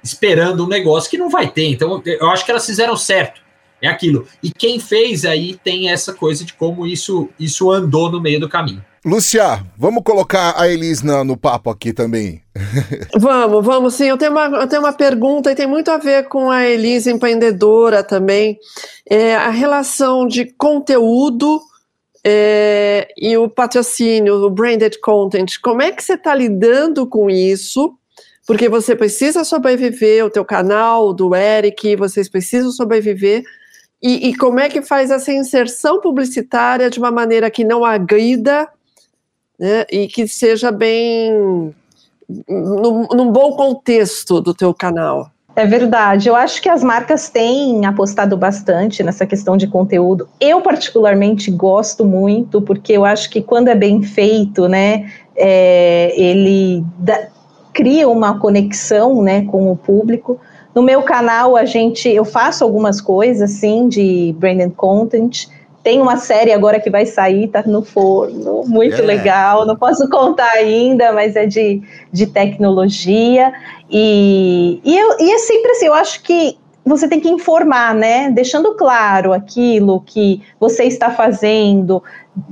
[0.02, 1.64] esperando um negócio que não vai ter.
[1.64, 3.40] Então, eu acho que elas fizeram certo.
[3.80, 4.26] É aquilo.
[4.42, 8.48] E quem fez aí tem essa coisa de como isso, isso andou no meio do
[8.48, 8.84] caminho.
[9.04, 12.42] Lúcia, vamos colocar a Elis na, no papo aqui também.
[13.20, 14.06] vamos, vamos sim.
[14.06, 17.06] Eu tenho, uma, eu tenho uma pergunta e tem muito a ver com a Elis
[17.06, 18.58] empreendedora também.
[19.06, 21.60] É, a relação de conteúdo
[22.24, 25.60] é, e o patrocínio, o branded content.
[25.62, 27.94] Como é que você está lidando com isso?
[28.46, 33.42] Porque você precisa sobreviver, o teu canal, do Eric, vocês precisam sobreviver.
[34.02, 38.66] E, e como é que faz essa inserção publicitária de uma maneira que não agrida
[39.58, 41.72] né, e que seja bem
[42.48, 45.30] num, num bom contexto do teu canal.
[45.56, 46.28] É verdade.
[46.28, 50.28] Eu acho que as marcas têm apostado bastante nessa questão de conteúdo.
[50.40, 56.84] Eu, particularmente, gosto muito, porque eu acho que quando é bem feito, né, é, ele
[57.72, 60.40] cria uma conexão né, com o público.
[60.74, 65.46] No meu canal, a gente, eu faço algumas coisas, sim, de branded content.
[65.84, 69.04] Tem uma série agora que vai sair, tá no forno, muito é.
[69.04, 69.66] legal.
[69.66, 73.52] Não posso contar ainda, mas é de, de tecnologia.
[73.90, 76.56] E, e, eu, e é sempre assim, eu acho que
[76.86, 78.30] você tem que informar, né?
[78.30, 82.02] Deixando claro aquilo que você está fazendo,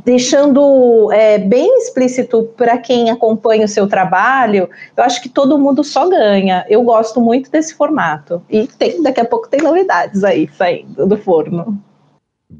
[0.05, 5.83] deixando é, bem explícito para quem acompanha o seu trabalho, eu acho que todo mundo
[5.83, 6.67] só ganha.
[6.69, 8.43] Eu gosto muito desse formato.
[8.51, 11.83] E tem, daqui a pouco tem novidades aí saindo do forno.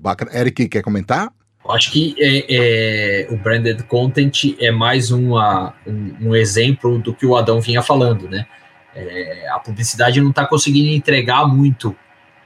[0.01, 0.31] Bacana.
[0.35, 1.33] Eric, quer comentar?
[1.69, 7.25] Acho que é, é, o branded content é mais uma, um, um, exemplo do que
[7.25, 8.47] o Adão vinha falando, né?
[8.95, 11.97] É, a publicidade não está conseguindo entregar muito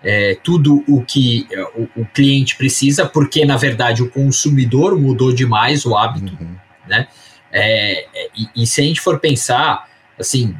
[0.04, 5.34] é, tudo o que é, o, o, cliente precisa, porque na verdade o consumidor mudou
[5.34, 6.54] demais o hábito, uhum.
[6.86, 7.08] né?
[7.50, 10.54] É, e, e se a gente for pensar, assim,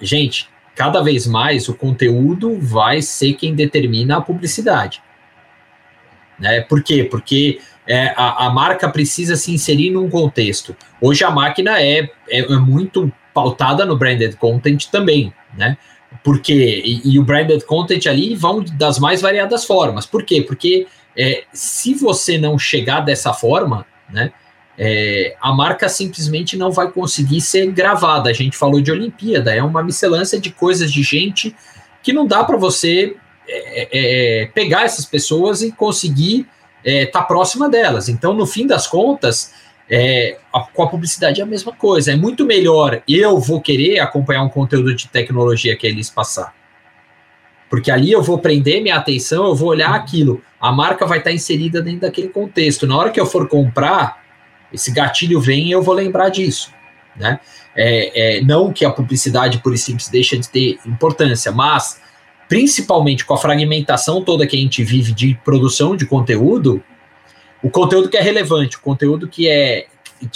[0.00, 5.02] gente, cada vez mais o conteúdo vai ser quem determina a publicidade.
[6.38, 6.60] Né?
[6.60, 7.04] Por quê?
[7.04, 10.76] Porque é, a, a, marca precisa se inserir num contexto.
[11.00, 15.76] Hoje a máquina é, é, é muito pautada no branded content também, né?
[16.22, 20.06] Porque, e, e, o branded content ali vão das mais variadas formas.
[20.06, 20.42] Por quê?
[20.42, 20.86] Porque
[21.16, 24.32] é, se você não chegar dessa forma, né,
[24.76, 28.30] é, a marca simplesmente não vai conseguir ser gravada.
[28.30, 31.54] A gente falou de Olimpíada, é uma miscelância de coisas de gente
[32.02, 33.16] que não dá para você
[33.48, 36.46] é, é, é, pegar essas pessoas e conseguir
[36.84, 38.08] estar é, tá próxima delas.
[38.08, 39.54] Então, no fim das contas,
[39.90, 42.12] é, a, com a publicidade é a mesma coisa.
[42.12, 46.54] É muito melhor eu vou querer acompanhar um conteúdo de tecnologia que eles passar.
[47.70, 50.42] Porque ali eu vou prender minha atenção, eu vou olhar aquilo.
[50.60, 52.86] A marca vai estar tá inserida dentro daquele contexto.
[52.86, 54.22] Na hora que eu for comprar,
[54.72, 56.72] esse gatilho vem e eu vou lembrar disso.
[57.16, 57.40] Né?
[57.74, 62.00] É, é, não que a publicidade, por simples, deixa de ter importância, mas
[62.48, 66.82] principalmente com a fragmentação toda que a gente vive de produção de conteúdo,
[67.62, 69.86] o conteúdo que é relevante, o conteúdo que é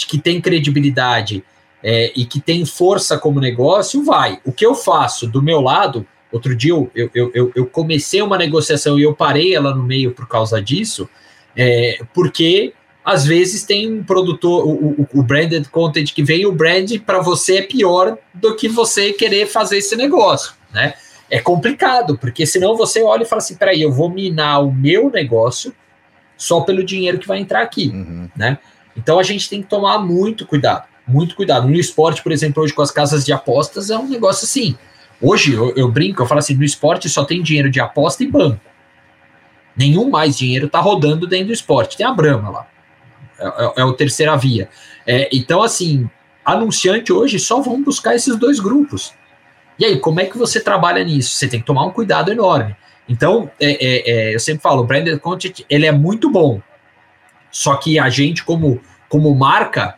[0.07, 1.43] que tem credibilidade
[1.83, 4.39] é, e que tem força como negócio, vai.
[4.45, 8.37] O que eu faço do meu lado, outro dia eu, eu, eu, eu comecei uma
[8.37, 11.09] negociação e eu parei ela no meio por causa disso,
[11.55, 12.73] é, porque
[13.03, 17.19] às vezes tem um produtor, o, o, o branded content que vem, o brand para
[17.19, 20.93] você é pior do que você querer fazer esse negócio, né?
[21.29, 25.09] É complicado, porque senão você olha e fala assim: peraí, eu vou minar o meu
[25.09, 25.73] negócio
[26.37, 28.29] só pelo dinheiro que vai entrar aqui, uhum.
[28.35, 28.57] né?
[28.95, 31.67] Então a gente tem que tomar muito cuidado, muito cuidado.
[31.67, 34.77] No esporte, por exemplo, hoje com as casas de apostas é um negócio assim.
[35.21, 38.27] Hoje eu, eu brinco, eu falo assim: no esporte só tem dinheiro de aposta e
[38.27, 38.59] banco.
[39.75, 41.97] Nenhum mais dinheiro está rodando dentro do esporte.
[41.97, 42.67] Tem a Brahma lá.
[43.39, 44.69] É, é, é o terceira via.
[45.05, 46.09] É, então, assim,
[46.45, 49.13] anunciante hoje só vão buscar esses dois grupos.
[49.77, 51.35] E aí, como é que você trabalha nisso?
[51.35, 52.75] Você tem que tomar um cuidado enorme.
[53.07, 56.61] Então, é, é, é, eu sempre falo, o branded content, ele é muito bom.
[57.51, 58.79] Só que a gente, como,
[59.09, 59.95] como marca,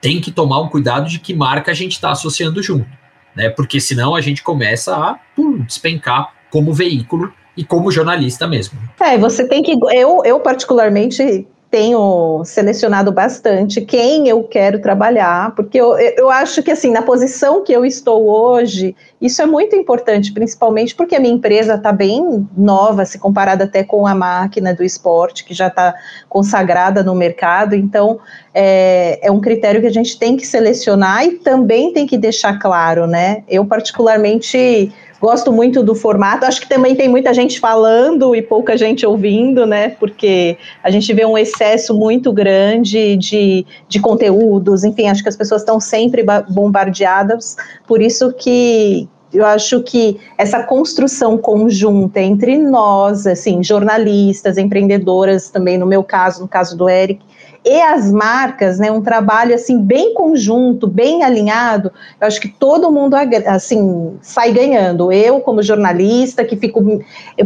[0.00, 2.88] tem que tomar um cuidado de que marca a gente está associando junto.
[3.34, 3.48] Né?
[3.50, 8.78] Porque senão a gente começa a pum, despencar como veículo e como jornalista mesmo.
[9.00, 9.78] É, você tem que.
[9.92, 16.70] Eu, eu particularmente tenho selecionado bastante quem eu quero trabalhar, porque eu, eu acho que,
[16.70, 21.32] assim, na posição que eu estou hoje, isso é muito importante, principalmente porque a minha
[21.32, 25.94] empresa está bem nova, se comparada até com a máquina do esporte, que já está
[26.28, 28.18] consagrada no mercado, então
[28.52, 32.58] é, é um critério que a gente tem que selecionar e também tem que deixar
[32.58, 33.44] claro, né?
[33.48, 36.46] Eu, particularmente, Gosto muito do formato.
[36.46, 39.90] Acho que também tem muita gente falando e pouca gente ouvindo, né?
[39.90, 44.82] Porque a gente vê um excesso muito grande de, de conteúdos.
[44.82, 47.56] Enfim, acho que as pessoas estão sempre bombardeadas.
[47.86, 55.78] Por isso que, eu acho que essa construção conjunta entre nós, assim, jornalistas, empreendedoras, também
[55.78, 57.22] no meu caso, no caso do Eric,
[57.64, 62.90] e as marcas, né, um trabalho assim bem conjunto, bem alinhado, eu acho que todo
[62.90, 63.14] mundo
[63.46, 65.12] assim sai ganhando.
[65.12, 66.80] Eu como jornalista que fico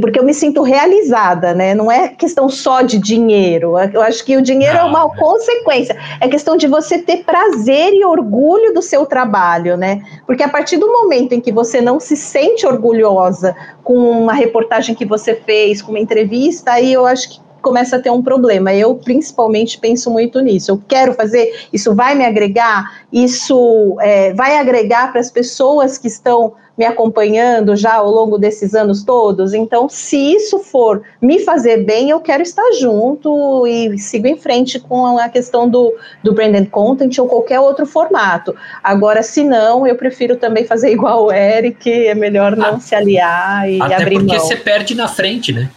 [0.00, 1.74] porque eu me sinto realizada, né?
[1.74, 3.76] Não é questão só de dinheiro.
[3.92, 5.18] Eu acho que o dinheiro Não, é uma é.
[5.18, 5.96] consequência.
[6.20, 10.00] É questão de você ter prazer e orgulho do seu trabalho, né?
[10.26, 14.94] Porque a partir do momento em que você não se sente orgulhosa com uma reportagem
[14.94, 18.72] que você fez, com uma entrevista, aí eu acho que começa a ter um problema.
[18.72, 20.70] Eu, principalmente, penso muito nisso.
[20.70, 26.06] Eu quero fazer, isso vai me agregar, isso é, vai agregar para as pessoas que
[26.06, 29.54] estão me acompanhando já ao longo desses anos todos.
[29.54, 34.80] Então, se isso for me fazer bem, eu quero estar junto e sigo em frente
[34.80, 38.54] com a questão do, do branded content ou qualquer outro formato.
[38.82, 42.94] Agora, se não, eu prefiro também fazer igual o Eric, é melhor não ah, se
[42.94, 44.44] aliar e até abrir porque mão.
[44.44, 45.70] você perde na frente, né?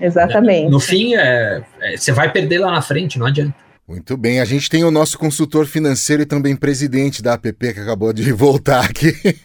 [0.00, 0.70] Exatamente.
[0.70, 3.54] No fim, é, é, você vai perder lá na frente, não adianta.
[3.88, 7.78] Muito bem, a gente tem o nosso consultor financeiro e também presidente da APP que
[7.78, 9.14] acabou de voltar aqui.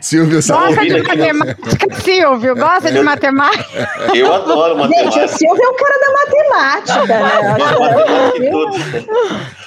[0.00, 2.56] Silvio Gosta de matemática, Silvio?
[2.56, 3.90] Gosta de matemática?
[4.14, 5.10] Eu adoro matemática.
[5.10, 7.20] Gente, o Silvio é o cara da matemática, né?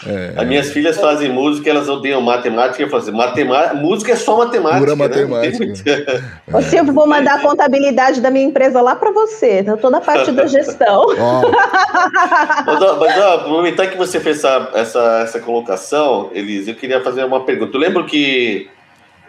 [0.07, 0.33] É.
[0.35, 2.81] As minhas filhas fazem música, elas odeiam matemática.
[2.81, 4.79] Eu falo assim, matemática, música é só matemática.
[4.79, 5.07] Pura né?
[5.07, 6.23] matemática.
[6.51, 9.63] Ô, Silvio, vou mandar a contabilidade da minha empresa lá para você.
[9.63, 11.05] Eu estou na parte da gestão.
[11.05, 11.41] Oh.
[12.65, 17.01] mas, ó, mas ó, aproveitar que você fez essa, essa, essa colocação, Elise, eu queria
[17.01, 17.75] fazer uma pergunta.
[17.75, 18.69] Eu lembro que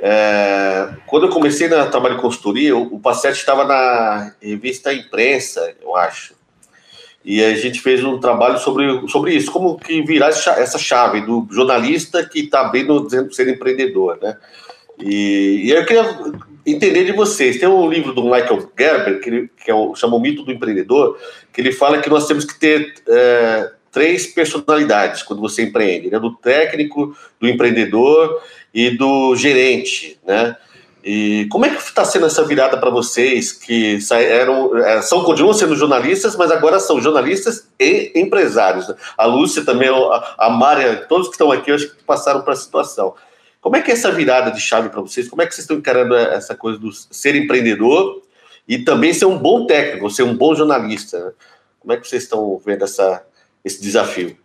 [0.01, 5.97] é, quando eu comecei no trabalho de consultoria, o, o estava na revista Imprensa, eu
[5.97, 6.35] acho.
[7.25, 11.47] E a gente fez um trabalho sobre, sobre isso, como que virar essa chave do
[11.51, 14.37] jornalista que está abrindo, dizendo ser empreendedor, né?
[14.99, 16.17] E, e eu queria
[16.67, 17.59] entender de vocês.
[17.59, 20.53] Tem um livro do Michael Gerber, que, ele, que é o, chama O Mito do
[20.53, 21.19] Empreendedor,
[21.53, 26.19] que ele fala que nós temos que ter é, três personalidades quando você empreende, né?
[26.19, 28.41] Do técnico, do empreendedor
[28.73, 30.57] e do gerente, né?
[31.05, 35.53] E como é que está sendo essa virada para vocês que eram, é, são continuam
[35.53, 38.87] sendo jornalistas, mas agora são jornalistas e empresários?
[38.87, 38.95] Né?
[39.19, 39.89] A Lúcia também,
[40.39, 43.15] a Mária, todos que estão aqui, eu acho que passaram por essa situação.
[43.63, 45.29] Como é que é essa virada de chave para vocês?
[45.29, 48.21] Como é que vocês estão encarando essa coisa do ser empreendedor
[48.67, 51.27] e também ser um bom técnico, ser um bom jornalista?
[51.27, 51.33] Né?
[51.79, 53.25] Como é que vocês estão vendo essa,
[53.65, 54.37] esse desafio?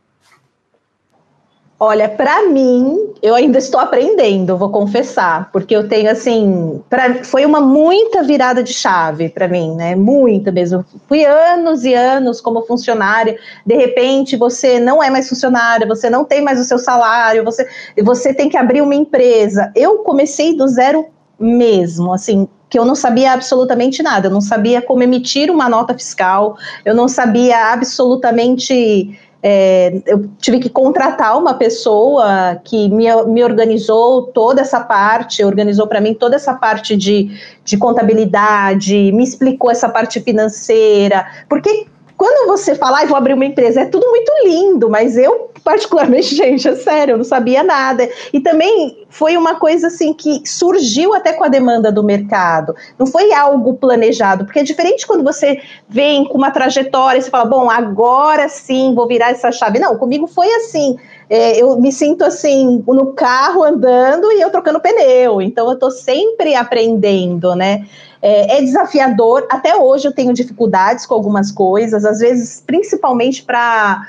[1.79, 7.45] Olha, para mim, eu ainda estou aprendendo, vou confessar, porque eu tenho assim, pra, foi
[7.45, 9.95] uma muita virada de chave para mim, né?
[9.95, 10.83] Muita mesmo.
[11.07, 16.25] Fui anos e anos como funcionária, de repente você não é mais funcionária, você não
[16.25, 17.67] tem mais o seu salário, você,
[18.03, 19.71] você tem que abrir uma empresa.
[19.75, 21.05] Eu comecei do zero
[21.39, 25.93] mesmo, assim, que eu não sabia absolutamente nada, eu não sabia como emitir uma nota
[25.93, 33.43] fiscal, eu não sabia absolutamente é, eu tive que contratar uma pessoa que me, me
[33.43, 37.29] organizou toda essa parte, organizou para mim toda essa parte de,
[37.63, 41.85] de contabilidade, me explicou essa parte financeira, porque
[42.17, 46.33] quando você fala, ah, vou abrir uma empresa, é tudo muito lindo, mas eu, particularmente,
[46.35, 48.09] gente, é sério, eu não sabia nada.
[48.33, 52.75] E também foi uma coisa assim que surgiu até com a demanda do mercado.
[52.97, 57.29] Não foi algo planejado, porque é diferente quando você vem com uma trajetória e você
[57.29, 59.77] fala, bom, agora sim vou virar essa chave.
[59.77, 60.97] Não, comigo foi assim.
[61.29, 65.41] É, eu me sinto assim no carro andando e eu trocando pneu.
[65.41, 67.85] Então eu estou sempre aprendendo, né?
[68.21, 69.45] É, é, desafiador.
[69.49, 74.07] Até hoje eu tenho dificuldades com algumas coisas, às vezes, principalmente para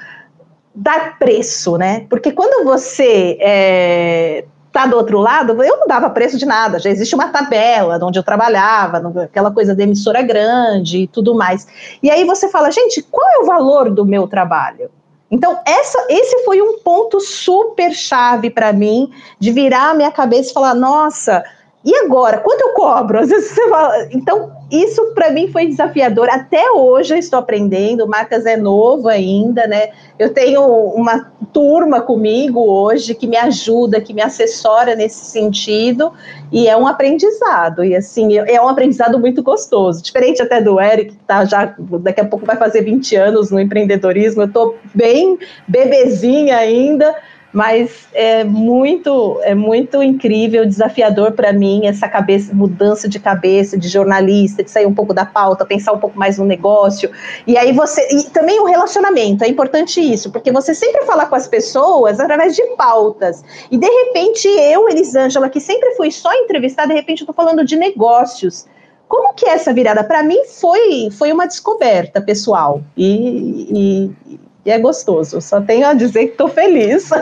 [0.74, 2.06] dar preço, né?
[2.09, 6.78] Porque quando você é, tá do outro lado, eu não dava preço de nada.
[6.78, 11.66] Já existe uma tabela onde eu trabalhava, aquela coisa de emissora grande e tudo mais.
[12.02, 14.90] E aí você fala, gente, qual é o valor do meu trabalho?
[15.30, 20.51] Então, essa, esse foi um ponto super chave para mim, de virar a minha cabeça
[20.51, 21.44] e falar: nossa,
[21.84, 22.38] e agora?
[22.38, 23.20] Quanto eu cobro?
[23.20, 24.09] Às vezes você fala.
[24.10, 26.28] Então, isso para mim foi desafiador.
[26.28, 28.05] Até hoje eu estou aprendendo.
[28.05, 29.90] O Marcas é novo ainda, né?
[30.18, 36.12] Eu tenho uma turma comigo hoje que me ajuda, que me assessora nesse sentido,
[36.52, 37.84] e é um aprendizado.
[37.84, 40.02] E assim, é um aprendizado muito gostoso.
[40.02, 43.60] Diferente até do Eric, que tá já daqui a pouco vai fazer 20 anos no
[43.60, 44.42] empreendedorismo.
[44.42, 45.38] Eu estou bem
[45.68, 47.14] bebezinha ainda
[47.52, 53.88] mas é muito é muito incrível, desafiador para mim essa cabeça, mudança de cabeça de
[53.88, 57.10] jornalista, de sair um pouco da pauta, pensar um pouco mais no negócio.
[57.46, 61.34] E aí você e também o relacionamento, é importante isso, porque você sempre fala com
[61.34, 63.42] as pessoas através de pautas.
[63.70, 67.76] E de repente eu, Elisângela, que sempre fui só entrevistar, de repente eu falando de
[67.76, 68.66] negócios.
[69.06, 70.04] Como que é essa virada?
[70.04, 72.82] Para mim foi, foi uma descoberta pessoal.
[72.96, 74.38] E, e,
[74.69, 75.40] e é gostoso.
[75.40, 77.09] Só tenho a dizer que estou feliz.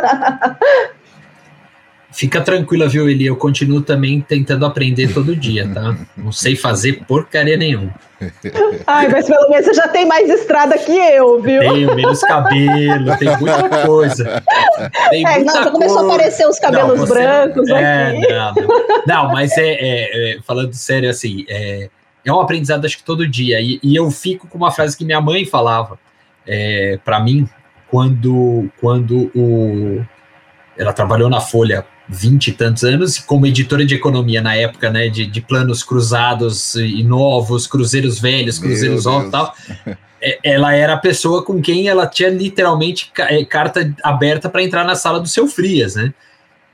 [2.10, 3.26] Fica tranquila, viu, Eli?
[3.26, 5.96] Eu continuo também tentando aprender todo dia, tá?
[6.16, 7.94] Não sei fazer porcaria nenhuma.
[8.86, 11.60] Ai, mas pelo menos você já tem mais estrada que eu, viu?
[11.60, 14.42] Tenho menos cabelo, tem muita coisa.
[15.10, 18.28] Tem é, muita não, começou a aparecer os cabelos não, você, brancos é, aqui.
[18.28, 19.06] Não, não.
[19.06, 21.90] não mas é, é, é, falando sério, assim, é,
[22.24, 23.60] é um aprendizado acho que todo dia.
[23.60, 25.98] E, e eu fico com uma frase que minha mãe falava
[26.46, 27.48] é, para mim
[27.88, 30.04] quando, quando o,
[30.76, 35.08] ela trabalhou na Folha vinte e tantos anos como editora de economia na época, né,
[35.08, 39.54] de, de planos cruzados e novos, cruzeiros velhos, cruzeiros novos e tal.
[40.20, 44.84] É, ela era a pessoa com quem ela tinha literalmente é, carta aberta para entrar
[44.84, 46.14] na sala do seu Frias, né?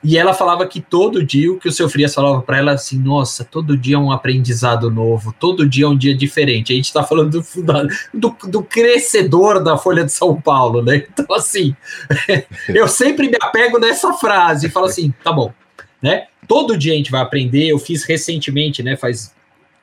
[0.04, 2.98] E ela falava que todo dia o que o seu Frias falava para ela assim,
[2.98, 6.72] nossa, todo dia é um aprendizado novo, todo dia é um dia diferente.
[6.72, 7.44] A gente está falando do,
[8.12, 11.06] do, do, crescedor da Folha de São Paulo, né?
[11.12, 11.76] Então, assim,
[12.68, 15.52] eu sempre me apego nessa frase e falo assim, tá bom,
[16.02, 16.26] né?
[16.48, 17.68] Todo dia a gente vai aprender.
[17.68, 18.96] Eu fiz recentemente, né?
[18.96, 19.32] Faz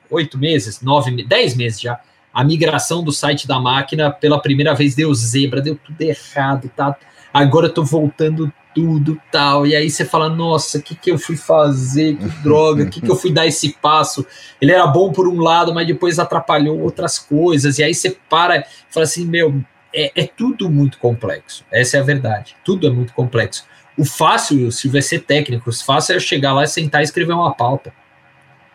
[0.10, 2.00] oito meses, nove, dez meses já,
[2.34, 6.96] a migração do site da máquina pela primeira vez deu zebra, deu tudo errado, tá?
[7.34, 9.68] Agora eu tô voltando tudo tal.
[9.68, 12.16] E aí você fala, nossa, o que, que eu fui fazer?
[12.16, 14.26] Que droga, o que, que eu fui dar esse passo?
[14.62, 17.78] Ele era bom por um lado, mas depois atrapalhou outras coisas.
[17.78, 19.62] E aí você para e fala assim, meu,
[19.94, 21.66] é, é tudo muito complexo.
[21.70, 22.56] Essa é a verdade.
[22.64, 23.66] Tudo é muito complexo.
[23.98, 27.34] O fácil, se vai ser técnico, o fácil é eu chegar lá, sentar e escrever
[27.34, 27.92] uma pauta.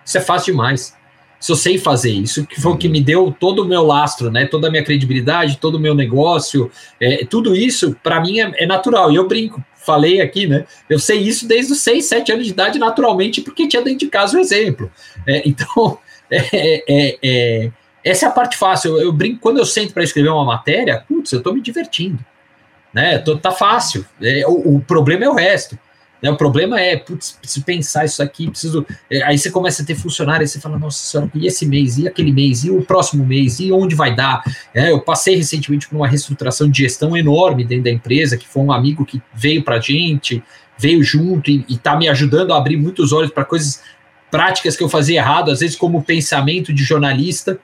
[0.04, 0.94] Isso é fácil demais
[1.44, 4.30] se eu sei fazer isso, que foi o que me deu todo o meu lastro,
[4.30, 4.46] né?
[4.46, 8.66] Toda a minha credibilidade, todo o meu negócio, é, tudo isso para mim é, é,
[8.66, 9.12] natural.
[9.12, 10.64] E eu brinco, falei aqui, né?
[10.88, 14.08] Eu sei isso desde os 6, 7 anos de idade, naturalmente, porque tinha dentro de
[14.08, 14.90] casa o exemplo.
[15.26, 15.98] É, então,
[16.30, 17.70] é, é, é,
[18.04, 18.96] essa é a parte fácil.
[18.96, 22.18] Eu, eu brinco, quando eu sento para escrever uma matéria, putz, eu estou me divertindo.
[22.92, 23.18] Né?
[23.18, 24.06] Tô, tá fácil.
[24.22, 25.78] É, o, o, problema é o resto.
[26.24, 26.30] Né?
[26.30, 28.86] O problema é, putz, preciso pensar isso aqui, preciso.
[29.10, 31.98] É, aí você começa a ter funcionário, aí você fala, nossa senhora, e esse mês,
[31.98, 34.42] e aquele mês, e o próximo mês, e onde vai dar?
[34.72, 38.62] É, eu passei recentemente por uma reestruturação de gestão enorme dentro da empresa, que foi
[38.62, 40.42] um amigo que veio para gente,
[40.78, 43.82] veio junto e está me ajudando a abrir muitos olhos para coisas
[44.30, 47.60] práticas que eu fazia errado, às vezes como pensamento de jornalista,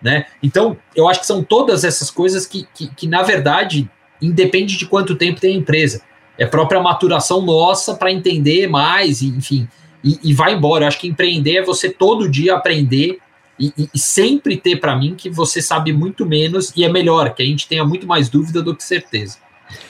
[0.00, 0.26] né?
[0.40, 3.90] Então, eu acho que são todas essas coisas que, que, que na verdade,
[4.22, 6.02] independe de quanto tempo tem a empresa
[6.38, 9.68] é própria maturação nossa para entender mais, enfim,
[10.04, 10.84] e, e, vai embora.
[10.84, 13.18] Eu acho que empreender é você todo dia aprender
[13.58, 17.34] e, e, e sempre ter para mim que você sabe muito menos e é melhor,
[17.34, 19.38] que a gente tenha muito mais dúvida do que certeza.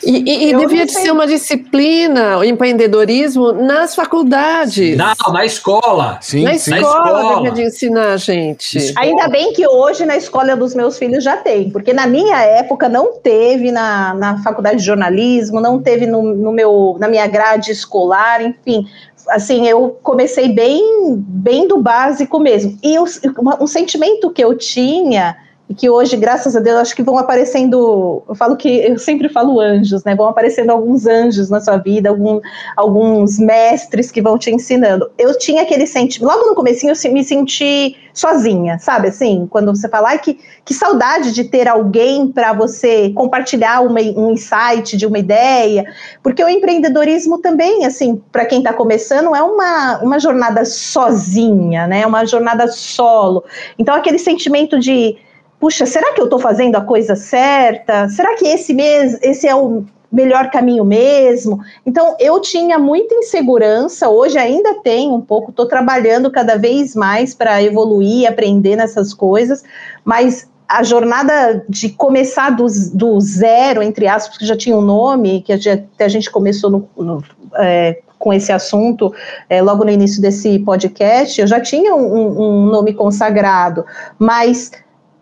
[0.04, 4.96] E, e, e devia de ser uma disciplina, o empreendedorismo, nas faculdades.
[4.96, 6.18] Não, na escola.
[6.20, 6.74] Sim, na, sim.
[6.74, 8.78] escola, na escola devia de ensinar a gente.
[8.78, 9.06] Escola.
[9.06, 12.88] Ainda bem que hoje na escola dos meus filhos já tem, porque na minha época
[12.88, 17.70] não teve na, na faculdade de jornalismo, não teve no, no meu, na minha grade
[17.70, 18.86] escolar, enfim
[19.28, 22.78] assim, eu comecei bem, bem do básico mesmo.
[22.80, 25.36] E um sentimento que eu tinha
[25.68, 29.28] e que hoje, graças a Deus, acho que vão aparecendo, eu falo que, eu sempre
[29.28, 32.40] falo anjos, né, vão aparecendo alguns anjos na sua vida, algum,
[32.76, 35.10] alguns mestres que vão te ensinando.
[35.18, 39.88] Eu tinha aquele sentimento, logo no comecinho eu me senti sozinha, sabe, assim, quando você
[39.88, 45.04] fala, ai, que, que saudade de ter alguém para você compartilhar uma, um insight de
[45.04, 45.84] uma ideia,
[46.22, 52.06] porque o empreendedorismo também, assim, para quem está começando, é uma, uma jornada sozinha, né,
[52.06, 53.44] uma jornada solo,
[53.76, 55.18] então aquele sentimento de
[55.58, 58.08] puxa, será que eu estou fazendo a coisa certa?
[58.08, 61.60] Será que esse mesmo, esse é o melhor caminho mesmo?
[61.84, 67.34] Então, eu tinha muita insegurança, hoje ainda tenho um pouco, estou trabalhando cada vez mais
[67.34, 69.62] para evoluir, aprender nessas coisas,
[70.04, 75.42] mas a jornada de começar do, do zero, entre aspas, que já tinha um nome,
[75.42, 77.22] que a gente, a gente começou no, no,
[77.54, 79.14] é, com esse assunto
[79.48, 83.84] é, logo no início desse podcast, eu já tinha um, um nome consagrado,
[84.18, 84.72] mas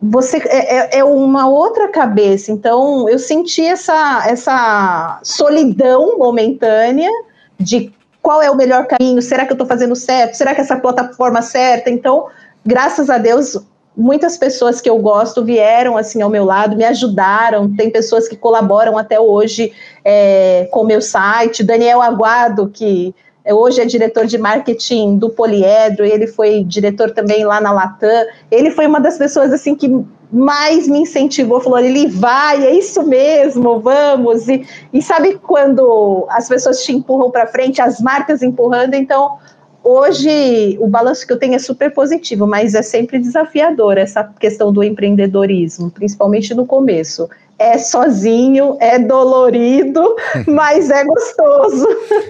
[0.06, 2.52] você é, é, é, uma outra cabeça.
[2.52, 7.10] Então, eu senti essa, essa solidão momentânea
[7.58, 7.90] de
[8.20, 10.34] qual é o melhor caminho, será que eu estou fazendo certo?
[10.34, 11.90] Será que essa plataforma é certa?
[11.90, 12.26] Então,
[12.64, 13.58] graças a Deus,
[13.96, 17.74] muitas pessoas que eu gosto vieram assim ao meu lado, me ajudaram.
[17.74, 19.72] Tem pessoas que colaboram até hoje
[20.04, 21.64] é, com o meu site.
[21.64, 23.14] Daniel Aguado, que
[23.52, 28.26] hoje é diretor de marketing do Poliedro, ele foi diretor também lá na Latam.
[28.50, 29.88] Ele foi uma das pessoas assim que
[30.32, 34.48] mais me incentivou, falou: ele vai, é isso mesmo, vamos.
[34.48, 39.38] E, e sabe quando as pessoas te empurram para frente, as marcas empurrando, então.
[39.86, 44.72] Hoje, o balanço que eu tenho é super positivo, mas é sempre desafiador essa questão
[44.72, 47.28] do empreendedorismo, principalmente no começo
[47.64, 50.14] é sozinho, é dolorido,
[50.46, 51.86] mas é gostoso.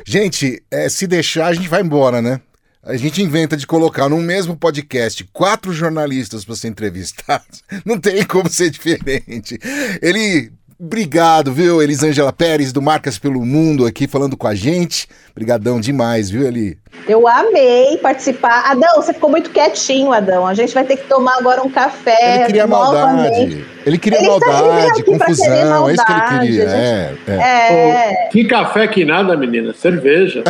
[0.07, 2.41] Gente, é, se deixar, a gente vai embora, né?
[2.83, 7.63] A gente inventa de colocar no mesmo podcast quatro jornalistas para ser entrevistados.
[7.85, 9.59] Não tem como ser diferente.
[10.01, 15.09] Ele Obrigado, viu, Elisângela Pérez, do Marcas pelo Mundo, aqui falando com a gente.
[15.35, 16.79] Obrigadão demais, viu, Eli?
[17.09, 18.71] Eu amei participar.
[18.71, 20.47] Adão, você ficou muito quietinho, Adão.
[20.47, 22.37] A gente vai ter que tomar agora um café.
[22.37, 23.31] Ele queria novamente.
[23.31, 23.75] maldade.
[23.87, 26.69] Ele queria ele maldade, confusão, é isso que ele queria.
[26.69, 26.73] Gente...
[26.73, 27.33] É, é.
[27.35, 28.29] é...
[28.31, 30.43] que café que nada, menina, cerveja.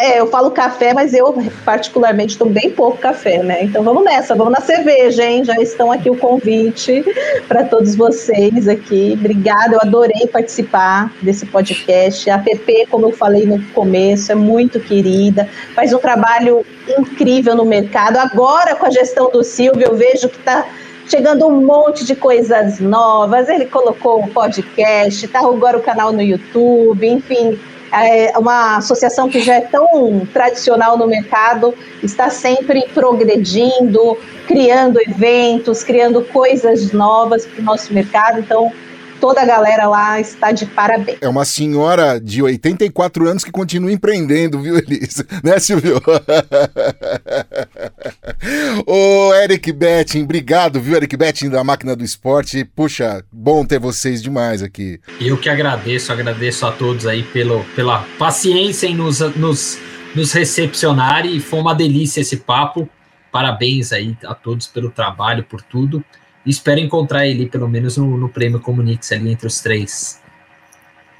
[0.00, 3.64] é, eu falo café, mas eu particularmente tomo bem pouco café, né?
[3.64, 5.44] Então vamos nessa, vamos na cerveja, hein?
[5.44, 7.04] Já estão aqui o convite
[7.48, 9.16] para todos vocês aqui.
[9.18, 12.30] Obrigada, eu adorei participar desse podcast.
[12.30, 16.64] A PP, como eu falei no começo, é muito querida, faz um trabalho
[16.98, 18.16] incrível no mercado.
[18.16, 20.66] Agora, com a gestão do Silvio, eu vejo que está
[21.06, 23.48] chegando um monte de coisas novas.
[23.48, 27.58] Ele colocou um podcast, está agora o canal no YouTube, enfim.
[27.92, 35.84] É uma associação que já é tão tradicional no mercado, está sempre progredindo, criando eventos,
[35.84, 38.40] criando coisas novas para o nosso mercado.
[38.40, 38.72] Então,
[39.22, 41.18] toda a galera lá está de parabéns.
[41.20, 45.24] É uma senhora de 84 anos que continua empreendendo, viu, Elisa?
[45.44, 46.02] Né, Silvio?
[48.84, 52.64] Ô, Eric Betting, obrigado, viu, Eric Betting da Máquina do Esporte.
[52.64, 54.98] Puxa, bom ter vocês demais aqui.
[55.20, 59.78] Eu que agradeço, agradeço a todos aí pelo, pela paciência em nos, nos,
[60.16, 62.88] nos recepcionar e foi uma delícia esse papo.
[63.30, 66.04] Parabéns aí a todos pelo trabalho, por tudo
[66.50, 70.22] espero encontrar ele, pelo menos no, no prêmio Comunix ali entre os três.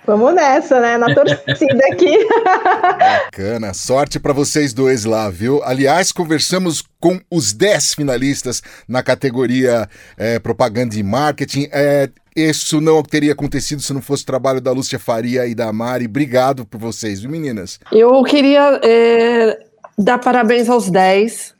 [0.04, 0.98] Vamos nessa, né?
[0.98, 2.26] Na torcida aqui.
[2.98, 3.72] Bacana.
[3.72, 5.62] Sorte para vocês dois lá, viu?
[5.62, 9.88] Aliás, conversamos com os 10 finalistas na categoria
[10.18, 11.68] é, propaganda e marketing.
[11.70, 15.72] É, isso não teria acontecido se não fosse o trabalho da Lúcia Faria e da
[15.72, 16.06] Mari.
[16.06, 17.78] Obrigado por vocês, viu, meninas?
[17.92, 19.56] Eu queria é,
[19.96, 21.54] dar parabéns aos 10.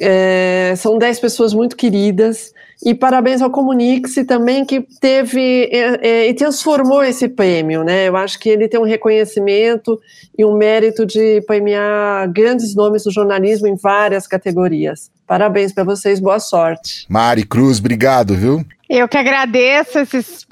[0.00, 2.53] É, são 10 pessoas muito queridas.
[2.82, 8.08] E parabéns ao Comunix também, que teve é, é, e transformou esse prêmio, né?
[8.08, 10.00] Eu acho que ele tem um reconhecimento
[10.36, 15.10] e um mérito de premiar grandes nomes do jornalismo em várias categorias.
[15.26, 17.06] Parabéns para vocês, boa sorte.
[17.08, 18.64] Mari Cruz, obrigado, viu?
[18.88, 20.46] Eu que agradeço esses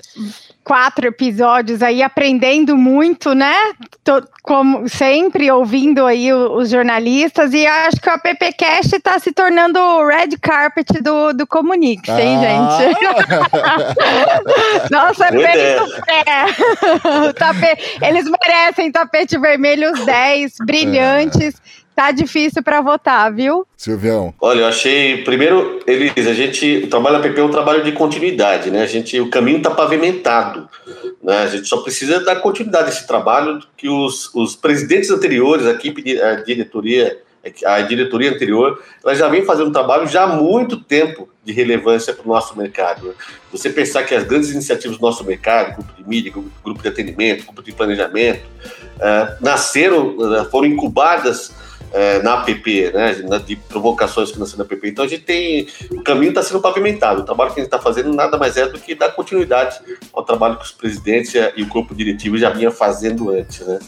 [0.64, 3.54] quatro episódios aí, aprendendo muito, né?
[4.04, 9.78] Tô, como sempre, ouvindo aí os jornalistas, e acho que o AppCast está se tornando
[9.78, 12.78] o red carpet do, do Comunix, hein, ah.
[12.78, 12.96] gente?
[14.90, 16.46] Nossa, é pé.
[17.38, 21.54] Tapete, eles merecem tapete vermelho os 10, brilhantes.
[21.54, 21.81] É.
[21.94, 23.66] Tá difícil para votar, viu?
[23.76, 24.32] Silvião.
[24.40, 25.22] Olha, eu achei.
[25.24, 26.78] Primeiro, Elis, a gente.
[26.84, 28.82] O trabalho da PP é um trabalho de continuidade, né?
[28.82, 30.68] A gente, o caminho está pavimentado.
[31.22, 31.38] Né?
[31.38, 35.72] A gente só precisa dar continuidade a esse trabalho que os, os presidentes anteriores, a
[35.72, 37.18] equipe, a diretoria,
[37.66, 42.14] a diretoria anterior, ela já vem fazendo um trabalho já há muito tempo de relevância
[42.14, 43.14] para o nosso mercado.
[43.50, 46.32] Você pensar que as grandes iniciativas do nosso mercado, grupo de mídia,
[46.64, 48.46] grupo de atendimento, grupo de planejamento,
[48.96, 51.52] uh, nasceram, uh, foram incubadas
[51.92, 53.14] é, na APP, né,
[53.44, 54.88] de provocações nascem na APP.
[54.88, 55.66] Então a gente tem.
[55.90, 57.22] O caminho está sendo pavimentado.
[57.22, 59.78] O trabalho que a gente está fazendo nada mais é do que dar continuidade
[60.12, 63.60] ao trabalho que os presidentes e o corpo diretivo já vinham fazendo antes.
[63.60, 63.78] Né?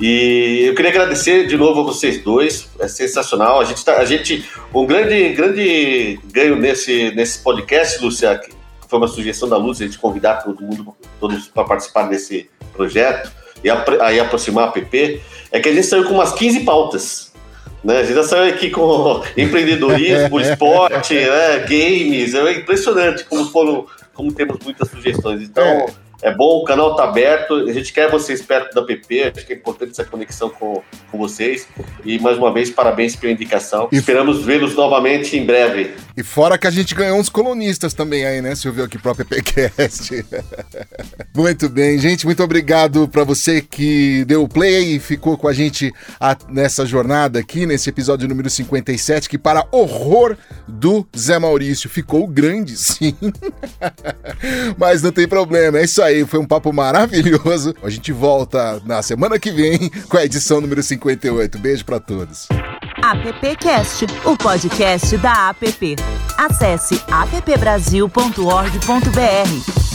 [0.00, 3.60] E eu queria agradecer de novo a vocês dois, é sensacional.
[3.60, 4.44] A gente, tá, a gente
[4.74, 8.50] um grande, grande ganho nesse, nesse podcast, Lúcia, que
[8.88, 13.32] foi uma sugestão da Lúcia, a gente convidar todo mundo, todos para participar desse projeto
[13.64, 13.70] e
[14.00, 15.20] aí aproximar a PP,
[15.50, 17.25] é que a gente saiu com umas 15 pautas.
[17.86, 17.98] Né?
[17.98, 21.58] A gente já saiu aqui com empreendedorismo, esporte, né?
[21.60, 22.34] games.
[22.34, 25.42] É impressionante como foram, como temos muitas sugestões.
[25.42, 25.86] Então, é.
[26.26, 29.52] É bom, o canal está aberto, a gente quer vocês perto da PP, acho que
[29.52, 31.68] é importante essa conexão com, com vocês.
[32.04, 33.88] E mais uma vez, parabéns pela indicação.
[33.92, 35.94] E Esperamos vê-los novamente em breve.
[36.16, 40.26] E fora que a gente ganhou uns colunistas também aí, né, Silvio, aqui pro AppCast.
[41.32, 45.52] muito bem, gente, muito obrigado para você que deu o play e ficou com a
[45.52, 50.36] gente a, nessa jornada aqui, nesse episódio número 57, que para horror
[50.66, 53.14] do Zé Maurício ficou grande, sim.
[54.76, 57.74] Mas não tem problema, é isso aí aí, foi um papo maravilhoso.
[57.82, 61.58] A gente volta na semana que vem com a edição número 58.
[61.58, 62.48] Beijo para todos.
[63.02, 65.96] AppCast, o podcast da App.
[66.36, 69.85] Acesse appbrasil.org.br.